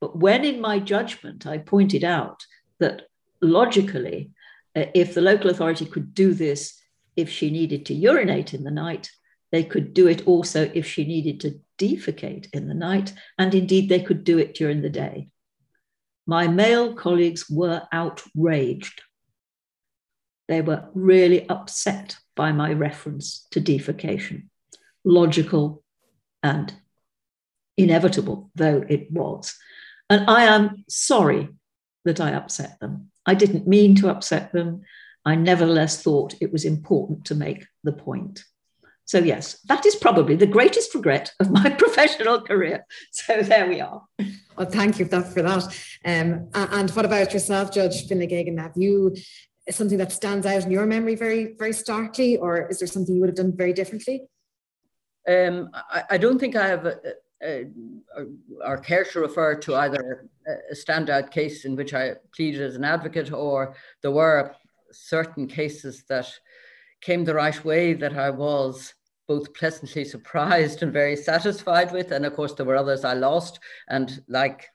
[0.00, 2.44] But when in my judgment I pointed out
[2.78, 3.02] that
[3.40, 4.30] logically,
[4.76, 6.80] uh, if the local authority could do this
[7.18, 9.10] if she needed to urinate in the night,
[9.50, 13.88] they could do it also if she needed to defecate in the night, and indeed
[13.88, 15.28] they could do it during the day.
[16.26, 19.02] My male colleagues were outraged.
[20.46, 24.48] They were really upset by my reference to defecation,
[25.04, 25.82] logical
[26.42, 26.72] and
[27.76, 29.56] inevitable though it was.
[30.08, 31.48] And I am sorry
[32.04, 33.10] that I upset them.
[33.26, 34.82] I didn't mean to upset them.
[35.24, 38.44] I nevertheless thought it was important to make the point.
[39.04, 42.84] So, yes, that is probably the greatest regret of my professional career.
[43.10, 44.02] So, there we are.
[44.56, 45.64] Well, thank you for that.
[46.04, 49.14] Um, and what about yourself, Judge Finlay Have you
[49.70, 53.20] something that stands out in your memory very, very starkly, or is there something you
[53.20, 54.24] would have done very differently?
[55.26, 56.96] Um, I, I, don't think I have a,
[57.42, 57.66] a,
[58.16, 58.24] a,
[58.64, 62.84] or care to refer to either a standout case in which I pleaded as an
[62.84, 64.54] advocate, or there were
[64.92, 66.32] certain cases that
[67.00, 68.94] came the right way that I was
[69.26, 72.12] both pleasantly surprised and very satisfied with.
[72.12, 73.60] And of course, there were others I lost.
[73.88, 74.66] And like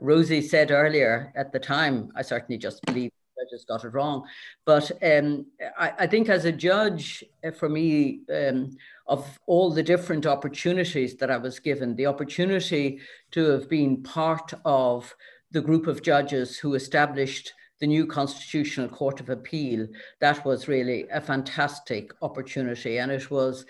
[0.00, 4.24] Rosie said earlier, at the time, I certainly just believed I just got it wrong.
[4.66, 5.46] But um,
[5.78, 8.76] I, I, think as a judge, uh, for me, um,
[9.06, 14.52] of all the different opportunities that I was given, the opportunity to have been part
[14.64, 15.14] of
[15.50, 19.86] the group of judges who established the new Constitutional Court of Appeal,
[20.20, 22.98] that was really a fantastic opportunity.
[22.98, 23.64] And it was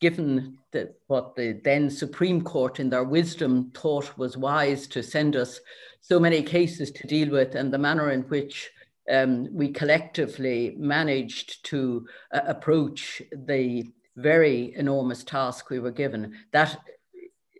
[0.00, 5.36] given that what the then Supreme Court, in their wisdom, thought was wise to send
[5.36, 5.60] us
[6.00, 8.70] so many cases to deal with, and the manner in which
[9.10, 13.84] um, we collectively managed to uh, approach the
[14.16, 16.80] very enormous task we were given, that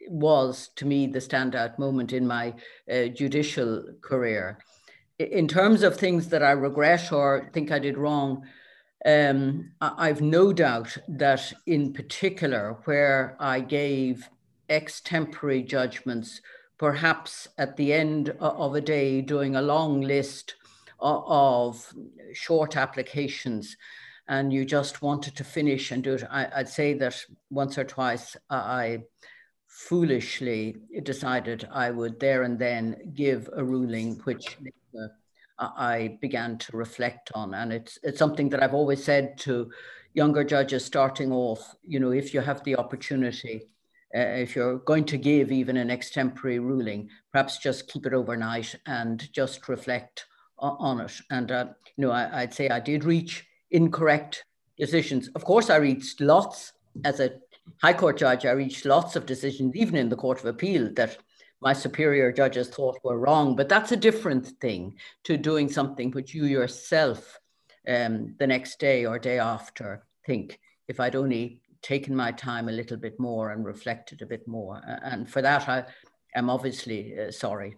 [0.08, 2.54] was to me the standout moment in my
[2.92, 4.58] uh, judicial career.
[5.20, 8.46] In terms of things that I regret or think I did wrong,
[9.04, 14.26] um, I've no doubt that in particular, where I gave
[14.70, 16.40] extempore judgments,
[16.78, 20.54] perhaps at the end of a day, doing a long list
[21.00, 21.92] of
[22.32, 23.76] short applications,
[24.26, 27.84] and you just wanted to finish and do it, I, would say that once or
[27.84, 29.02] twice I
[29.66, 34.56] foolishly decided I would there and then give a ruling which
[35.60, 37.54] I began to reflect on.
[37.54, 39.70] And it's, it's something that I've always said to
[40.14, 43.68] younger judges starting off, you know, if you have the opportunity,
[44.16, 48.74] uh, if you're going to give even an extempore ruling, perhaps just keep it overnight
[48.86, 50.26] and just reflect
[50.58, 51.12] on it.
[51.30, 51.66] And, uh,
[51.96, 54.44] you know, I, I'd say I did reach incorrect
[54.78, 55.28] decisions.
[55.34, 56.72] Of course, I reached lots
[57.04, 57.32] as a
[57.82, 61.18] High Court judge, I reached lots of decisions, even in the Court of Appeal, that
[61.60, 63.56] my superior judges thought were wrong.
[63.56, 67.38] But that's a different thing to doing something which you yourself
[67.86, 70.58] um, the next day or day after think,
[70.88, 74.80] if I'd only taken my time a little bit more and reflected a bit more.
[74.84, 75.84] And for that, I
[76.34, 77.76] am obviously uh, sorry.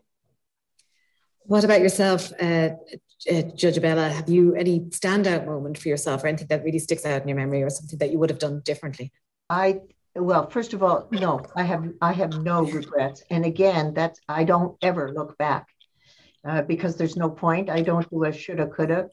[1.44, 2.70] What about yourself, uh,
[3.30, 4.08] uh, Judge Abella?
[4.08, 7.36] Have you any standout moment for yourself or anything that really sticks out in your
[7.36, 9.12] memory or something that you would have done differently?
[9.50, 9.80] I
[10.14, 13.22] well, first of all, no, I have I have no regrets.
[13.30, 15.66] And again, that's I don't ever look back
[16.44, 17.70] uh, because there's no point.
[17.70, 19.08] I don't do a shoulda, coulda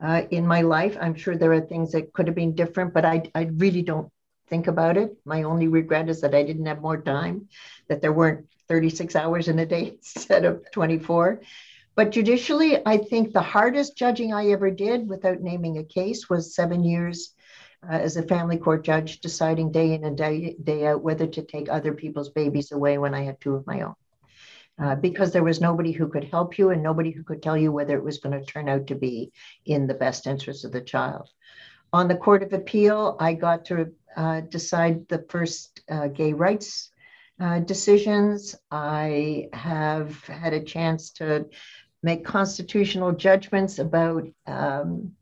[0.00, 0.96] uh, in my life.
[1.00, 4.10] I'm sure there are things that could have been different, but I I really don't
[4.48, 5.16] think about it.
[5.24, 7.48] My only regret is that I didn't have more time,
[7.88, 11.42] that there weren't 36 hours in a day instead of 24.
[11.94, 16.54] But judicially, I think the hardest judging I ever did, without naming a case, was
[16.54, 17.34] seven years
[17.82, 21.42] uh, as a family court judge deciding day in and day, day out whether to
[21.42, 23.94] take other people's babies away when I had two of my own.
[24.80, 27.72] Uh, because there was nobody who could help you and nobody who could tell you
[27.72, 29.32] whether it was going to turn out to be
[29.66, 31.28] in the best interest of the child.
[31.92, 36.90] On the Court of Appeal, I got to uh, decide the first uh, gay rights
[37.40, 38.54] uh, decisions.
[38.70, 41.46] I have had a chance to
[42.02, 45.12] make constitutional judgments about um,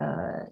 [0.00, 0.44] uh,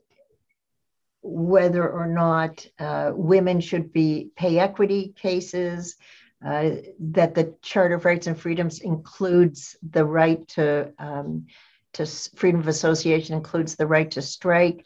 [1.23, 5.97] whether or not uh, women should be pay equity cases,
[6.45, 6.71] uh,
[7.01, 11.47] that the Charter of Rights and Freedoms includes the right to, um,
[11.95, 14.85] to freedom of association, includes the right to strike,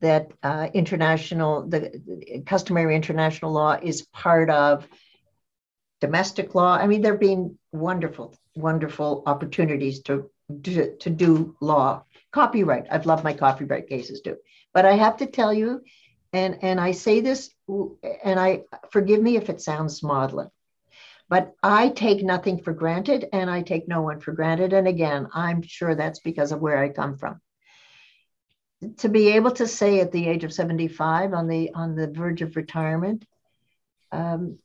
[0.00, 4.86] that uh, international, the, customary international law is part of
[6.00, 6.74] domestic law.
[6.74, 10.30] I mean, there have been wonderful, wonderful opportunities to,
[10.64, 12.04] to, to do law.
[12.32, 14.36] Copyright, I've loved my copyright cases too.
[14.74, 15.82] But I have to tell you,
[16.32, 17.50] and, and I say this,
[18.24, 20.50] and I forgive me if it sounds maudlin,
[21.28, 24.72] but I take nothing for granted and I take no one for granted.
[24.72, 27.40] And again, I'm sure that's because of where I come from.
[28.98, 32.42] To be able to say at the age of 75 on the on the verge
[32.42, 33.24] of retirement
[34.10, 34.58] um,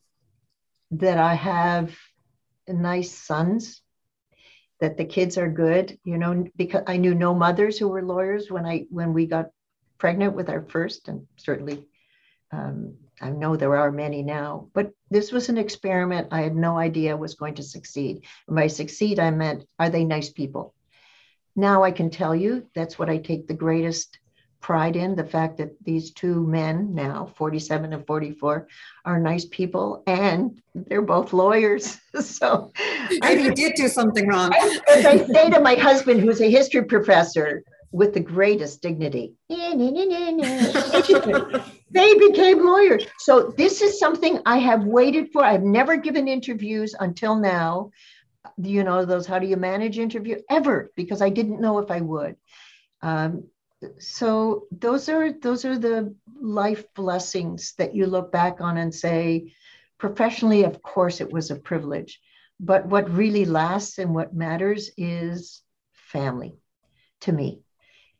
[0.90, 1.96] that I have
[2.66, 3.80] nice sons,
[4.80, 8.50] that the kids are good, you know, because I knew no mothers who were lawyers
[8.50, 9.46] when I when we got
[9.98, 11.84] pregnant with our first, and certainly
[12.52, 16.78] um, I know there are many now, but this was an experiment I had no
[16.78, 18.24] idea was going to succeed.
[18.46, 20.74] And by succeed, I meant, are they nice people?
[21.56, 24.18] Now I can tell you that's what I take the greatest
[24.60, 28.66] pride in the fact that these two men now 47 and 44
[29.04, 32.72] are nice people and they're both lawyers so
[33.22, 34.52] I did do something wrong
[34.88, 39.34] as i say to my husband who's a history professor with the greatest dignity.
[41.90, 43.06] they became lawyers.
[43.18, 45.42] So this is something I have waited for.
[45.44, 47.90] I've never given interviews until now.
[48.58, 52.00] You know, those how do you manage interview ever because I didn't know if I
[52.00, 52.36] would.
[53.02, 53.44] Um,
[53.98, 59.54] so those are those are the life blessings that you look back on and say,
[59.98, 62.20] professionally, of course, it was a privilege.
[62.60, 65.62] But what really lasts and what matters is
[65.92, 66.56] family
[67.20, 67.60] to me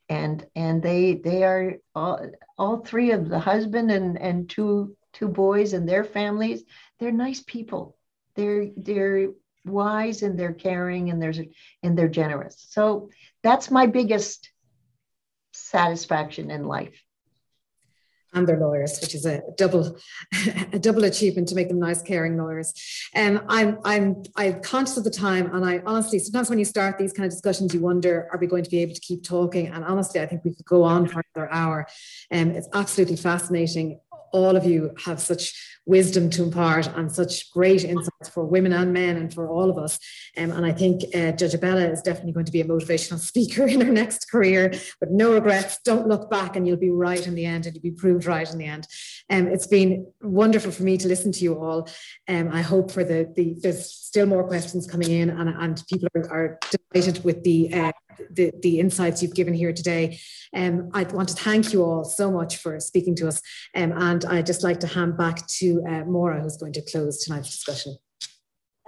[0.08, 5.28] and and they they are all, all three of the husband and and two two
[5.28, 6.64] boys and their families
[6.98, 7.96] they're nice people.
[8.34, 9.30] They're they're
[9.64, 11.40] wise and they're caring and there's
[11.82, 12.56] and they're generous.
[12.70, 13.10] So
[13.42, 14.50] that's my biggest
[15.52, 17.02] satisfaction in life
[18.34, 19.98] and their lawyers, which is a double
[20.72, 22.72] a double achievement to make them nice, caring lawyers.
[23.14, 26.98] Um, I'm I'm I'm conscious of the time, and I honestly sometimes when you start
[26.98, 29.68] these kind of discussions, you wonder, are we going to be able to keep talking?
[29.68, 31.86] And honestly, I think we could go on for another hour.
[32.32, 34.00] Um, it's absolutely fascinating
[34.32, 35.54] all of you have such
[35.88, 39.78] wisdom to impart and such great insights for women and men and for all of
[39.78, 39.98] us.
[40.36, 43.66] Um, and I think uh, Judge Abella is definitely going to be a motivational speaker
[43.66, 45.78] in her next career, but no regrets.
[45.84, 48.48] Don't look back and you'll be right in the end and you'll be proved right
[48.50, 48.86] in the end.
[49.30, 51.88] Um, it's been wonderful for me to listen to you all.
[52.28, 56.08] Um, I hope for the, the there's still more questions coming in and, and people
[56.14, 56.58] are, are
[56.92, 57.92] delighted with the uh,
[58.30, 60.18] the, the insights you've given here today.
[60.54, 63.42] Um, I want to thank you all so much for speaking to us.
[63.74, 67.24] Um, and I'd just like to hand back to uh, Maura, who's going to close
[67.24, 67.96] tonight's discussion.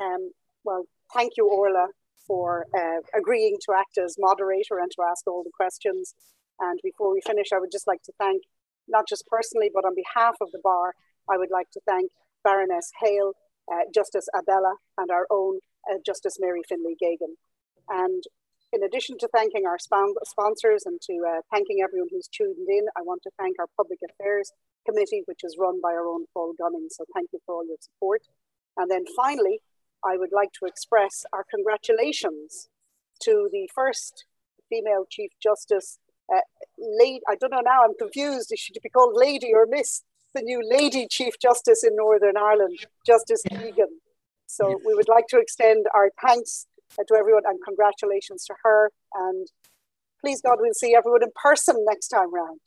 [0.01, 0.33] Um,
[0.65, 0.85] well,
[1.15, 1.89] thank you, Orla,
[2.27, 6.15] for uh, agreeing to act as moderator and to ask all the questions.
[6.61, 8.43] And before we finish, I would just like to thank,
[8.89, 10.95] not just personally, but on behalf of the bar,
[11.29, 12.11] I would like to thank
[12.45, 13.33] Baroness Hale,
[13.71, 17.35] uh, Justice Abella, and our own uh, Justice Mary Finlay Geoghegan.
[17.89, 18.23] And
[18.73, 23.03] in addition to thanking our sponsors and to uh, thanking everyone who's tuned in, I
[23.03, 24.53] want to thank our Public Affairs
[24.87, 26.89] Committee, which is run by our own Paul Gunning.
[26.91, 28.23] So thank you for all your support.
[28.77, 29.61] And then finally,
[30.05, 32.69] I would like to express our congratulations
[33.23, 34.25] to the first
[34.69, 35.99] female Chief Justice.
[36.33, 36.41] Uh,
[36.79, 38.51] lady, I don't know now, I'm confused.
[38.51, 40.03] Should she to be called Lady or Miss?
[40.33, 43.99] The new Lady Chief Justice in Northern Ireland, Justice Keegan.
[44.47, 46.67] So we would like to extend our thanks
[46.99, 48.91] to everyone and congratulations to her.
[49.15, 49.47] And
[50.21, 52.61] please God, we'll see everyone in person next time round.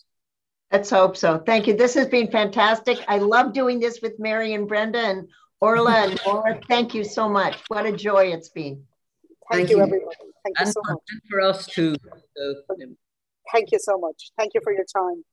[0.72, 1.38] Let's hope so.
[1.46, 1.76] Thank you.
[1.76, 2.98] This has been fantastic.
[3.08, 5.28] I love doing this with Mary and Brenda and
[5.62, 6.60] Orla and Maura.
[6.68, 7.58] Thank you so much.
[7.68, 8.84] What a joy it's been.
[9.52, 10.16] Thank, Thank you, everybody.
[10.44, 10.98] Thank you so much.
[11.30, 11.96] for us too.
[12.36, 12.56] So,
[13.52, 14.32] Thank you so much.
[14.38, 15.24] Thank you for your time.